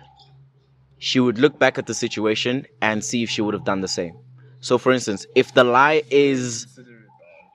she 1.08 1.20
would 1.20 1.40
look 1.40 1.58
back 1.58 1.80
at 1.80 1.88
the 1.88 1.96
situation 1.96 2.68
and 2.80 3.04
see 3.04 3.24
if 3.24 3.30
she 3.30 3.42
would 3.42 3.56
have 3.56 3.64
done 3.64 3.82
the 3.82 3.88
same. 3.88 4.16
So, 4.60 4.78
for 4.78 4.92
instance, 4.92 5.26
if 5.36 5.52
the 5.54 5.64
lie 5.64 6.04
is 6.12 6.68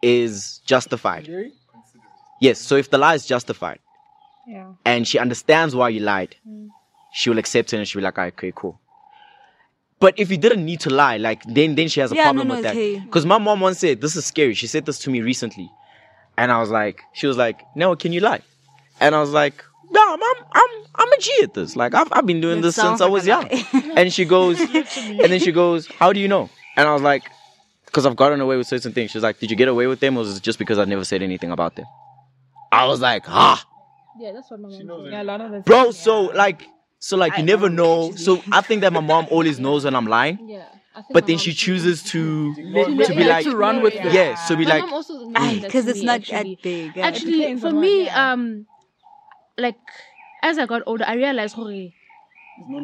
is 0.03 0.61
justified, 0.67 1.29
yes. 2.41 2.59
So, 2.61 2.75
if 2.77 2.91
the 2.91 2.99
lie 2.99 3.15
is 3.15 3.25
justified, 3.25 3.79
Yeah. 4.45 4.73
and 4.85 5.07
she 5.07 5.17
understands 5.19 5.77
why 5.77 5.89
you 5.91 6.01
lied, 6.01 6.35
she 7.11 7.31
will 7.31 7.39
accept 7.39 7.73
it 7.73 7.77
and 7.79 7.87
she'll 7.89 8.01
be 8.01 8.05
like, 8.05 8.19
"Ah, 8.19 8.27
okay, 8.35 8.53
cool. 8.55 8.81
But 10.01 10.13
if 10.19 10.31
you 10.33 10.39
didn't 10.45 10.65
need 10.71 10.81
to 10.81 10.91
lie, 10.91 11.17
like 11.29 11.41
then 11.59 11.77
then 11.77 11.89
she 11.93 12.01
has 12.01 12.11
a 12.11 12.17
Yeah, 12.17 12.25
problem 12.29 12.49
no, 12.49 12.55
with 12.55 12.65
that. 12.65 12.77
okay. 12.77 12.99
Because 12.99 13.25
my 13.25 13.39
mom 13.39 13.61
once 13.69 13.79
said, 13.79 14.01
"This 14.01 14.17
is 14.17 14.27
scary." 14.27 14.55
She 14.55 14.67
said 14.75 14.85
this 14.87 14.99
to 15.05 15.11
me 15.15 15.21
recently, 15.33 15.69
and 16.37 16.51
I 16.51 16.59
was 16.65 16.71
like, 16.81 16.99
she 17.13 17.27
was 17.31 17.37
like, 17.45 17.65
"No, 17.77 17.95
can 17.95 18.13
you 18.13 18.23
lie?" 18.31 18.43
And 19.01 19.15
I 19.15 19.21
was 19.21 19.31
like, 19.43 19.65
"No, 19.91 20.01
I'm 20.15 20.23
I'm 20.23 20.45
I'm, 20.53 20.71
I'm 20.97 21.13
a 21.13 21.19
G 21.19 21.33
at 21.43 21.55
this. 21.55 21.77
Like 21.77 21.95
I've 21.95 22.09
I've 22.13 22.27
been 22.27 22.41
doing 22.41 22.59
It 22.59 22.63
this 22.63 22.75
since 22.77 22.85
sounds 22.87 23.01
I 23.01 23.07
was 23.09 23.27
young." 23.27 23.49
and 23.97 24.13
she 24.13 24.25
goes, 24.25 24.59
and 24.97 25.19
then 25.33 25.41
she 25.41 25.53
goes, 25.53 25.87
"How 25.87 26.13
do 26.13 26.21
you 26.21 26.29
know?" 26.29 26.49
And 26.77 26.89
I 26.89 26.93
was 26.93 27.03
like, 27.03 27.25
"Because 27.87 28.07
I've 28.07 28.17
gotten 28.17 28.41
away 28.41 28.57
with 28.57 28.67
certain 28.67 28.93
things." 28.93 29.11
She's 29.11 29.23
like, 29.23 29.39
"Did 29.39 29.51
you 29.51 29.57
get 29.57 29.69
away 29.69 29.87
with 29.87 30.01
them, 30.01 30.17
or 30.17 30.21
was 30.21 30.37
it 30.37 30.43
just 30.43 30.59
because 30.59 30.79
I 30.79 30.85
never 30.85 31.05
said 31.05 31.23
anything 31.23 31.51
about 31.51 31.77
them?" 31.77 31.87
I 32.73 32.87
was 32.87 33.01
like, 33.01 33.25
"Ah." 33.29 33.65
Yeah, 34.19 34.33
that's 34.33 34.51
what 34.51 34.61
my 34.61 34.69
mom 34.69 34.77
said. 34.79 35.13
Yeah, 35.13 35.23
a 35.23 35.25
lot 35.25 35.41
of 35.43 35.51
the 35.53 35.61
bro 35.61 35.91
so 35.91 36.23
like 36.23 36.63
so 36.99 37.19
like 37.19 37.37
you 37.37 37.43
never 37.45 37.69
know 37.69 38.13
so 38.17 38.43
i 38.51 38.63
think 38.63 38.81
that 38.81 38.91
my 38.91 39.01
mom 39.01 39.27
always 39.31 39.61
knows 39.61 39.85
when 39.85 39.95
i'm 39.95 40.07
lying 40.07 40.39
Yeah. 40.49 40.65
But 41.13 41.27
then 41.27 41.37
she 41.37 41.53
chooses 41.53 42.03
to 42.05 42.55
Let- 42.59 43.09
to 43.09 43.15
be 43.15 43.25
like 43.25 43.45
to 43.45 43.55
run 43.55 43.83
with 43.83 43.95
it. 43.95 44.11
yeah 44.15 44.35
so 44.37 44.57
be 44.57 44.65
My 44.65 44.71
like 44.71 44.83
mom 44.85 44.95
also 44.95 45.29
Because 45.61 45.87
it's 45.87 46.01
not 46.03 46.21
actually. 46.21 46.55
that 46.55 46.63
big. 46.63 46.97
Actually, 46.97 47.59
for 47.61 47.71
me, 47.71 48.07
yeah. 48.07 48.33
um, 48.33 48.67
like 49.59 49.79
as 50.43 50.59
I 50.59 50.67
got 50.67 50.83
older, 50.87 51.05
I 51.07 51.15
realized, 51.15 51.59
okay, 51.59 51.95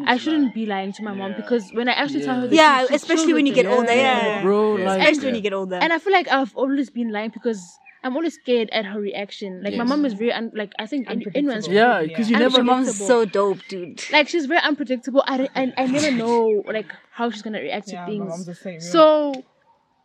I 0.06 0.16
shouldn't 0.16 0.52
be 0.54 0.66
lying 0.66 0.92
to 0.92 1.02
my 1.02 1.12
mom 1.12 1.32
because 1.36 1.72
when 1.72 1.88
I 1.88 1.92
actually 1.92 2.24
tell 2.24 2.40
her 2.40 2.46
the 2.48 2.56
yeah, 2.56 2.78
truth, 2.80 2.90
she's 2.90 3.02
especially 3.02 3.32
when 3.34 3.46
you 3.46 3.54
get 3.54 3.66
it. 3.66 3.72
older. 3.72 3.92
Yeah, 3.92 4.42
bro. 4.42 4.72
Like, 4.72 5.00
especially 5.00 5.26
when 5.26 5.34
you 5.36 5.40
get 5.40 5.52
older. 5.52 5.76
And 5.76 5.92
I 5.92 5.98
feel 5.98 6.12
like 6.12 6.28
I've 6.28 6.54
always 6.56 6.90
been 6.90 7.10
lying 7.12 7.30
because 7.30 7.78
I'm 8.04 8.16
always 8.16 8.34
scared 8.34 8.68
at 8.70 8.84
her 8.84 9.00
reaction. 9.00 9.62
Like 9.62 9.76
my 9.76 9.84
mom 9.84 10.04
is 10.04 10.14
very 10.14 10.32
un- 10.32 10.52
like 10.54 10.72
I 10.78 10.86
think 10.86 11.10
in- 11.10 11.24
anyone's 11.34 11.68
yeah, 11.68 12.02
because 12.02 12.28
you 12.30 12.36
never 12.36 12.56
your 12.58 12.64
mom's 12.64 12.96
so 12.96 13.24
dope, 13.24 13.66
dude. 13.68 14.02
like 14.10 14.28
she's 14.28 14.46
very 14.46 14.60
unpredictable. 14.60 15.22
I, 15.26 15.48
I, 15.54 15.72
I 15.76 15.86
never 15.86 16.10
know 16.10 16.64
like 16.66 16.92
how 17.12 17.30
she's 17.30 17.42
gonna 17.42 17.60
react 17.60 17.88
to 17.88 17.94
Yeah, 17.94 18.00
my 18.02 18.06
things. 18.12 18.28
mom's 18.28 18.46
the 18.46 18.54
same, 18.54 18.74
yeah. 18.74 18.90
So 18.90 19.44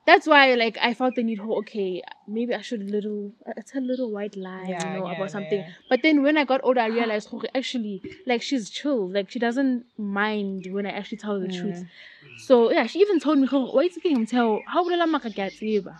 that's 0.08 0.26
why 0.26 0.54
like 0.56 0.78
I 0.82 0.93
felt 0.93 1.15
the 1.15 1.24
need. 1.24 1.39
Oh, 1.41 1.58
okay, 1.60 2.02
maybe 2.28 2.56
I 2.56 2.62
should 2.62 2.89
little. 2.89 3.34
It's 3.58 3.76
a 3.76 3.82
little 3.82 4.10
white 4.10 4.38
lie, 4.38 4.65
Yeah, 4.70 4.93
you 4.93 5.00
know, 5.00 5.08
yeah, 5.08 5.15
about 5.17 5.32
something. 5.32 5.60
yeah. 5.60 5.70
But 5.89 6.02
then 6.02 6.24
when 6.24 6.38
I 6.38 6.46
got 6.46 6.62
older, 6.63 6.80
I 6.80 6.86
realized 7.00 7.32
okay, 7.34 7.50
actually 7.54 8.02
like 8.26 8.41
she's 8.41 8.70
chill. 8.70 9.10
Like 9.10 9.30
she 9.30 9.38
doesn't 9.38 9.86
mind 9.98 10.67
when 10.72 10.86
I 10.86 10.91
actually 10.91 11.17
tell 11.17 11.34
her 11.34 11.46
the 11.46 11.54
truth. 11.54 11.84
Mm. 11.84 12.39
So 12.39 12.72
yeah, 12.72 12.86
she 12.88 13.00
even 13.00 13.20
told 13.20 13.38
me, 13.38 13.50
"Oh, 13.52 13.72
why 13.76 13.84
you 13.84 14.15
him 14.15 14.26
tell 14.26 14.62
how 14.65 14.86
will 14.86 15.02
I 15.02 15.06
make 15.06 15.26
a 15.26 15.30
get 15.30 15.52
mm. 15.52 15.91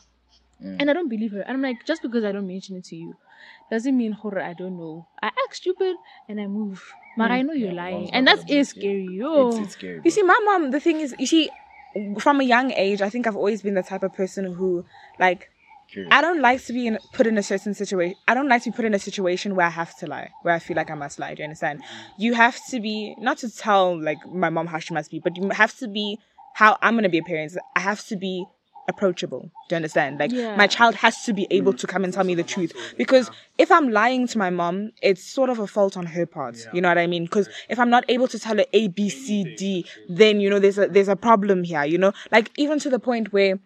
And 0.62 0.89
I 0.89 0.93
don't 0.93 1.10
believe 1.10 1.34
her. 1.34 1.41
And 1.41 1.58
I'm 1.58 1.62
like, 1.62 1.86
just 1.86 2.02
because 2.02 2.24
I 2.24 2.32
don't 2.32 2.48
mention 2.48 2.78
it 2.78 2.86
to 2.86 2.96
you, 2.96 3.13
doesn't 3.70 3.96
mean 3.96 4.13
horror. 4.13 4.41
I 4.41 4.54
don't 4.54 4.78
know. 4.78 5.06
I 5.22 5.28
act 5.28 5.54
stupid 5.58 5.96
and 6.30 6.39
I 6.39 6.48
move. 6.48 6.82
But 7.17 7.32
I 7.32 7.41
mm. 7.41 7.48
know 7.48 7.54
you're 7.54 7.74
lying, 7.74 8.10
and 8.13 8.26
that 8.28 8.50
is 8.50 8.70
scary. 8.70 9.08
Yo. 9.12 9.50
it's, 9.50 9.58
it's 9.58 9.74
scary 9.74 10.02
You 10.06 10.12
see, 10.12 10.24
my 10.24 10.39
mom, 10.46 10.72
the 10.72 10.80
thing 10.80 11.02
is, 11.02 11.13
you 11.20 11.28
see, 11.28 11.50
from 12.20 12.42
a 12.42 12.44
young 12.44 12.72
age, 12.72 13.02
I 13.02 13.10
think 13.10 13.28
I've 13.28 13.36
always 13.36 13.62
been 13.62 13.76
the 13.76 13.84
type 13.84 14.04
of 14.04 14.14
person 14.14 14.54
who, 14.54 14.86
like, 15.20 15.50
I 16.12 16.20
don't 16.20 16.42
like 16.42 16.64
to 16.66 16.74
be 16.74 16.88
in, 16.88 17.00
put 17.14 17.28
in 17.28 17.38
a 17.38 17.44
certain 17.44 17.74
situation. 17.74 18.18
I 18.28 18.34
don't 18.34 18.50
like 18.50 18.64
to 18.64 18.72
be 18.72 18.76
put 18.76 18.84
in 18.86 18.94
a 18.94 19.00
situation 19.00 19.56
where 19.56 19.66
I 19.66 19.70
have 19.70 19.98
to 20.00 20.08
lie, 20.08 20.32
where 20.42 20.54
I 20.54 20.60
feel 20.60 20.76
like 20.76 20.92
I 20.92 20.96
must 20.96 21.18
lie. 21.18 21.34
Do 21.34 21.42
you 21.42 21.46
understand? 21.46 21.82
You 22.18 22.34
have 22.34 22.60
to 22.72 22.80
be, 22.82 23.16
not 23.20 23.38
to 23.40 23.50
tell, 23.50 23.98
like, 23.98 24.18
my 24.30 24.50
mom 24.50 24.68
how 24.68 24.80
she 24.80 24.94
must 24.94 25.12
be, 25.12 25.20
but 25.20 25.38
you 25.38 25.50
have 25.50 25.78
to 25.78 25.88
be 25.88 26.20
how 26.56 26.78
I'm 26.82 26.96
going 26.96 27.04
to 27.04 27.10
be 27.10 27.20
a 27.20 27.24
parent. 27.24 27.56
I 27.76 27.80
have 27.80 28.06
to 28.08 28.18
be 28.18 28.46
approachable. 28.88 29.52
Do 29.67 29.73
you 29.73 29.78
understand? 29.78 30.19
Like, 30.19 30.32
Yeah. 30.32 30.56
my 30.56 30.67
child 30.67 30.95
has 30.95 31.23
to 31.26 31.34
be 31.34 31.45
able 31.52 31.73
to 31.73 31.88
come 31.88 32.04
and 32.04 32.13
tell 32.13 32.23
me 32.23 32.36
the 32.36 32.43
truth. 32.43 32.71
Because 32.97 33.30
if 33.58 33.71
I'm 33.71 33.89
lying 33.89 34.28
to 34.28 34.38
my 34.38 34.50
mom, 34.50 34.91
it's 35.02 35.21
sort 35.23 35.50
of 35.50 35.60
a 35.60 35.67
fault 35.67 35.97
on 35.97 36.06
her 36.06 36.26
part. 36.26 36.67
You 36.73 36.82
know 36.82 36.88
what 36.88 36.97
I 36.97 37.08
mean? 37.08 37.26
Because 37.26 37.50
if 37.69 37.80
I'm 37.80 37.89
not 37.89 38.06
able 38.08 38.28
to 38.30 38.39
tell 38.39 38.58
her 38.58 38.65
A, 38.73 38.88
B, 38.88 39.10
C, 39.10 39.43
D, 39.43 39.86
then, 40.08 40.39
you 40.39 40.50
know, 40.50 40.60
there's 40.60 40.78
a, 40.78 40.88
there's 40.88 41.10
a 41.10 41.15
problem 41.17 41.63
here, 41.63 41.84
you 41.84 41.97
know? 41.97 42.13
Like, 42.32 42.52
even 42.58 42.80
to 42.80 42.89
the 42.89 43.00
point 43.00 43.34
where, 43.34 43.60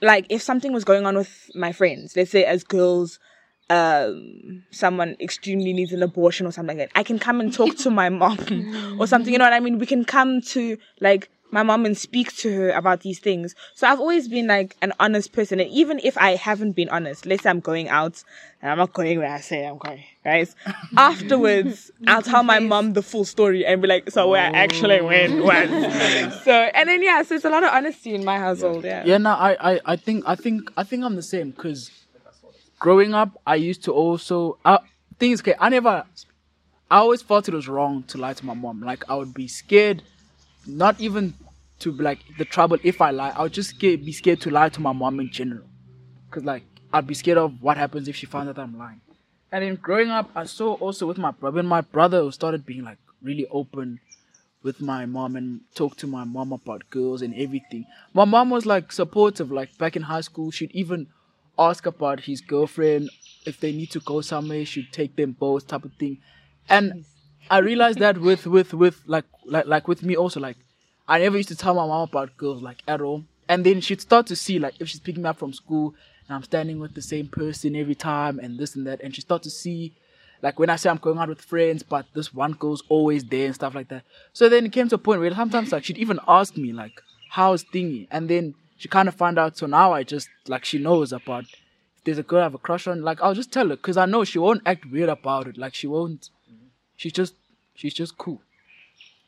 like, 0.00 0.26
if 0.28 0.42
something 0.42 0.72
was 0.72 0.84
going 0.84 1.06
on 1.06 1.16
with 1.16 1.50
my 1.54 1.72
friends, 1.72 2.16
let's 2.16 2.30
say 2.30 2.44
as 2.44 2.64
girls, 2.64 3.18
um 3.70 4.62
someone 4.70 5.16
extremely 5.20 5.72
needs 5.72 5.90
an 5.90 6.02
abortion 6.02 6.46
or 6.46 6.52
something 6.52 6.76
like 6.76 6.90
that 6.92 7.00
i 7.00 7.02
can 7.02 7.18
come 7.18 7.40
and 7.40 7.50
talk 7.54 7.74
to 7.74 7.88
my 7.88 8.10
mom 8.10 8.36
or 9.00 9.06
something 9.06 9.32
you 9.32 9.38
know 9.38 9.46
what 9.46 9.54
i 9.54 9.58
mean 9.60 9.78
we 9.78 9.86
can 9.86 10.04
come 10.04 10.42
to 10.42 10.76
like 11.00 11.30
my 11.50 11.62
mom 11.62 11.86
and 11.86 11.96
speak 11.96 12.34
to 12.36 12.52
her 12.52 12.70
about 12.70 13.00
these 13.00 13.20
things 13.20 13.54
so 13.74 13.86
i've 13.86 14.00
always 14.00 14.26
been 14.26 14.48
like 14.48 14.76
an 14.82 14.92
honest 14.98 15.32
person 15.32 15.60
and 15.60 15.70
even 15.70 16.00
if 16.02 16.18
i 16.18 16.34
haven't 16.34 16.72
been 16.72 16.88
honest 16.88 17.26
let's 17.26 17.44
say 17.44 17.50
i'm 17.50 17.60
going 17.60 17.88
out 17.88 18.24
and 18.60 18.72
i'm 18.72 18.78
not 18.78 18.92
going 18.92 19.18
where 19.18 19.30
i 19.30 19.40
say 19.40 19.64
i'm 19.64 19.78
going 19.78 20.02
guys 20.24 20.56
afterwards 20.96 21.92
i'll 22.08 22.22
tell 22.22 22.42
my 22.42 22.58
mom 22.58 22.92
the 22.94 23.02
full 23.02 23.24
story 23.24 23.64
and 23.64 23.80
be 23.80 23.86
like 23.86 24.10
so 24.10 24.28
where 24.28 24.42
i 24.42 24.50
actually 24.50 25.00
went 25.00 25.44
was 25.44 26.42
so 26.42 26.52
and 26.52 26.88
then 26.88 27.02
yeah 27.02 27.22
so 27.22 27.36
it's 27.36 27.44
a 27.44 27.50
lot 27.50 27.62
of 27.62 27.70
honesty 27.72 28.14
in 28.14 28.24
my 28.24 28.38
household 28.38 28.82
yeah 28.84 29.04
yeah, 29.04 29.18
no, 29.18 29.30
I, 29.30 29.74
I, 29.74 29.80
I 29.84 29.96
think, 29.96 30.24
I 30.26 30.34
think, 30.34 30.72
I 30.76 30.82
think 30.82 31.04
I'm 31.04 31.16
the 31.16 31.22
same. 31.22 31.52
Cause 31.52 31.90
growing 32.78 33.14
up, 33.14 33.40
I 33.46 33.56
used 33.56 33.84
to 33.84 33.92
also. 33.92 34.58
Uh, 34.64 34.78
thing 35.18 35.32
is, 35.32 35.40
okay, 35.40 35.54
I 35.58 35.68
never. 35.68 36.04
I 36.90 36.98
always 36.98 37.22
thought 37.22 37.48
it 37.48 37.54
was 37.54 37.68
wrong 37.68 38.02
to 38.04 38.18
lie 38.18 38.34
to 38.34 38.46
my 38.46 38.54
mom. 38.54 38.80
Like 38.80 39.08
I 39.08 39.14
would 39.14 39.34
be 39.34 39.48
scared, 39.48 40.02
not 40.66 41.00
even 41.00 41.34
to 41.80 41.92
like 41.92 42.20
the 42.38 42.44
trouble 42.44 42.78
if 42.82 43.00
I 43.00 43.10
lie. 43.10 43.30
I 43.30 43.42
would 43.42 43.52
just 43.52 43.70
scared, 43.70 44.04
be 44.04 44.12
scared 44.12 44.40
to 44.42 44.50
lie 44.50 44.68
to 44.70 44.80
my 44.80 44.92
mom 44.92 45.20
in 45.20 45.30
general, 45.30 45.66
cause 46.30 46.44
like 46.44 46.64
I'd 46.92 47.06
be 47.06 47.14
scared 47.14 47.38
of 47.38 47.62
what 47.62 47.76
happens 47.76 48.08
if 48.08 48.16
she 48.16 48.26
finds 48.26 48.50
out 48.50 48.58
I'm 48.58 48.78
lying. 48.78 49.00
And 49.50 49.62
then 49.62 49.76
growing 49.76 50.10
up, 50.10 50.30
I 50.34 50.44
saw 50.44 50.74
also 50.74 51.06
with 51.06 51.18
my 51.18 51.30
brother, 51.30 51.62
my 51.62 51.80
brother 51.80 52.30
started 52.32 52.66
being 52.66 52.84
like 52.84 52.98
really 53.22 53.46
open 53.50 54.00
with 54.64 54.80
my 54.80 55.06
mom 55.06 55.36
and 55.36 55.60
talk 55.74 55.96
to 55.98 56.06
my 56.06 56.24
mom 56.24 56.52
about 56.52 56.90
girls 56.90 57.22
and 57.22 57.34
everything. 57.34 57.84
My 58.12 58.24
mom 58.24 58.50
was 58.50 58.66
like 58.66 58.90
supportive. 58.90 59.52
Like 59.52 59.76
back 59.78 59.94
in 59.94 60.02
high 60.02 60.22
school, 60.22 60.50
she'd 60.50 60.72
even 60.72 61.08
ask 61.58 61.86
about 61.86 62.20
his 62.20 62.40
girlfriend 62.40 63.10
if 63.46 63.60
they 63.60 63.72
need 63.72 63.90
to 63.92 64.00
go 64.00 64.22
somewhere. 64.22 64.64
She'd 64.64 64.92
take 64.92 65.14
them 65.16 65.32
both, 65.32 65.66
type 65.68 65.84
of 65.84 65.92
thing. 65.94 66.18
And 66.68 67.04
I 67.50 67.58
realized 67.58 67.98
that 67.98 68.18
with 68.18 68.46
with 68.46 68.74
with 68.74 69.02
like 69.06 69.24
like 69.44 69.66
like 69.66 69.88
with 69.88 70.02
me 70.02 70.16
also 70.16 70.40
like 70.40 70.56
I 71.08 71.18
never 71.18 71.36
used 71.36 71.50
to 71.50 71.56
tell 71.56 71.74
my 71.74 71.86
mom 71.86 72.08
about 72.08 72.36
girls 72.36 72.62
like 72.62 72.82
at 72.88 73.00
all. 73.00 73.24
And 73.48 73.64
then 73.64 73.80
she'd 73.80 74.00
start 74.00 74.26
to 74.28 74.36
see 74.36 74.58
like 74.58 74.74
if 74.80 74.88
she's 74.88 75.00
picking 75.00 75.22
me 75.22 75.28
up 75.28 75.38
from 75.38 75.52
school 75.52 75.94
and 76.26 76.34
I'm 76.36 76.42
standing 76.42 76.80
with 76.80 76.94
the 76.94 77.02
same 77.02 77.28
person 77.28 77.76
every 77.76 77.94
time 77.94 78.38
and 78.38 78.58
this 78.58 78.74
and 78.76 78.86
that, 78.86 79.00
and 79.02 79.14
she 79.14 79.20
start 79.20 79.42
to 79.44 79.50
see 79.50 79.92
Like 80.42 80.58
when 80.58 80.68
I 80.70 80.76
say 80.76 80.90
I'm 80.90 80.98
going 80.98 81.18
out 81.18 81.28
with 81.30 81.40
friends, 81.40 81.82
but 81.82 82.06
this 82.14 82.34
one 82.34 82.52
girl's 82.52 82.82
always 82.90 83.24
there 83.24 83.46
and 83.46 83.54
stuff 83.54 83.74
like 83.74 83.88
that. 83.88 84.04
So 84.34 84.48
then 84.48 84.66
it 84.66 84.72
came 84.72 84.88
to 84.88 84.96
a 84.96 84.98
point 84.98 85.20
where 85.20 85.34
sometimes 85.34 85.72
like 85.72 85.84
she'd 85.84 85.98
even 85.98 86.20
ask 86.28 86.56
me 86.56 86.72
like, 86.72 87.00
"How's 87.30 87.64
thingy?" 87.64 88.08
And 88.10 88.28
then 88.28 88.54
she 88.76 88.88
kind 88.88 89.08
of 89.08 89.14
found 89.14 89.38
out. 89.38 89.56
So 89.56 89.66
now 89.66 89.92
I 89.92 90.02
just 90.02 90.28
like 90.46 90.64
she 90.66 90.78
knows 90.78 91.12
about 91.12 91.44
if 91.44 92.04
there's 92.04 92.18
a 92.18 92.22
girl 92.22 92.40
I 92.40 92.44
have 92.44 92.54
a 92.54 92.58
crush 92.58 92.86
on. 92.86 93.02
Like 93.02 93.22
I'll 93.22 93.34
just 93.34 93.52
tell 93.52 93.68
her 93.70 93.76
because 93.76 93.96
I 93.96 94.06
know 94.06 94.24
she 94.24 94.38
won't 94.38 94.62
act 94.66 94.84
weird 94.90 95.08
about 95.08 95.48
it. 95.48 95.56
Like 95.56 95.74
she 95.74 95.86
won't. 95.86 96.28
She's 96.96 97.12
just 97.12 97.34
she's 97.74 97.94
just 97.94 98.16
cool. 98.18 98.40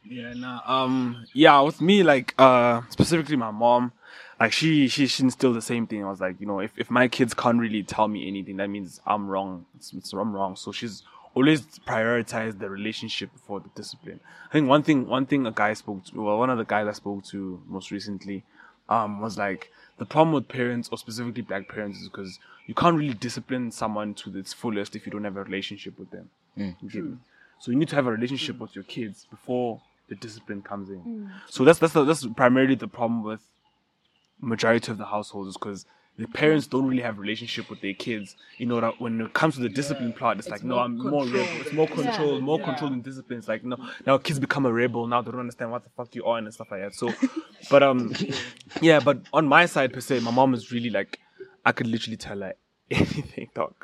Yeah, 0.08 0.34
nah. 0.34 0.60
Um, 0.64 1.26
yeah, 1.32 1.60
with 1.60 1.80
me, 1.80 2.04
like, 2.04 2.32
uh, 2.38 2.82
specifically 2.90 3.34
my 3.34 3.50
mom, 3.50 3.90
like, 4.38 4.52
she, 4.52 4.86
she, 4.86 5.08
she 5.08 5.24
instilled 5.24 5.56
the 5.56 5.62
same 5.62 5.86
thing. 5.86 6.04
I 6.04 6.08
was 6.08 6.20
like, 6.20 6.40
you 6.40 6.46
know, 6.46 6.60
if, 6.60 6.70
if 6.76 6.90
my 6.90 7.08
kids 7.08 7.34
can't 7.34 7.58
really 7.58 7.82
tell 7.82 8.06
me 8.06 8.28
anything, 8.28 8.56
that 8.58 8.68
means 8.68 9.00
I'm 9.04 9.26
wrong. 9.28 9.66
It's, 9.74 9.92
it's 9.92 10.12
I'm 10.12 10.32
wrong. 10.32 10.54
So 10.54 10.70
she's 10.70 11.02
always 11.34 11.62
prioritized 11.86 12.60
the 12.60 12.70
relationship 12.70 13.32
before 13.32 13.58
the 13.58 13.68
discipline. 13.74 14.20
I 14.48 14.52
think 14.52 14.68
one 14.68 14.84
thing, 14.84 15.08
one 15.08 15.26
thing 15.26 15.44
a 15.44 15.50
guy 15.50 15.72
spoke 15.74 16.04
to, 16.04 16.22
well, 16.22 16.38
one 16.38 16.50
of 16.50 16.58
the 16.58 16.64
guys 16.64 16.86
I 16.86 16.92
spoke 16.92 17.24
to 17.26 17.60
most 17.66 17.90
recently, 17.90 18.44
um, 18.88 19.20
was 19.20 19.36
like, 19.36 19.72
the 19.98 20.06
problem 20.06 20.34
with 20.34 20.46
parents, 20.46 20.88
or 20.92 20.98
specifically 20.98 21.42
black 21.42 21.68
parents, 21.68 21.98
is 22.00 22.08
because 22.08 22.38
you 22.66 22.74
can't 22.74 22.96
really 22.96 23.14
discipline 23.14 23.72
someone 23.72 24.14
to 24.14 24.38
its 24.38 24.52
fullest 24.52 24.94
if 24.94 25.04
you 25.04 25.10
don't 25.10 25.24
have 25.24 25.36
a 25.36 25.42
relationship 25.42 25.98
with 25.98 26.10
them. 26.10 26.30
You 26.80 26.90
get 26.90 27.04
me? 27.04 27.16
So 27.58 27.70
you 27.70 27.78
need 27.78 27.88
to 27.88 27.96
have 27.96 28.06
a 28.06 28.12
relationship 28.12 28.58
with 28.58 28.74
your 28.74 28.84
kids 28.84 29.26
before 29.30 29.80
the 30.08 30.14
discipline 30.14 30.62
comes 30.62 30.90
in. 30.90 31.30
So 31.50 31.64
that's 31.64 31.78
that's 31.78 31.92
the, 31.92 32.04
that's 32.04 32.26
primarily 32.26 32.74
the 32.74 32.88
problem 32.88 33.22
with 33.22 33.40
majority 34.40 34.92
of 34.92 34.98
the 34.98 35.06
households 35.06 35.50
is 35.50 35.56
because 35.56 35.86
the 36.18 36.26
parents 36.28 36.66
don't 36.66 36.86
really 36.86 37.02
have 37.02 37.18
a 37.18 37.20
relationship 37.20 37.68
with 37.68 37.80
their 37.82 37.92
kids. 37.92 38.36
You 38.56 38.66
know 38.66 38.80
that 38.80 39.00
when 39.00 39.20
it 39.20 39.32
comes 39.34 39.56
to 39.56 39.60
the 39.60 39.68
discipline 39.68 40.12
part, 40.12 40.38
it's, 40.38 40.48
like 40.48 40.64
no, 40.64 40.78
I'm 40.78 40.96
more 40.96 41.26
rebel. 41.26 41.46
It's 41.60 41.72
more 41.72 41.86
control, 41.86 42.40
more 42.40 42.58
control 42.58 42.90
than 42.90 43.02
discipline. 43.02 43.38
It's 43.38 43.48
like 43.48 43.64
no, 43.64 43.76
now 44.06 44.16
kids 44.18 44.38
become 44.38 44.64
a 44.64 44.72
rebel. 44.72 45.06
Now 45.06 45.20
they 45.22 45.30
don't 45.30 45.40
understand 45.40 45.70
what 45.70 45.84
the 45.84 45.90
fuck 45.90 46.14
you 46.14 46.24
are 46.24 46.38
and 46.38 46.52
stuff 46.52 46.70
like 46.70 46.80
that. 46.80 46.94
So, 46.94 47.12
but 47.70 47.82
um, 47.82 48.14
yeah, 48.80 49.00
but 49.00 49.20
on 49.32 49.46
my 49.46 49.66
side 49.66 49.92
per 49.92 50.00
se, 50.00 50.20
my 50.20 50.30
mom 50.30 50.54
is 50.54 50.72
really 50.72 50.90
like, 50.90 51.18
I 51.64 51.72
could 51.72 51.86
literally 51.86 52.16
tell 52.16 52.40
her 52.40 52.54
anything, 52.90 53.50
dog, 53.54 53.74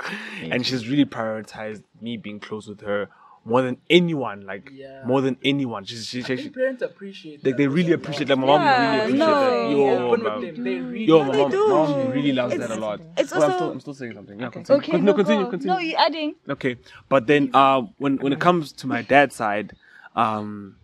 and 0.42 0.64
she's 0.64 0.88
really 0.88 1.04
prioritized 1.04 1.82
me 2.00 2.16
being 2.16 2.40
close 2.40 2.66
with 2.66 2.80
her 2.80 3.08
more 3.44 3.62
than 3.62 3.76
anyone. 3.90 4.46
Like 4.46 4.70
Yeah. 4.72 5.02
more 5.04 5.20
than 5.20 5.36
anyone. 5.44 5.84
She's 5.84 6.06
she, 6.06 6.22
she, 6.22 6.36
she, 6.36 6.48
parents 6.50 6.82
appreciate 6.82 7.44
like 7.44 7.56
they 7.56 7.66
really 7.66 7.92
appreciate. 7.92 8.28
Like 8.28 8.38
my 8.38 8.46
mom 8.46 8.62
Yeah, 8.62 8.90
really 8.90 8.98
appreciate 8.98 9.18
no. 9.18 9.26
that. 9.50 9.70
Yo, 9.70 10.06
Open 10.08 10.20
bro. 10.20 10.40
with 10.40 10.54
them. 10.56 10.64
They 10.64 10.76
really 10.78 11.04
Yo, 11.04 11.24
my 11.24 11.36
mom, 11.36 11.50
do. 11.50 11.68
mom 11.68 12.10
really 12.10 12.32
loves 12.32 12.52
that 12.56 12.60
a 12.60 12.64
It's- 12.64 12.78
lot. 12.78 13.00
it's 13.16 13.32
Well, 13.32 13.42
I'm 13.42 13.50
also- 13.50 13.56
still, 13.58 13.72
I'm 13.72 13.80
still 13.80 13.94
saying 13.94 14.14
something. 14.14 14.40
Yeah, 14.40 14.50
continue. 14.50 14.78
Okay, 14.80 14.92
Con- 14.92 15.04
no, 15.04 15.12
no, 15.12 15.16
continue, 15.16 15.50
continue. 15.50 15.74
No, 15.74 15.78
you're 15.80 15.98
adding. 16.00 16.34
Okay, 16.48 16.76
but 17.08 17.26
then 17.26 17.50
uh, 17.54 17.82
when 17.98 18.16
when 18.18 18.32
it 18.32 18.40
comes 18.40 18.72
to 18.72 18.86
my 18.86 19.02
dad's 19.02 19.34
side, 19.34 19.72
um, 20.14 20.76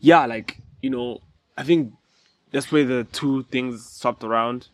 yeah, 0.00 0.26
like 0.26 0.58
you 0.82 0.90
know, 0.90 1.20
I 1.56 1.62
think 1.64 1.92
that's 2.50 2.70
where 2.72 2.84
the 2.84 3.04
two 3.12 3.42
things 3.44 3.84
swapped 3.88 4.24
around 4.24 4.68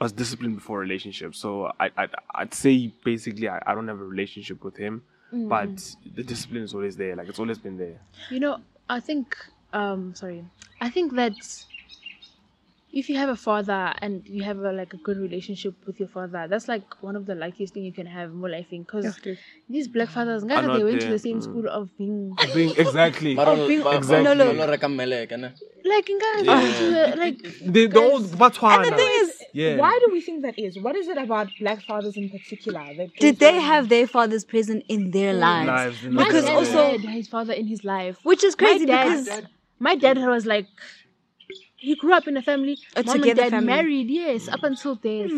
was 0.00 0.12
discipline 0.12 0.54
before 0.54 0.78
relationship. 0.78 1.34
So 1.34 1.70
I 1.78 1.90
I 1.96 2.08
I'd 2.34 2.54
say 2.54 2.92
basically 3.04 3.48
I, 3.48 3.60
I 3.66 3.74
don't 3.74 3.88
have 3.88 4.00
a 4.00 4.04
relationship 4.04 4.64
with 4.64 4.76
him, 4.76 5.02
but 5.32 5.96
the 6.14 6.22
discipline 6.22 6.62
is 6.62 6.74
always 6.74 6.96
there. 6.96 7.16
Like 7.16 7.28
it's 7.28 7.38
always 7.38 7.58
been 7.58 7.76
there. 7.76 8.00
You 8.30 8.40
know, 8.40 8.58
I 8.88 9.00
think 9.00 9.36
um 9.72 10.14
sorry. 10.14 10.44
I 10.80 10.90
think 10.90 11.14
that 11.14 11.34
if 12.92 13.08
you 13.08 13.16
have 13.16 13.28
a 13.28 13.36
father 13.36 13.92
and 14.02 14.22
you 14.26 14.42
have 14.42 14.58
a, 14.58 14.72
like 14.72 14.92
a 14.92 14.96
good 14.96 15.16
relationship 15.16 15.74
with 15.86 16.00
your 16.00 16.08
father, 16.08 16.46
that's 16.48 16.66
like 16.66 16.82
one 17.02 17.14
of 17.14 17.24
the 17.26 17.34
luckiest 17.34 17.74
thing 17.74 17.84
you 17.84 17.92
can 17.92 18.06
have 18.06 18.32
more 18.32 18.48
life 18.48 18.66
in 18.72 18.82
because 18.82 19.16
these 19.68 19.86
black 19.86 20.08
fathers, 20.08 20.42
guys, 20.44 20.66
they 20.76 20.82
went 20.84 21.00
to 21.00 21.08
the 21.08 21.18
same 21.18 21.38
Mm. 21.38 21.42
school 21.42 21.68
of 21.68 21.96
being 21.96 22.34
Being 22.54 22.74
exactly. 22.76 23.34
being- 23.68 23.86
Exactly. 23.86 24.24
No, 24.24 24.34
no. 24.34 24.66
reka 24.68 24.86
meleka, 24.86 25.52
like 25.84 26.06
guys 26.20 26.46
went 26.46 26.78
the, 26.78 27.14
like 27.16 27.42
The, 27.72 27.86
the 27.86 28.00
old 28.00 28.24
Botswana. 28.24 28.76
And 28.82 28.92
the 28.92 28.96
thing 28.96 29.10
is, 29.22 29.42
Yeah. 29.52 29.76
why 29.76 29.98
do 30.04 30.10
we 30.12 30.20
think 30.20 30.42
that 30.42 30.58
is? 30.58 30.78
What 30.78 30.96
is 30.96 31.06
it 31.08 31.16
about 31.18 31.48
black 31.60 31.80
fathers 31.82 32.16
in 32.16 32.28
particular? 32.28 32.84
That 32.96 33.14
Did 33.16 33.38
they 33.38 33.52
them- 33.52 33.62
have 33.62 33.88
their 33.88 34.06
fathers 34.06 34.44
present 34.44 34.84
in 34.88 35.10
their 35.12 35.32
lives? 35.32 35.68
Lives, 35.68 36.02
you 36.02 36.10
know, 36.10 36.16
my 36.16 36.24
Because 36.24 36.46
also- 36.46 36.90
had 36.90 37.00
his 37.02 37.28
father 37.28 37.52
in 37.52 37.66
his 37.68 37.84
life, 37.84 38.18
Which 38.24 38.42
is 38.44 38.54
crazy 38.56 38.86
my 38.86 38.92
dad, 38.94 39.24
because 39.24 39.42
my 39.78 39.94
dad 39.94 40.18
was 40.18 40.44
like 40.44 40.66
he 41.80 41.94
grew 41.96 42.12
up 42.12 42.26
in 42.28 42.36
a 42.36 42.42
family, 42.42 42.78
A 42.94 43.02
mom 43.02 43.22
and 43.22 43.36
dad 43.36 43.50
family. 43.50 43.66
married, 43.66 44.08
yes, 44.10 44.48
up 44.48 44.62
until 44.62 44.94
death. 44.96 45.30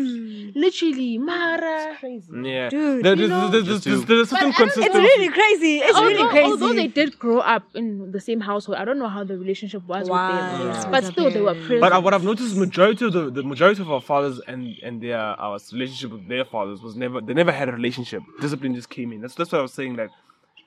Literally, 0.63 1.17
Mara. 1.17 1.97
Yeah. 2.03 2.69
Dude, 2.69 3.03
There- 3.05 3.15
you 3.15 3.27
know- 3.27 3.49
there's, 3.49 3.65
there's, 3.67 3.83
there's, 3.83 4.05
there's 4.05 4.29
certain 4.29 4.51
But 4.57 4.67
it's 4.67 4.77
it's 4.77 4.95
really 4.95 5.29
crazy. 5.29 5.77
It's 5.77 5.95
although, 5.95 6.07
really 6.09 6.29
crazy. 6.29 6.45
although 6.51 6.73
they 6.73 6.87
did 6.87 7.17
grow 7.17 7.39
up 7.39 7.63
in 7.75 8.11
the 8.11 8.19
same 8.19 8.41
household, 8.41 8.77
I 8.77 8.85
don't 8.85 8.99
know 8.99 9.07
how 9.09 9.23
the 9.23 9.37
relationship 9.37 9.83
was 9.87 10.09
Wise 10.09 10.51
with 10.51 10.59
them. 10.59 10.67
with 10.69 10.91
But 10.91 11.03
still, 11.11 11.29
they 11.31 11.41
were 11.41 11.53
parents. 11.53 11.67
present. 11.67 11.81
But 11.81 11.93
uh, 11.93 12.01
what 12.01 12.13
I've 12.13 12.23
noticed, 12.23 12.51
is 12.51 12.55
majority 12.57 13.05
of 13.05 13.13
the, 13.13 13.29
the 13.31 13.43
majority 13.43 13.81
of 13.81 13.89
our 13.91 14.01
fathers 14.01 14.39
and 14.47 14.61
and 14.83 15.01
their 15.01 15.17
our 15.17 15.57
relationship 15.71 16.11
with 16.11 16.27
their 16.27 16.45
fathers 16.45 16.81
was 16.81 16.95
never 16.95 17.21
they 17.21 17.33
never 17.33 17.51
had 17.51 17.69
a 17.69 17.71
relationship. 17.71 18.21
Discipline 18.41 18.75
just 18.75 18.89
came 18.89 19.11
in. 19.13 19.21
That's 19.21 19.35
that's 19.35 19.51
what 19.51 19.59
I 19.59 19.61
was 19.61 19.73
saying. 19.73 19.95
Like 19.95 20.09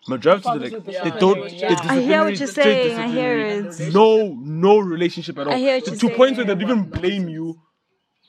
majority 0.09 0.49
of 0.49 0.61
the 0.61 0.71
like, 0.71 1.05
they 1.05 1.19
don't. 1.19 1.53
Yeah. 1.53 1.75
the 1.75 1.91
I 1.93 2.01
hear 2.01 2.25
what 2.25 2.39
you're 2.39 2.49
saying. 2.49 2.99
I 2.99 3.09
hear 3.09 3.39
it. 3.39 3.93
No, 3.93 4.35
no 4.35 4.79
relationship 4.79 5.39
at 5.39 5.47
all. 5.47 5.53
I 5.53 5.59
hear 5.59 5.77
what 5.77 5.85
to 5.85 5.91
you're 5.91 6.01
to 6.01 6.07
saying. 6.07 6.17
points 6.17 6.37
where 6.39 6.47
they 6.47 6.63
even 6.65 6.85
blame 6.85 7.29
you 7.29 7.61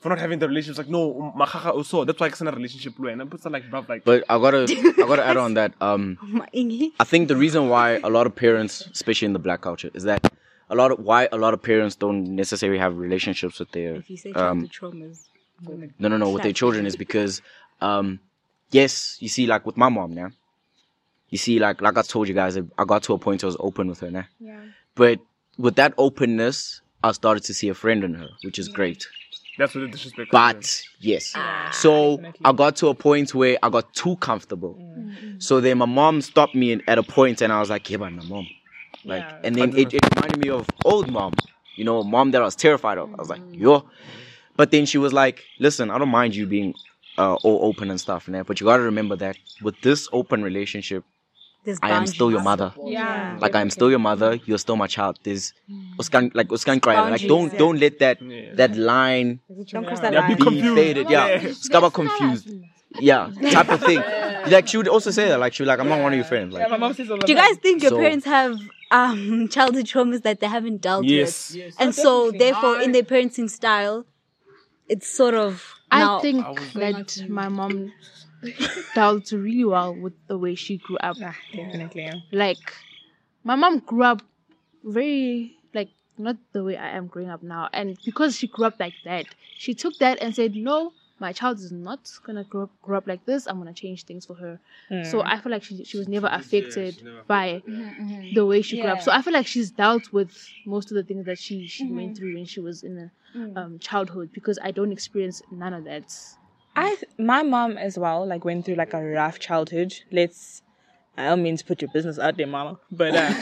for 0.02 0.10
not 0.10 0.20
having 0.20 0.40
the 0.40 0.48
relationship. 0.48 0.80
Like 0.86 0.90
no, 0.90 1.34
mahaha 1.38 1.74
also. 1.74 2.04
That's 2.06 2.20
why 2.20 2.28
it's 2.28 2.42
not 2.42 2.54
a 2.54 2.58
relationship. 2.58 2.94
And 3.00 3.22
I 3.22 3.26
put 3.26 3.42
some 3.42 3.54
like 3.54 3.70
bruv 3.70 3.88
like. 3.90 4.04
But 4.04 4.24
I 4.30 4.38
gotta, 4.38 4.64
I 4.98 5.08
gotta 5.08 5.26
add 5.26 5.38
on 5.38 5.54
that. 5.56 5.74
Um, 5.82 6.18
My 6.24 6.48
Ingy. 6.56 6.92
I 7.00 7.04
think 7.04 7.28
the 7.28 7.36
reason 7.36 7.70
why 7.70 8.00
a 8.04 8.10
lot 8.10 8.28
of 8.28 8.36
parents, 8.36 8.88
especially 8.92 9.26
in 9.28 9.34
the 9.34 9.40
black 9.40 9.62
culture, 9.62 9.92
is 9.94 10.04
that 10.04 10.34
a 10.70 10.76
lot 10.76 10.92
of 10.92 11.00
why 11.00 11.28
a 11.32 11.38
lot 11.38 11.54
of 11.54 11.62
parents 11.62 11.96
don't 11.96 12.36
necessarily 12.36 12.80
have 12.80 12.98
relationships 12.98 13.60
with 13.60 13.72
their 13.72 13.96
If 13.96 14.10
you 14.10 14.18
say 14.18 14.32
um, 14.34 14.68
childhood 14.68 14.72
traumas, 15.00 15.28
no 16.00 16.08
no 16.10 16.18
no 16.18 16.30
with 16.30 16.44
their 16.44 16.54
children 16.54 16.86
is 16.86 16.96
because 16.96 17.42
um 17.82 18.20
yes 18.72 19.18
you 19.22 19.28
see 19.30 19.48
like 19.48 19.66
with 19.66 19.78
my 19.78 19.90
mom 19.90 20.14
now 20.14 20.30
you 21.30 21.38
see 21.38 21.60
like 21.60 21.82
like 21.82 21.98
I 21.98 22.02
told 22.02 22.28
you 22.28 22.34
guys 22.34 22.58
I 22.58 22.86
got 22.86 23.04
to 23.04 23.14
a 23.14 23.20
point 23.20 23.44
I 23.44 23.48
was 23.48 23.58
open 23.60 23.88
with 23.88 24.00
her 24.02 24.12
now 24.12 24.26
Yeah. 24.40 24.60
but 24.96 25.20
with 25.58 25.76
that 25.76 25.94
openness 25.98 26.82
I 27.04 27.12
started 27.12 27.44
to 27.46 27.54
see 27.54 27.70
a 27.70 27.74
friend 27.74 28.04
in 28.04 28.14
her 28.16 28.30
which 28.44 28.58
is 28.60 28.68
great. 28.68 29.08
That's 29.60 29.74
what 29.74 29.82
the 29.82 29.88
disrespect. 29.88 30.30
comes 30.32 30.54
in. 30.54 30.60
but 30.60 30.84
yes. 31.00 31.34
So 31.72 32.22
I 32.46 32.52
got 32.54 32.76
to 32.78 32.88
a 32.90 32.94
point 32.94 33.34
where 33.34 33.58
I 33.64 33.70
got 33.70 33.92
too 33.94 34.16
comfortable. 34.18 34.76
Mm-hmm. 34.80 35.40
So 35.40 35.60
then 35.60 35.80
my 35.80 35.86
mom 35.86 36.22
stopped 36.22 36.54
me 36.54 36.74
in- 36.74 36.84
at 36.88 36.98
a 37.00 37.04
point 37.04 37.42
and 37.42 37.52
I 37.52 37.60
was 37.60 37.70
like 37.70 37.90
yeah 37.90 37.98
but 37.98 38.12
my 38.12 38.24
mom. 38.26 38.48
Like 39.06 39.26
and 39.44 39.56
then 39.56 39.76
it, 39.76 39.94
it 39.94 40.02
reminded 40.16 40.40
me 40.40 40.50
of 40.50 40.68
old 40.86 41.12
mom 41.12 41.34
you 41.76 41.84
know 41.84 42.04
mom 42.04 42.32
that 42.32 42.42
I 42.42 42.46
was 42.46 42.56
terrified 42.56 42.98
of. 42.98 43.12
I 43.14 43.18
was 43.18 43.30
like 43.30 43.42
yo. 43.52 43.86
But 44.56 44.72
then 44.72 44.88
she 44.88 44.98
was 44.98 45.14
like, 45.14 45.44
"Listen, 45.60 45.92
I 45.92 46.00
don't 46.00 46.10
mind 46.10 46.36
you 46.36 46.48
being 46.48 46.74
uh, 47.20 47.36
all 47.44 47.60
open 47.70 47.92
and 47.92 48.00
stuff, 48.00 48.26
and 48.28 48.34
that, 48.34 48.48
but 48.48 48.60
you 48.60 48.66
gotta 48.66 48.82
remember 48.82 49.16
that 49.18 49.38
with 49.62 49.80
this 49.82 50.10
open 50.12 50.42
relationship, 50.44 51.04
there's 51.68 51.80
I 51.84 51.92
am 51.92 52.08
still 52.08 52.32
your 52.32 52.42
mother. 52.42 52.72
Yeah. 52.86 53.38
Like 53.44 53.54
I 53.60 53.62
am 53.62 53.70
still 53.70 53.90
your 53.92 54.00
mother. 54.00 54.40
You're 54.48 54.58
still 54.66 54.78
my 54.84 54.88
child. 54.88 55.20
There's 55.24 55.54
uskan 56.02 56.32
like 56.40 56.48
uskan 56.48 56.82
cry. 56.82 56.96
Like 57.14 57.28
don't 57.28 57.52
yeah. 57.52 57.60
don't 57.60 57.78
let 57.84 58.00
that 58.00 58.18
Yeah. 58.22 58.56
that 58.56 58.72
line 58.76 59.40
Don't 59.72 59.86
cross 59.86 60.00
that 60.00 60.14
Yeah, 60.14 60.26
be 60.28 60.34
line. 60.34 60.38
be 60.38 60.44
confused. 60.48 60.76
faded. 60.80 61.06
Yeah, 61.10 61.28
Yeah. 61.28 61.52
skaba 61.68 61.90
confused. 61.94 62.48
Yeah, 63.00 63.30
type 63.52 63.70
of 63.70 63.82
thing. 63.84 64.02
Like 64.48 64.66
she 64.72 64.78
would 64.80 64.88
also 64.88 65.12
say 65.12 65.28
that. 65.28 65.40
Like 65.44 65.54
she 65.54 65.62
was 65.64 65.68
like, 65.68 65.80
I'm 65.84 65.90
not 65.92 66.00
one 66.00 66.14
of 66.16 66.18
your 66.18 66.30
friends. 66.34 66.54
Like 66.56 66.70
My 66.72 66.78
mom 66.84 66.94
says 66.96 67.12
all 67.12 67.18
the 67.20 67.26
Do 67.28 67.34
you 67.34 67.38
time. 67.38 67.50
guys 67.52 67.58
think 67.66 67.84
your 67.84 67.92
So- 67.92 68.00
parents 68.00 68.26
have 68.26 68.54
um 69.00 69.48
childhood 69.56 69.86
traumas 69.92 70.22
that 70.24 70.40
they 70.40 70.48
haven't 70.58 70.80
dealt 70.88 71.04
with? 71.04 71.12
Yes. 71.12 71.52
and 71.84 71.92
so 71.94 72.32
definitely. 72.32 72.40
therefore 72.44 72.76
in 72.86 72.90
their 72.96 73.04
parenting 73.04 73.50
style, 73.60 74.06
it's 74.88 75.08
sort 75.22 75.36
of 75.36 75.52
I 75.92 76.00
now, 76.00 76.20
think 76.26 76.40
going 76.74 76.94
that 76.96 77.12
my 77.30 77.48
mom 77.60 77.92
dealt 78.96 79.32
really 79.32 79.66
well 79.66 79.94
with 79.94 80.14
the 80.28 80.38
way 80.38 80.56
she 80.56 80.78
grew 80.78 80.98
up. 80.98 81.18
Ah, 81.24 81.36
definitely. 81.54 82.12
Like, 82.32 82.74
my 83.44 83.56
mom 83.56 83.80
grew 83.80 84.04
up 84.04 84.22
very, 84.84 85.58
like, 85.74 85.90
not 86.18 86.38
the 86.52 86.64
way 86.64 86.78
I 86.78 86.90
am 86.90 87.08
growing 87.08 87.30
up 87.30 87.44
now. 87.44 87.70
And 87.74 87.98
because 88.04 88.38
she 88.38 88.48
grew 88.48 88.66
up 88.66 88.80
like 88.80 88.96
that, 89.04 89.26
she 89.58 89.74
took 89.74 89.98
that 90.00 90.22
and 90.22 90.36
said, 90.36 90.56
no, 90.56 90.94
my 91.20 91.34
child 91.34 91.60
is 91.60 91.72
not 91.72 92.10
gonna 92.24 92.44
grow 92.44 92.64
up, 92.64 92.72
grow 92.82 92.98
up 92.98 93.08
like 93.08 93.26
this. 93.26 93.48
I'm 93.48 93.58
gonna 93.58 93.74
change 93.74 94.04
things 94.04 94.26
for 94.26 94.36
her. 94.36 94.60
So 95.02 95.24
I 95.26 95.40
feel 95.40 95.52
like 95.52 95.64
she, 95.64 95.84
she 95.84 95.98
was 95.98 96.08
never 96.08 96.28
affected 96.32 97.02
by 97.28 97.64
the 98.32 98.46
way 98.46 98.62
she 98.62 98.78
grew 98.78 98.90
up. 98.90 99.02
So 99.02 99.12
I 99.12 99.22
feel 99.22 99.34
like 99.34 99.48
she's 99.48 99.72
dealt 99.72 100.12
with 100.14 100.32
most 100.66 100.92
of 100.92 100.96
the 100.96 101.04
things 101.04 101.26
that 101.26 101.40
she, 101.40 101.68
she 101.68 101.86
went 101.86 102.16
through 102.16 102.34
when 102.34 102.46
she 102.46 102.60
was 102.60 102.84
in 102.84 102.98
a 102.98 103.60
um, 103.60 103.80
childhood 103.80 104.32
because 104.34 104.60
I 104.62 104.72
don't 104.72 104.92
experience 104.92 105.42
none 105.52 105.74
of 105.74 105.84
that. 105.86 106.14
I 106.78 106.96
th- 106.96 107.12
my 107.18 107.44
mom 107.44 107.78
as 107.78 107.98
well 107.98 108.26
like 108.26 108.46
went 108.46 108.66
through 108.66 108.76
like 108.76 108.94
a 108.94 109.04
rough 109.04 109.40
childhood. 109.40 109.94
Let's 110.12 110.62
I 111.18 111.30
don't 111.30 111.42
mean 111.42 111.58
to 111.58 111.66
put 111.66 111.82
your 111.82 111.90
business 111.90 112.20
out 112.20 112.38
there, 112.38 112.46
mama, 112.46 112.80
but 112.92 113.16
uh, 113.16 113.34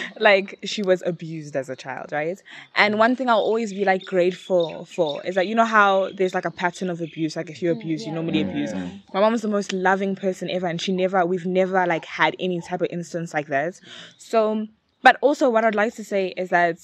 like 0.20 0.60
she 0.62 0.80
was 0.80 1.02
abused 1.04 1.56
as 1.56 1.68
a 1.68 1.74
child, 1.74 2.12
right? 2.12 2.40
And 2.76 3.00
one 3.00 3.16
thing 3.16 3.28
I'll 3.28 3.40
always 3.40 3.72
be 3.72 3.84
like 3.84 4.04
grateful 4.04 4.84
for 4.84 5.20
is 5.26 5.34
that 5.34 5.48
you 5.48 5.56
know 5.56 5.64
how 5.64 6.10
there's 6.14 6.34
like 6.34 6.44
a 6.44 6.52
pattern 6.52 6.90
of 6.90 7.00
abuse. 7.00 7.34
Like 7.34 7.50
if 7.50 7.60
you 7.60 7.72
abuse, 7.72 8.06
you 8.06 8.12
normally 8.12 8.42
abuse. 8.42 8.72
My 9.12 9.18
mom 9.20 9.32
was 9.32 9.42
the 9.42 9.48
most 9.48 9.72
loving 9.72 10.14
person 10.14 10.48
ever, 10.48 10.68
and 10.68 10.80
she 10.80 10.92
never, 10.92 11.26
we've 11.26 11.46
never 11.46 11.84
like 11.84 12.04
had 12.04 12.36
any 12.38 12.60
type 12.60 12.80
of 12.80 12.88
instance 12.90 13.34
like 13.34 13.48
that. 13.48 13.80
So, 14.16 14.68
but 15.02 15.16
also 15.20 15.50
what 15.50 15.64
I'd 15.64 15.74
like 15.74 15.96
to 15.96 16.04
say 16.04 16.28
is 16.36 16.50
that 16.50 16.78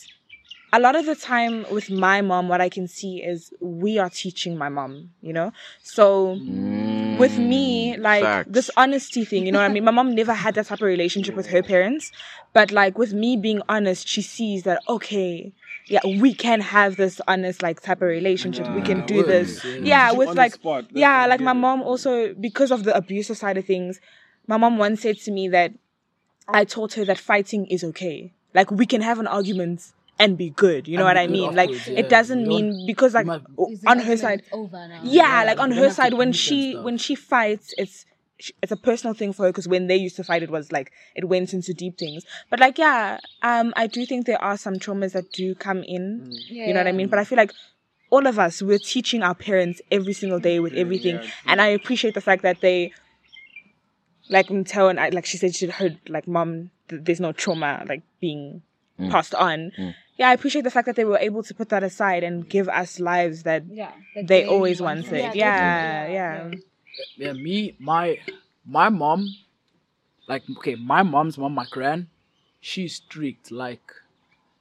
a 0.73 0.81
lot 0.81 0.97
of 0.97 1.07
the 1.07 1.17
time 1.17 1.67
with 1.71 1.91
my 1.91 2.21
mom, 2.21 2.49
what 2.49 2.61
I 2.61 2.69
can 2.69 2.87
see 2.87 3.23
is 3.23 3.53
we 3.61 3.99
are 3.99 4.11
teaching 4.11 4.57
my 4.57 4.69
mom, 4.69 5.11
you 5.21 5.33
know? 5.33 5.53
So 5.83 6.33
with 7.19 7.39
me, 7.39 7.97
mm, 7.97 8.01
like 8.01 8.23
facts. 8.23 8.49
this 8.51 8.71
honesty 8.77 9.25
thing, 9.25 9.47
you 9.47 9.53
know 9.53 9.59
what 9.59 9.71
I 9.71 9.73
mean? 9.73 9.85
My 9.85 9.91
mom 9.91 10.15
never 10.15 10.33
had 10.33 10.55
that 10.55 10.67
type 10.67 10.79
of 10.79 10.87
relationship 10.87 11.35
with 11.35 11.49
her 11.49 11.63
parents. 11.63 12.13
But 12.53 12.71
like 12.71 12.99
with 12.99 13.13
me 13.13 13.37
being 13.37 13.63
honest, 13.69 14.07
she 14.09 14.23
sees 14.23 14.63
that, 14.65 14.83
okay, 14.89 15.53
yeah, 15.87 16.01
we 16.05 16.35
can 16.35 16.61
have 16.61 16.97
this 16.97 17.21
honest 17.27 17.63
like 17.63 17.81
type 17.81 18.01
of 18.01 18.09
relationship. 18.09 18.69
we 18.75 18.83
can 18.83 19.05
do 19.07 19.25
this. 19.25 19.65
Yeah, 19.65 20.13
with 20.13 20.35
like 20.35 20.55
spot. 20.55 20.87
Yeah, 20.93 21.27
like 21.27 21.41
my 21.41 21.51
it. 21.51 21.55
mom 21.55 21.83
also 21.83 22.33
because 22.35 22.71
of 22.71 22.85
the 22.85 22.97
abusive 22.97 23.37
side 23.37 23.59
of 23.59 23.65
things, 23.65 24.01
my 24.47 24.57
mom 24.57 24.79
once 24.79 25.03
said 25.03 25.19
to 25.19 25.33
me 25.33 25.49
that 25.49 25.73
I 26.49 26.65
told 26.65 26.95
her 26.95 27.05
that 27.05 27.19
fighting 27.19 27.67
is 27.67 27.83
okay. 27.83 28.33
Like 28.55 28.71
we 28.71 28.87
can 28.87 29.01
have 29.01 29.19
an 29.19 29.27
argument 29.27 29.93
and 30.21 30.37
be 30.39 30.51
good. 30.51 30.87
You 30.87 30.97
know 30.99 31.07
And 31.07 31.17
what 31.17 31.23
I 31.25 31.27
mean? 31.27 31.55
Like 31.55 31.71
afterwards, 31.71 31.89
yeah. 31.89 31.99
it 32.01 32.09
doesn't 32.09 32.47
mean 32.47 32.87
because 32.87 33.15
like 33.15 33.27
might- 33.27 33.43
o- 33.59 33.71
Is 33.73 33.81
the 33.81 33.91
on 33.91 33.99
her 33.99 34.17
side. 34.17 34.43
over 34.53 34.87
now? 34.89 35.01
Yeah, 35.03 35.43
like 35.45 35.59
on 35.59 35.73
her 35.73 35.91
side 35.91 36.15
when 36.15 36.33
she 36.33 36.77
when 36.77 36.99
she 36.99 37.15
fights, 37.15 37.75
it's 37.79 38.07
it's 38.63 38.73
a 38.73 38.77
personal 38.77 39.13
thing 39.15 39.33
for 39.35 39.43
her 39.45 39.49
because 39.51 39.69
when 39.69 39.87
they 39.87 39.97
used 39.97 40.17
to 40.17 40.25
fight, 40.25 40.43
it 40.43 40.51
was 40.51 40.73
like 40.73 40.93
it 41.15 41.25
went 41.29 41.53
into 41.53 41.75
deep 41.75 41.99
things. 41.99 42.25
But 42.51 42.61
like 42.61 42.79
yeah, 42.79 43.19
um, 43.43 43.73
I 43.77 43.87
do 43.87 44.07
think 44.07 44.27
there 44.27 44.43
are 44.43 44.57
some 44.57 44.75
traumas 44.77 45.13
that 45.13 45.33
do 45.33 45.55
come 45.55 45.83
in. 45.83 46.31
You 46.49 46.73
know 46.75 46.81
what 46.81 46.87
I 46.87 46.93
mean? 46.93 47.09
But 47.09 47.19
I 47.19 47.25
feel 47.25 47.37
like 47.37 47.53
all 48.11 48.27
of 48.27 48.39
us 48.39 48.61
we're 48.63 48.79
teaching 48.79 49.23
our 49.23 49.35
parents 49.35 49.81
every 49.91 50.13
single 50.15 50.39
day 50.41 50.59
with 50.61 50.73
everything, 50.75 51.21
and 51.47 51.61
I 51.61 51.69
appreciate 51.69 52.15
the 52.15 52.21
fact 52.21 52.43
that 52.43 52.61
they 52.61 52.93
like 54.29 54.49
Mteo 54.49 54.89
and 54.91 55.01
I, 55.01 55.09
like 55.11 55.27
she 55.27 55.37
said 55.39 55.55
she 55.55 55.67
heard 55.67 55.99
like 56.09 56.27
mom 56.29 56.71
th- 56.89 57.03
there's 57.05 57.21
no 57.21 57.33
trauma 57.33 57.85
like 57.89 58.03
being 58.21 58.63
passed 59.11 59.35
on. 59.35 59.73
Yeah, 60.21 60.29
I 60.29 60.35
appreciate 60.35 60.65
the 60.69 60.71
fact 60.71 60.85
that 60.85 60.97
they 60.97 61.07
were 61.07 61.17
able 61.19 61.43
to 61.43 61.55
put 61.55 61.71
that 61.71 61.83
aside 61.83 62.23
and 62.23 62.47
give 62.47 62.69
us 62.69 63.01
lives 63.01 63.43
that 63.45 63.63
Yeah. 63.67 63.93
they 64.31 64.45
always 64.45 64.79
wanted. 64.83 65.17
Yeah, 65.19 65.33
Yeah, 65.33 66.09
yeah. 66.09 66.51
yeah, 67.17 67.33
me, 67.33 67.75
my, 67.79 68.19
my 68.67 68.91
mom, 68.91 69.27
like, 70.29 70.43
okay, 70.59 70.75
my 70.75 71.03
mom's 71.03 71.39
mom, 71.39 71.55
my 71.55 71.65
gran, 71.71 72.09
she's 72.61 72.97
strict, 72.97 73.51
like, 73.51 73.87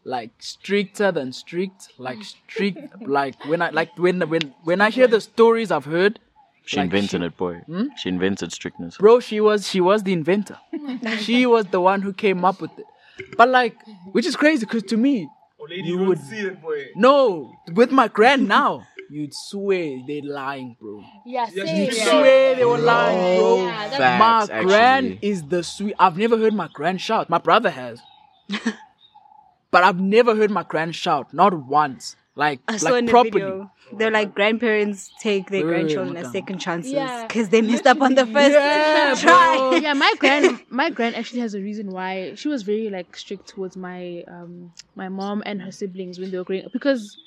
like 0.05 0.31
stricter 0.39 1.11
than 1.11 1.33
strict, 1.33 1.89
like 1.97 2.23
strict, 2.23 2.79
like 3.19 3.35
when 3.45 3.61
I, 3.61 3.69
like 3.71 3.91
when 3.97 4.21
when 4.29 4.53
when 4.63 4.79
I 4.79 4.89
hear 4.91 5.07
the 5.07 5.19
stories 5.19 5.71
I've 5.71 5.83
heard, 5.97 6.19
She 6.63 6.77
like, 6.77 6.85
invented 6.85 7.19
she- 7.21 7.25
it, 7.27 7.35
boy. 7.35 7.55
Hmm? 7.67 7.87
She 7.97 8.07
invented 8.07 8.53
strictness. 8.53 8.97
bro, 8.97 9.19
she 9.19 9.41
was 9.41 9.67
she 9.67 9.81
was 9.81 10.03
the 10.03 10.13
inventor. 10.13 10.57
she 11.25 11.45
was 11.45 11.65
the 11.75 11.81
one 11.81 12.01
who 12.01 12.13
came 12.13 12.45
up 12.45 12.61
with 12.61 12.71
it. 12.79 12.87
But 13.37 13.49
like, 13.49 13.75
which 14.13 14.25
is 14.25 14.37
crazy 14.37 14.65
because 14.65 14.83
to 14.83 14.95
me, 14.97 15.27
Oh, 15.61 15.67
you 15.69 15.97
would 15.99 16.19
see 16.19 16.39
it, 16.39 16.61
boy. 16.61 16.87
no 16.95 17.53
with 17.73 17.91
my 17.91 18.07
grand 18.07 18.47
now. 18.47 18.87
You'd 19.11 19.33
swear 19.33 20.01
they're 20.07 20.21
lying, 20.23 20.75
bro. 20.79 21.03
Yeah, 21.25 21.47
You'd 21.51 21.93
same. 21.93 22.07
swear 22.07 22.55
they 22.55 22.63
were 22.63 22.77
lying, 22.77 23.39
bro. 23.39 23.65
Yeah, 23.65 23.89
that's 23.89 24.19
my 24.19 24.45
Facts, 24.45 24.65
gran 24.65 25.05
actually. 25.13 25.29
is 25.29 25.43
the 25.43 25.63
sweet. 25.63 25.95
I've 25.97 26.17
never 26.17 26.37
heard 26.37 26.53
my 26.53 26.69
gran 26.71 26.97
shout. 26.99 27.27
My 27.29 27.39
brother 27.39 27.71
has, 27.71 27.99
but 29.71 29.83
I've 29.83 29.99
never 29.99 30.35
heard 30.35 30.51
my 30.51 30.63
gran 30.63 30.91
shout. 30.91 31.33
Not 31.33 31.53
once. 31.65 32.15
Like, 32.39 32.59
I 32.69 32.77
saw 32.77 32.89
like 32.91 32.99
in 32.99 33.05
the 33.05 33.11
properly. 33.11 33.31
video. 33.41 33.71
They're 33.97 34.11
like 34.11 34.33
grandparents 34.33 35.11
take 35.19 35.49
their 35.49 35.61
Wait, 35.61 35.65
wait, 35.65 35.71
grandchildren 35.73 36.13
wait, 36.15 36.25
as 36.25 36.31
second 36.31 36.59
chances 36.59 36.91
Yeah. 36.93 37.25
because 37.27 37.49
they 37.49 37.61
messed 37.61 37.85
up 37.87 38.01
on 38.01 38.15
the 38.15 38.25
first 38.25 38.53
Yeah, 38.53 39.15
try. 39.25 39.79
yeah, 39.81 39.93
my 39.93 40.13
grand 40.19 40.59
my 40.69 40.89
grand 40.89 41.15
actually 41.15 41.41
has 41.41 41.53
a 41.55 41.59
reason 41.59 41.91
why 41.91 42.35
she 42.35 42.47
was 42.47 42.61
very 42.63 42.89
like 42.89 43.17
strict 43.17 43.47
towards 43.49 43.75
my 43.75 44.23
um 44.35 44.71
my 44.95 45.09
mom 45.09 45.41
and 45.45 45.61
her 45.63 45.71
siblings 45.71 46.19
when 46.19 46.29
they 46.31 46.37
were 46.37 46.43
growing 46.45 46.65
up 46.65 46.71
because 46.71 47.17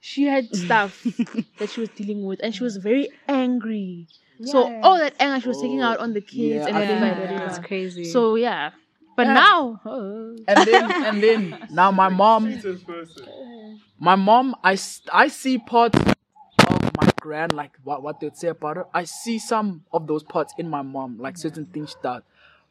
she 0.00 0.24
had 0.24 0.44
stuff 0.64 1.04
that 1.58 1.68
she 1.70 1.80
was 1.80 1.90
dealing 1.90 2.24
with 2.24 2.40
and 2.42 2.54
she 2.54 2.64
was 2.64 2.78
very 2.78 3.10
angry. 3.28 4.08
So 4.44 4.58
all 4.82 4.96
that 4.98 5.14
anger 5.20 5.40
she 5.42 5.48
was 5.48 5.60
taking 5.60 5.82
out 5.82 5.98
on 5.98 6.14
the 6.14 6.20
kids 6.22 6.64
Yeah, 6.64 6.66
and 6.68 6.76
I 6.76 6.80
whatever, 6.80 7.00
think- 7.06 7.18
whatever. 7.20 7.46
That's 7.46 7.58
crazy. 7.66 8.04
So 8.04 8.34
yeah. 8.36 8.70
But 9.14 9.26
Yeah. 9.26 9.34
now 9.34 9.80
oh. 9.84 10.36
and 10.48 10.58
then 10.66 10.84
and 11.08 11.16
then 11.22 11.42
now 11.70 11.90
my 11.90 12.08
mom 12.08 12.42
my 13.98 14.14
mom 14.14 14.54
I, 14.62 14.78
I 15.12 15.28
see 15.28 15.58
parts 15.58 15.98
of 15.98 16.96
my 16.96 17.10
grand 17.20 17.52
like 17.52 17.72
what, 17.82 18.02
what 18.02 18.20
they'd 18.20 18.36
say 18.36 18.48
about 18.48 18.76
her. 18.76 18.86
I 18.94 19.04
see 19.04 19.38
some 19.38 19.84
of 19.92 20.06
those 20.06 20.22
parts 20.22 20.54
in 20.58 20.68
my 20.68 20.82
mom 20.82 21.18
like 21.18 21.36
certain 21.36 21.66
things 21.66 21.90
she 21.90 21.96
does. 22.02 22.22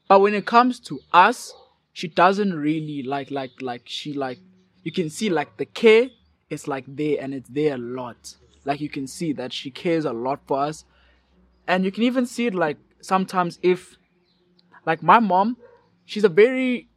But 0.07 0.21
when 0.21 0.33
it 0.33 0.45
comes 0.45 0.79
to 0.81 0.99
us 1.11 1.53
she 1.93 2.07
doesn't 2.07 2.53
really 2.53 3.03
like 3.03 3.31
like 3.31 3.51
like 3.61 3.83
she 3.85 4.13
like 4.13 4.39
you 4.83 4.91
can 4.91 5.09
see 5.09 5.29
like 5.29 5.57
the 5.57 5.65
care 5.65 6.09
is 6.49 6.67
like 6.67 6.85
there 6.87 7.17
and 7.19 7.33
it's 7.33 7.49
there 7.49 7.75
a 7.75 7.77
lot. 7.77 8.35
Like 8.63 8.79
you 8.79 8.89
can 8.89 9.07
see 9.07 9.33
that 9.33 9.51
she 9.51 9.71
cares 9.71 10.05
a 10.05 10.13
lot 10.13 10.39
for 10.47 10.59
us. 10.59 10.85
And 11.67 11.83
you 11.83 11.91
can 11.91 12.03
even 12.03 12.25
see 12.25 12.45
it 12.47 12.55
like 12.55 12.77
sometimes 13.01 13.59
if 13.61 13.97
like 14.85 15.03
my 15.03 15.19
mom 15.19 15.57
she's 16.05 16.23
a 16.23 16.29
very 16.29 16.87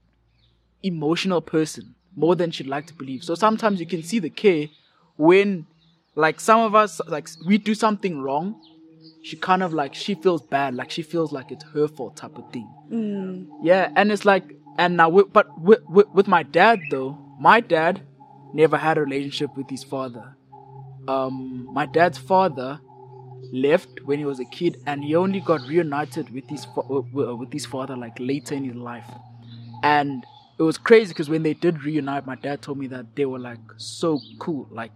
emotional 0.82 1.40
person 1.40 1.94
more 2.16 2.34
than 2.34 2.50
she'd 2.50 2.66
like 2.66 2.86
to 2.86 2.94
believe. 2.94 3.24
So 3.24 3.34
sometimes 3.34 3.80
you 3.80 3.86
can 3.86 4.02
see 4.02 4.18
the 4.18 4.30
care 4.30 4.66
when 5.16 5.66
like 6.14 6.40
some 6.40 6.60
of 6.60 6.74
us 6.74 7.00
like 7.08 7.28
we 7.46 7.58
do 7.58 7.74
something 7.74 8.20
wrong, 8.20 8.60
she 9.22 9.36
kind 9.36 9.62
of 9.62 9.72
like 9.72 9.94
she 9.94 10.14
feels 10.14 10.42
bad, 10.42 10.74
like 10.74 10.90
she 10.90 11.02
feels 11.02 11.32
like 11.32 11.50
it's 11.50 11.64
her 11.72 11.88
fault 11.88 12.16
type 12.16 12.36
of 12.36 12.50
thing. 12.52 12.68
Yeah, 13.62 13.90
and 13.96 14.10
it's 14.10 14.24
like 14.24 14.44
and 14.78 14.96
now 14.96 15.08
with, 15.08 15.32
but 15.32 15.58
with, 15.60 15.80
with 15.88 16.08
with 16.12 16.28
my 16.28 16.42
dad 16.42 16.80
though, 16.90 17.18
my 17.38 17.60
dad 17.60 18.02
never 18.52 18.76
had 18.76 18.98
a 18.98 19.02
relationship 19.02 19.56
with 19.56 19.70
his 19.70 19.84
father. 19.84 20.36
Um 21.08 21.68
my 21.72 21.86
dad's 21.86 22.18
father 22.18 22.80
left 23.52 23.88
when 24.04 24.18
he 24.18 24.24
was 24.24 24.40
a 24.40 24.44
kid 24.44 24.76
and 24.86 25.04
he 25.04 25.14
only 25.14 25.40
got 25.40 25.60
reunited 25.66 26.30
with 26.30 26.48
his 26.48 26.66
uh, 26.76 27.36
with 27.36 27.52
his 27.52 27.66
father 27.66 27.96
like 27.96 28.16
later 28.18 28.54
in 28.54 28.64
his 28.64 28.76
life 28.76 29.10
and 29.82 30.24
it 30.60 30.62
was 30.62 30.76
crazy 30.76 31.08
because 31.08 31.30
when 31.30 31.42
they 31.42 31.54
did 31.54 31.82
reunite 31.84 32.26
my 32.26 32.34
dad 32.36 32.60
told 32.60 32.76
me 32.78 32.86
that 32.86 33.16
they 33.16 33.24
were 33.24 33.38
like 33.38 33.58
so 33.78 34.20
cool 34.38 34.68
like 34.70 34.92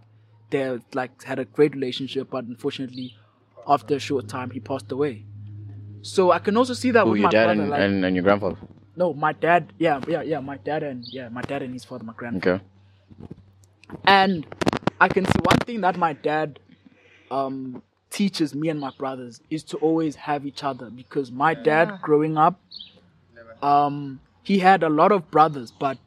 they 0.51 0.79
like 0.93 1.23
had 1.23 1.39
a 1.39 1.45
great 1.45 1.73
relationship 1.73 2.29
but 2.29 2.45
unfortunately 2.45 3.15
after 3.67 3.95
a 3.95 3.99
short 3.99 4.27
time 4.27 4.51
he 4.51 4.59
passed 4.59 4.91
away 4.91 5.25
so 6.03 6.31
i 6.31 6.37
can 6.39 6.55
also 6.55 6.73
see 6.73 6.91
that 6.91 7.03
Who, 7.03 7.11
with 7.11 7.19
your 7.19 7.23
my 7.27 7.31
dad 7.31 7.45
brother 7.45 7.61
and, 7.63 7.71
like 7.71 7.81
and, 7.81 8.05
and 8.05 8.15
your 8.15 8.23
grandfather? 8.23 8.57
no 8.95 9.13
my 9.13 9.33
dad 9.33 9.73
yeah 9.79 9.99
yeah 10.07 10.21
yeah 10.21 10.39
my 10.39 10.57
dad 10.57 10.83
and 10.83 11.03
yeah 11.11 11.29
my 11.29 11.41
dad 11.41 11.63
and 11.63 11.73
his 11.73 11.83
father 11.83 12.03
my 12.03 12.13
grandfather 12.13 12.61
Okay. 12.61 12.63
and 14.05 14.45
I 15.01 15.07
can 15.09 15.25
see 15.25 15.39
one 15.43 15.57
thing 15.59 15.81
that 15.81 15.97
my 15.97 16.13
dad 16.13 16.59
um, 17.31 17.81
teaches 18.09 18.55
me 18.55 18.69
and 18.69 18.79
my 18.79 18.91
brothers 18.97 19.41
is 19.49 19.63
to 19.63 19.77
always 19.77 20.15
have 20.15 20.45
each 20.45 20.63
other 20.63 20.89
because 20.89 21.31
my 21.31 21.53
dad 21.53 21.91
growing 22.01 22.37
up, 22.37 22.61
um, 23.61 24.21
he 24.45 24.59
had 24.59 24.83
a 24.83 24.89
lot 24.89 25.11
of 25.11 25.31
brothers, 25.31 25.71
but 25.71 25.97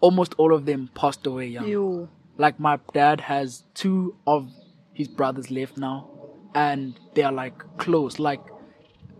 almost 0.00 0.34
all 0.36 0.54
of 0.54 0.66
them 0.66 0.90
passed 0.94 1.26
away 1.26 1.46
young. 1.46 1.66
Ew. 1.66 2.08
Like 2.36 2.60
my 2.60 2.78
dad 2.92 3.22
has 3.22 3.64
two 3.74 4.16
of 4.26 4.50
his 4.92 5.08
brothers 5.08 5.50
left 5.50 5.78
now, 5.78 6.08
and 6.54 6.98
they 7.14 7.22
are 7.22 7.32
like 7.32 7.54
close. 7.78 8.18
Like 8.18 8.40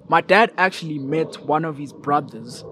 my 0.09 0.21
dad 0.21 0.53
actually 0.59 0.99
met 0.99 1.43
one 1.45 1.65
of 1.65 1.79
his 1.79 1.93
brothers 1.93 2.63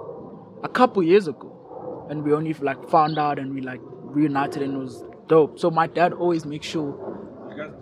a 0.62 0.68
couple 0.68 1.02
years 1.02 1.28
ago, 1.28 2.06
and 2.10 2.22
we 2.22 2.32
only 2.32 2.52
like 2.54 2.88
found 2.90 3.18
out 3.18 3.38
and 3.38 3.54
we 3.54 3.62
like 3.62 3.80
reunited 3.82 4.62
and 4.62 4.74
it 4.74 4.78
was 4.78 5.02
dope. 5.28 5.58
So 5.58 5.70
my 5.70 5.86
dad 5.86 6.12
always 6.12 6.44
makes 6.44 6.66
sure 6.66 7.07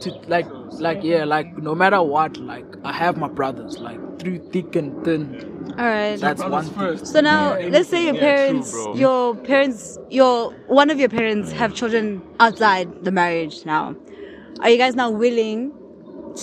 to 0.01 0.11
like 0.29 0.47
like 0.81 1.01
yeah 1.03 1.25
like 1.25 1.57
no 1.59 1.75
matter 1.75 2.03
what 2.03 2.37
like 2.39 2.65
I 2.85 2.93
have 2.93 3.17
my 3.17 3.29
brothers 3.29 3.79
like 3.79 4.01
through 4.19 4.39
thick 4.51 4.77
and 4.77 5.05
thin. 5.05 5.75
All 5.79 5.85
right. 5.85 6.17
That's 6.19 6.43
one 6.43 6.65
thing. 6.65 7.05
So 7.05 7.21
now, 7.21 7.59
let's 7.59 7.89
say 7.89 8.05
your 8.07 8.15
parents, 8.15 8.75
your 8.95 9.35
parents, 9.37 9.99
your 10.11 10.53
one 10.69 10.89
of 10.91 10.99
your 10.99 11.09
parents 11.11 11.53
have 11.53 11.75
children 11.75 12.23
outside 12.41 13.05
the 13.05 13.11
marriage. 13.13 13.65
Now, 13.67 13.95
are 14.61 14.71
you 14.71 14.79
guys 14.79 14.95
now 14.95 15.11
willing 15.11 15.73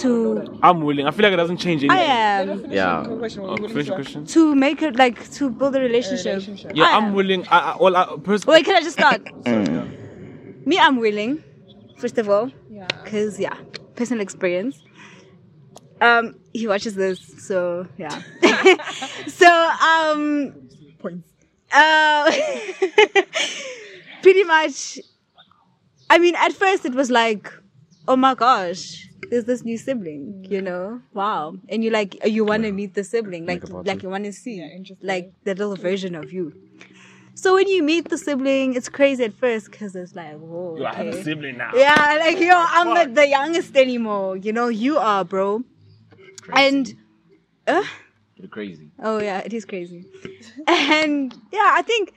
to? 0.01 0.59
I'm 0.61 0.81
willing. 0.81 1.07
I 1.07 1.11
feel 1.11 1.23
like 1.23 1.33
it 1.33 1.37
doesn't 1.37 1.57
change 1.57 1.83
anything. 1.83 1.99
I 1.99 2.03
am 2.03 2.71
Yeah. 2.71 3.05
Oh, 3.07 3.57
finish 3.67 3.89
question. 3.89 4.25
to 4.27 4.53
make 4.55 4.81
it 4.83 4.95
like 4.97 5.31
to 5.33 5.49
build 5.49 5.75
a 5.75 5.79
relationship. 5.79 6.43
Yeah, 6.75 6.85
I 6.85 6.97
I'm 6.97 7.05
am. 7.05 7.13
willing. 7.13 7.47
I, 7.47 7.59
I, 7.71 7.77
well, 7.79 7.95
I, 7.95 8.15
pers- 8.23 8.45
Wait, 8.45 8.65
can 8.65 8.75
I 8.75 8.81
just 8.81 8.97
start? 8.99 9.21
Mm. 9.43 10.65
Me, 10.65 10.79
I'm 10.79 10.97
willing. 10.97 11.43
First 12.03 12.17
of 12.17 12.29
all, 12.29 12.51
yeah, 12.69 12.85
because 13.01 13.39
yeah, 13.39 13.55
personal 13.95 14.21
experience. 14.21 14.83
Um, 16.01 16.35
he 16.51 16.67
watches 16.67 16.95
this, 16.95 17.21
so 17.47 17.87
yeah. 17.97 18.21
so 19.27 19.47
um, 19.47 20.53
Points. 20.99 21.29
uh, 21.71 22.29
pretty 24.21 24.43
much. 24.43 24.99
I 26.09 26.17
mean, 26.17 26.35
at 26.35 26.51
first 26.51 26.83
it 26.83 26.93
was 26.93 27.09
like, 27.09 27.49
oh 28.09 28.17
my 28.17 28.35
gosh, 28.35 29.07
there's 29.29 29.45
this 29.45 29.63
new 29.63 29.77
sibling, 29.77 30.45
you 30.49 30.61
know? 30.61 30.99
Wow. 31.13 31.55
And 31.69 31.85
you 31.85 31.89
like, 31.89 32.17
you 32.27 32.43
want 32.43 32.63
to 32.63 32.73
meet 32.73 32.95
the 32.95 33.05
sibling, 33.05 33.45
like, 33.45 33.63
Make 33.63 33.87
like 33.87 34.03
you 34.03 34.09
want 34.09 34.25
to 34.25 34.33
see, 34.33 34.61
interesting. 34.61 34.97
like 35.07 35.31
the 35.45 35.55
little 35.55 35.77
version 35.77 36.15
of 36.15 36.33
you. 36.33 36.51
So 37.35 37.55
when 37.55 37.67
you 37.67 37.81
meet 37.83 38.09
the 38.09 38.17
sibling, 38.17 38.75
it's 38.75 38.89
crazy 38.89 39.23
at 39.23 39.33
first 39.33 39.71
because 39.71 39.95
it's 39.95 40.15
like, 40.15 40.37
whoa. 40.37 40.77
Yo, 40.77 40.85
I 40.85 40.93
have 40.93 41.07
a 41.07 41.23
sibling 41.23 41.57
now. 41.57 41.71
Yeah, 41.73 42.17
like 42.19 42.39
yo, 42.39 42.53
I'm 42.53 42.93
not 42.93 43.15
the 43.15 43.27
youngest 43.27 43.75
anymore. 43.75 44.37
You 44.37 44.53
know, 44.53 44.67
you 44.67 44.97
are, 44.97 45.25
bro. 45.25 45.63
And 46.53 46.93
uh, 47.67 47.83
You're 48.35 48.49
crazy. 48.49 48.91
oh 48.99 49.19
yeah, 49.19 49.39
it 49.39 49.53
is 49.53 49.65
crazy. 49.65 50.05
and 50.67 51.33
yeah, 51.51 51.71
I 51.73 51.81
think 51.81 52.13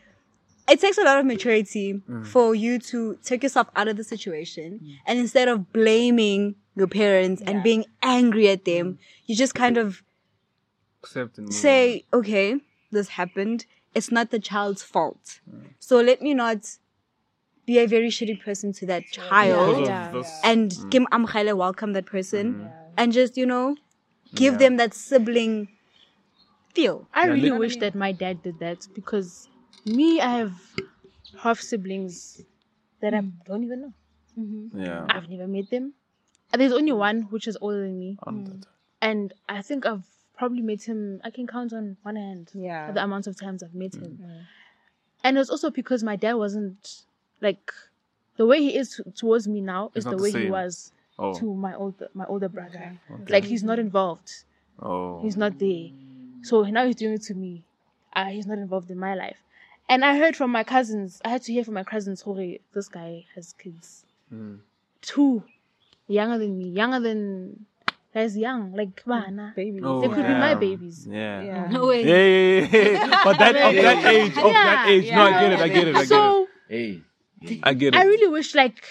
it 0.69 0.81
takes 0.81 0.99
a 0.99 1.03
lot 1.03 1.19
of 1.19 1.25
maturity 1.27 2.03
mm. 2.09 2.27
for 2.27 2.55
you 2.55 2.79
to 2.81 3.19
take 3.23 3.43
yourself 3.43 3.69
out 3.77 3.89
of 3.89 3.97
the 3.97 4.05
situation 4.05 4.81
mm. 4.83 4.95
and 5.07 5.19
instead 5.19 5.49
of 5.49 5.73
blaming 5.73 6.57
your 6.75 6.89
parents 6.89 7.41
and 7.47 7.63
being 7.63 7.85
angry 8.03 8.49
at 8.49 8.65
them, 8.65 8.95
mm. 8.95 8.99
you 9.27 9.37
just 9.37 9.55
kind 9.55 9.77
of 9.79 10.03
Accept 11.03 11.39
and 11.39 11.55
say, 11.55 12.05
okay, 12.13 12.57
this 12.91 13.09
happened. 13.09 13.65
It's 13.97 14.11
not 14.13 14.31
the 14.31 14.39
child's 14.51 14.83
fault. 14.83 15.41
So 15.79 16.01
let 16.01 16.21
me 16.27 16.35
not 16.35 16.61
be 17.67 17.79
a 17.79 17.87
very 17.87 18.11
shitty 18.17 18.37
person 18.47 18.73
to 18.79 18.87
that 18.93 19.05
child 19.11 19.77
Because 19.77 19.89
Yeah. 19.89 20.07
of 20.07 20.13
this. 20.13 20.31
and 20.45 20.71
mm. 20.71 20.91
Kim 20.93 21.05
Amkhale 21.17 21.55
welcome 21.57 21.93
that 21.95 22.07
person 22.07 22.45
mm-hmm. 22.55 22.99
and 22.99 23.13
just, 23.13 23.37
you 23.41 23.47
know, 23.53 23.77
give 24.35 24.59
them 24.59 24.77
that 24.77 24.93
sibling 24.95 25.69
feel. 26.75 27.09
I 27.15 27.27
really 27.27 27.51
li- 27.51 27.59
wish 27.65 27.77
that 27.85 27.95
my 27.95 28.13
dad 28.13 28.43
did 28.43 28.59
that 28.61 28.87
because 28.95 29.49
me, 29.85 30.21
I 30.21 30.33
have 30.43 30.55
half 31.43 31.59
siblings 31.61 32.43
that 33.01 33.15
I 33.15 33.21
mm. 33.21 33.33
don't 33.47 33.65
even 33.65 33.81
know. 33.85 33.93
Mm-hmm. 34.39 34.81
Yeah. 34.87 35.07
I've 35.09 35.29
never 35.29 35.49
met 35.49 35.71
them. 35.71 35.95
There's 36.53 36.73
only 36.73 36.93
one 36.93 37.23
which 37.35 37.47
is 37.49 37.57
older 37.61 37.81
than 37.81 37.99
me, 37.99 38.17
Um, 38.27 38.61
and 39.03 39.35
I 39.49 39.61
think 39.63 39.85
I've 39.85 40.07
probably 40.37 40.63
met 40.63 40.83
him. 40.83 41.21
I 41.25 41.31
can 41.31 41.47
count 41.47 41.73
on 41.73 41.97
one 42.03 42.17
hand. 42.17 42.51
Yeah. 42.55 42.93
the 42.93 43.03
amount 43.03 43.27
of 43.27 43.39
times 43.41 43.63
I've 43.63 43.75
met 43.75 43.95
him. 43.95 44.19
And 45.25 45.39
it's 45.39 45.51
also 45.51 45.71
because 45.71 46.03
my 46.05 46.17
dad 46.17 46.35
wasn't 46.35 47.03
like 47.41 47.73
the 48.37 48.47
way 48.47 48.59
he 48.61 48.77
is 48.77 48.97
t- 48.97 49.11
towards 49.17 49.49
me 49.49 49.61
now 49.61 49.87
It's 49.95 49.99
is 49.99 50.05
the 50.05 50.11
not 50.11 50.17
the 50.19 50.23
way 50.23 50.33
he 50.45 50.51
was 50.51 50.93
Oh. 51.19 51.33
to 51.39 51.55
my 51.55 51.75
older 51.75 52.09
my 52.13 52.27
older 52.27 52.49
brother. 52.49 52.99
Like 53.29 53.45
he's 53.45 53.65
not 53.65 53.79
involved. 53.79 54.31
Oh. 54.81 55.21
He's 55.23 55.37
not 55.37 55.59
there. 55.59 55.89
So 56.43 56.63
now 56.65 56.85
he's 56.87 56.97
doing 56.97 57.15
it 57.15 57.23
to 57.23 57.35
me. 57.35 57.65
Uh, 58.15 58.27
he's 58.27 58.47
not 58.47 58.59
involved 58.59 58.91
in 58.91 58.99
my 58.99 59.15
life. 59.15 59.39
And 59.89 60.05
I 60.05 60.19
heard 60.19 60.37
from 60.37 60.51
my 60.53 60.63
cousins, 60.65 61.21
I 61.25 61.31
had 61.31 61.43
to 61.45 61.53
hear 61.53 61.65
from 61.65 61.75
my 61.75 61.85
cousins, 61.85 62.21
Hore, 62.21 62.57
this 62.75 62.89
guy 62.89 63.25
has 63.35 63.53
kids. 63.55 64.05
Mm. 64.33 64.59
Two 65.01 65.43
younger 66.09 66.39
than 66.39 66.59
me, 66.59 66.69
younger 66.69 67.01
than 67.01 67.65
guys 68.17 68.37
young, 68.37 68.73
like 68.81 69.03
bana. 69.05 69.53
Baby. 69.55 69.81
Oh, 69.85 70.01
They 70.01 70.09
could 70.09 70.27
be 70.27 70.37
my 70.49 70.55
babies. 70.55 71.07
Yeah. 71.09 71.43
Yeah. 71.43 71.67
No 71.77 71.87
way. 71.91 72.03
Yeah, 72.13 72.25
yeah, 72.35 72.67
yeah, 72.73 73.07
yeah. 73.07 73.21
but 73.29 73.39
that 73.39 73.55
of 73.69 73.75
that 73.87 73.99
age, 74.15 74.37
of 74.47 74.53
that 74.53 74.87
Yeah, 74.89 74.93
age. 74.95 75.11
No, 75.13 75.23
I 75.23 75.33
get 75.43 75.53
it. 75.53 75.61
I 75.67 75.69
get 75.69 75.89
it. 75.89 75.97
I 75.97 75.99
get 75.99 76.05
it. 76.05 76.09
So 76.09 76.47
Hey. 76.69 77.03
I 77.63 77.75
get 77.75 77.95
it. 77.95 77.99
I 78.01 78.05
really 78.05 78.29
wish 78.39 78.55
like 78.55 78.83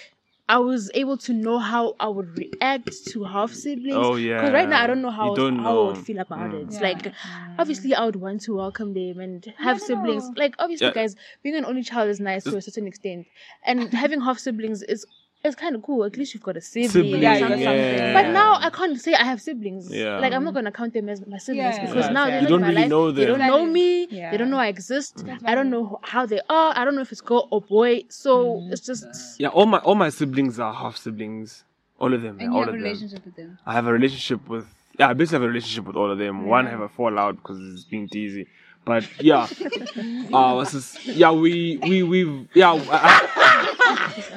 I 0.47 0.59
was 0.59 0.91
able 0.93 1.17
to 1.27 1.33
know 1.33 1.57
how 1.57 1.95
I 1.99 2.07
would 2.07 2.37
react 2.37 2.91
to 3.11 3.23
half 3.23 3.51
siblings. 3.51 3.97
Oh, 3.97 4.15
yeah. 4.15 4.35
Because 4.37 4.53
right 4.53 4.69
now 4.69 4.83
I 4.83 4.85
don't 4.85 5.01
know 5.01 5.09
how, 5.09 5.33
don't 5.33 5.57
how 5.57 5.71
I 5.81 5.87
would 5.87 5.97
feel 6.05 6.19
about 6.19 6.51
Mm. 6.51 6.59
it. 6.59 6.67
It's 6.67 6.81
Like 6.81 7.11
obviously 7.57 7.95
I 7.95 8.05
would 8.05 8.15
want 8.27 8.41
to 8.41 8.55
welcome 8.55 8.93
them 8.93 9.19
and 9.25 9.43
have 9.57 9.81
siblings. 9.81 10.29
Like 10.43 10.53
obviously 10.59 10.87
Yeah. 10.87 10.93
guys, 11.01 11.15
being 11.41 11.55
an 11.55 11.65
only 11.65 11.81
child 11.81 12.09
is 12.09 12.19
nice 12.19 12.43
to 12.43 12.57
a 12.57 12.61
certain 12.61 12.85
extent. 12.85 13.25
And 13.65 13.91
having 14.03 14.21
half 14.21 14.37
siblings 14.37 14.83
is 14.83 15.03
is 15.47 15.55
kind 15.55 15.75
of 15.75 15.81
cool. 15.83 16.03
At 16.03 16.17
least 16.17 16.33
you've 16.33 16.43
got 16.43 16.57
a 16.57 16.61
sibling. 16.61 16.89
Sibling, 16.89 17.15
or 17.15 17.17
Yeah, 17.17 17.39
something. 17.39 17.63
something. 17.63 18.13
But 18.13 18.27
now 18.31 18.55
I 18.61 18.69
can't 18.69 18.99
say 18.99 19.13
I 19.13 19.23
have 19.23 19.41
siblings. 19.41 19.91
Yeah. 19.91 20.19
Like 20.19 20.33
I'm 20.33 20.43
not 20.43 20.53
gonna 20.53 20.71
count 20.71 20.93
them 20.93 21.09
as 21.09 21.25
my 21.25 21.37
siblings 21.37 21.75
Yeah. 21.77 21.85
because 21.85 22.05
Yeah. 22.05 22.11
now 22.11 22.25
You 22.25 22.31
they're 22.31 22.41
don't 22.49 22.53
in 22.55 22.61
my 22.61 22.67
really 22.69 22.81
life. 22.81 22.89
know 22.89 23.11
They 23.11 23.25
don't 23.25 23.39
them. 23.39 23.47
know 23.47 23.65
me. 23.65 24.07
Yeah. 24.09 24.31
They 24.31 24.37
don't 24.37 24.49
know 24.49 24.57
I 24.57 24.67
exist. 24.67 25.23
I 25.45 25.55
don't 25.55 25.69
know 25.69 25.99
how 26.03 26.25
they 26.25 26.41
are. 26.49 26.73
I 26.75 26.83
don't 26.85 26.95
know 26.95 27.01
if 27.01 27.11
it's 27.11 27.21
girl 27.21 27.47
or 27.51 27.61
boy. 27.61 28.03
So 28.09 28.61
it's 28.71 28.81
just 28.85 29.05
Yeah, 29.39 29.49
all 29.49 29.65
my 29.65 29.79
all 29.79 29.95
my 29.95 30.09
siblings 30.09 30.59
are 30.59 30.73
half 30.73 30.97
siblings. 30.97 31.63
All 31.97 32.13
of 32.13 32.21
them. 32.21 32.37
yeah, 32.39 32.45
And 32.45 32.53
you 32.53 32.59
all 32.59 32.65
have 32.65 32.73
a 32.73 32.75
of 32.77 32.81
them. 32.81 32.83
relationship 32.83 33.25
with 33.25 33.35
them. 33.35 33.57
I 33.65 33.73
have 33.73 33.87
a 33.87 33.93
relationship 33.93 34.47
with 34.49 34.65
yeah, 34.99 35.09
I 35.09 35.13
basically 35.13 35.37
have 35.37 35.43
a 35.43 35.47
relationship 35.49 35.85
with 35.85 35.95
all 35.97 36.09
of 36.11 36.17
them. 36.17 36.45
One 36.47 36.65
have 36.67 36.79
a 36.81 36.89
fallout 36.89 37.35
because 37.37 37.59
it's 37.73 37.83
being 37.83 38.07
teasy. 38.07 38.47
But 38.85 39.03
yeah. 39.19 39.43
uh 40.33 40.53
what's 40.55 40.71
this? 40.73 41.05
Yeah, 41.07 41.31
we 41.31 41.77
we 41.81 42.03
we 42.03 42.47
yeah 42.53 42.71
I, 42.73 43.74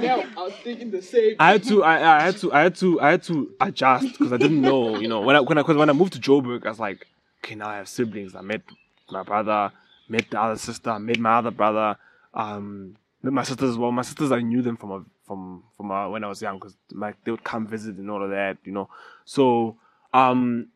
Yeah, 0.01 0.27
I 0.37 0.43
was 0.43 0.53
thinking 0.63 0.91
the 0.91 1.03
same. 1.03 1.37
I 1.39 1.53
had 1.53 1.65
to 1.65 1.83
I, 1.83 2.19
I 2.19 2.23
had 2.25 2.37
to 2.39 2.53
I 2.53 2.63
had 2.63 2.75
to 2.77 3.01
I 3.01 3.11
had 3.11 3.23
to 3.25 3.51
adjust 3.61 4.13
because 4.13 4.33
I 4.33 4.37
didn't 4.37 4.61
know, 4.61 4.99
you 4.99 5.09
know, 5.09 5.21
when 5.21 5.37
I 5.37 5.41
when 5.41 5.59
I 5.59 5.63
cause 5.63 5.77
when 5.77 5.91
I 5.91 5.93
moved 5.93 6.13
to 6.15 6.21
Joburg, 6.21 6.67
I 6.67 6.69
was 6.69 6.81
like, 6.81 7.07
okay, 7.45 7.55
now 7.55 7.69
I 7.69 7.77
have 7.77 7.89
siblings. 7.89 8.35
I 8.35 8.41
met 8.41 8.63
my 9.11 9.23
brother, 9.23 9.73
met 10.09 10.31
the 10.31 10.41
other 10.41 10.57
sister, 10.57 10.99
met 10.99 11.19
my 11.19 11.39
other 11.39 11.51
brother, 11.51 11.97
um, 12.35 12.97
met 13.23 13.33
my 13.33 13.43
sisters 13.43 13.71
as 13.71 13.79
well. 13.79 13.91
My 13.93 14.03
sisters 14.03 14.33
I 14.33 14.41
knew 14.41 14.63
them 14.63 14.77
from 14.77 14.91
a, 14.93 15.05
from 15.27 15.65
from 15.77 15.91
uh, 15.91 16.09
when 16.09 16.25
I 16.25 16.29
was 16.29 16.43
young 16.43 16.57
because 16.59 16.77
like 16.93 17.17
they 17.25 17.31
would 17.31 17.45
come 17.45 17.67
visit 17.67 17.97
and 17.97 18.11
all 18.11 18.23
of 18.23 18.31
that, 18.31 18.59
you 18.65 18.73
know. 18.73 18.89
So 19.25 19.77
um, 20.13 20.69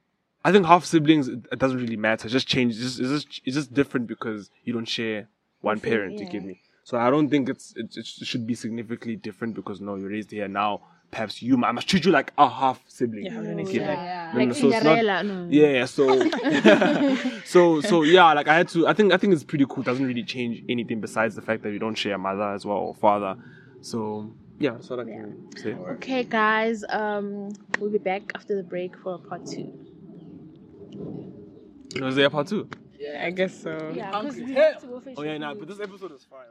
I 0.44 0.52
think 0.52 0.66
half 0.66 0.84
siblings 0.84 1.28
it, 1.28 1.40
it 1.52 1.58
doesn't 1.58 1.78
really 1.78 1.96
matter. 1.96 2.26
It 2.26 2.30
just 2.30 2.48
change. 2.48 2.74
It's 2.74 2.96
just, 2.96 3.00
it's 3.00 3.10
just 3.10 3.42
it's 3.44 3.56
just 3.56 3.74
different 3.74 4.06
because 4.06 4.50
you 4.64 4.72
don't 4.72 4.88
share 4.88 5.28
one 5.60 5.80
parent. 5.80 6.18
You 6.18 6.26
get 6.26 6.44
me? 6.44 6.60
So 6.84 6.98
I 6.98 7.10
don't 7.10 7.28
think 7.28 7.48
it's 7.48 7.72
it, 7.76 7.96
it 7.96 8.06
should 8.06 8.46
be 8.46 8.54
significantly 8.54 9.16
different 9.16 9.54
because 9.54 9.80
no, 9.80 9.94
you're 9.96 10.08
raised 10.10 10.30
here 10.30 10.48
now. 10.48 10.80
Perhaps 11.10 11.42
you 11.42 11.62
I 11.62 11.72
must 11.72 11.88
treat 11.88 12.04
you 12.06 12.10
like 12.10 12.32
a 12.38 12.48
half 12.48 12.80
sibling. 12.88 13.26
Yeah, 13.26 13.34
You 13.34 13.40
really. 13.42 13.64
get? 13.64 13.74
Yeah. 13.74 14.32
Like 14.34 14.48
no, 14.48 14.54
so 14.54 14.70
it's 14.72 14.82
not- 14.84 15.24
no. 15.26 15.46
yeah, 15.50 15.66
yeah, 15.68 15.84
so 15.84 16.28
so 17.44 17.80
so 17.82 18.02
yeah, 18.02 18.32
like 18.32 18.48
I 18.48 18.56
had 18.56 18.68
to 18.70 18.86
I 18.88 18.94
think 18.94 19.12
I 19.12 19.18
think 19.18 19.34
it's 19.34 19.44
pretty 19.44 19.66
cool. 19.68 19.80
It 19.82 19.86
doesn't 19.86 20.06
really 20.06 20.22
change 20.24 20.64
anything 20.68 21.00
besides 21.02 21.34
the 21.34 21.42
fact 21.42 21.62
that 21.64 21.70
we 21.70 21.78
don't 21.78 21.94
share 21.96 22.14
a 22.14 22.18
mother 22.18 22.52
as 22.54 22.64
well 22.64 22.78
or 22.78 22.94
father. 22.94 23.36
So 23.82 24.32
yeah, 24.58 24.70
that's 24.72 24.88
what 24.90 25.00
I 25.00 25.04
can 25.04 25.48
say. 25.56 25.72
Okay, 25.74 26.24
guys. 26.24 26.82
Um, 26.88 27.52
we'll 27.78 27.90
be 27.90 27.98
back 27.98 28.22
after 28.34 28.56
the 28.56 28.62
break 28.62 28.96
for 28.96 29.18
part 29.18 29.44
two. 29.46 29.70
Was 32.00 32.16
there 32.16 32.26
a 32.26 32.30
part 32.30 32.46
two? 32.48 32.68
I 33.26 33.30
guess 33.30 33.62
so. 33.62 33.92
Yeah, 33.94 34.10
because 34.10 34.36
we 34.36 34.54
have 34.54 34.80
to 34.80 34.86
go 34.86 35.00
finish 35.00 35.18
Oh 35.18 35.22
yeah, 35.22 35.38
nah, 35.38 35.54
but 35.54 35.68
this 35.68 35.80
episode 35.80 36.12
is 36.12 36.24
fire. 36.24 36.46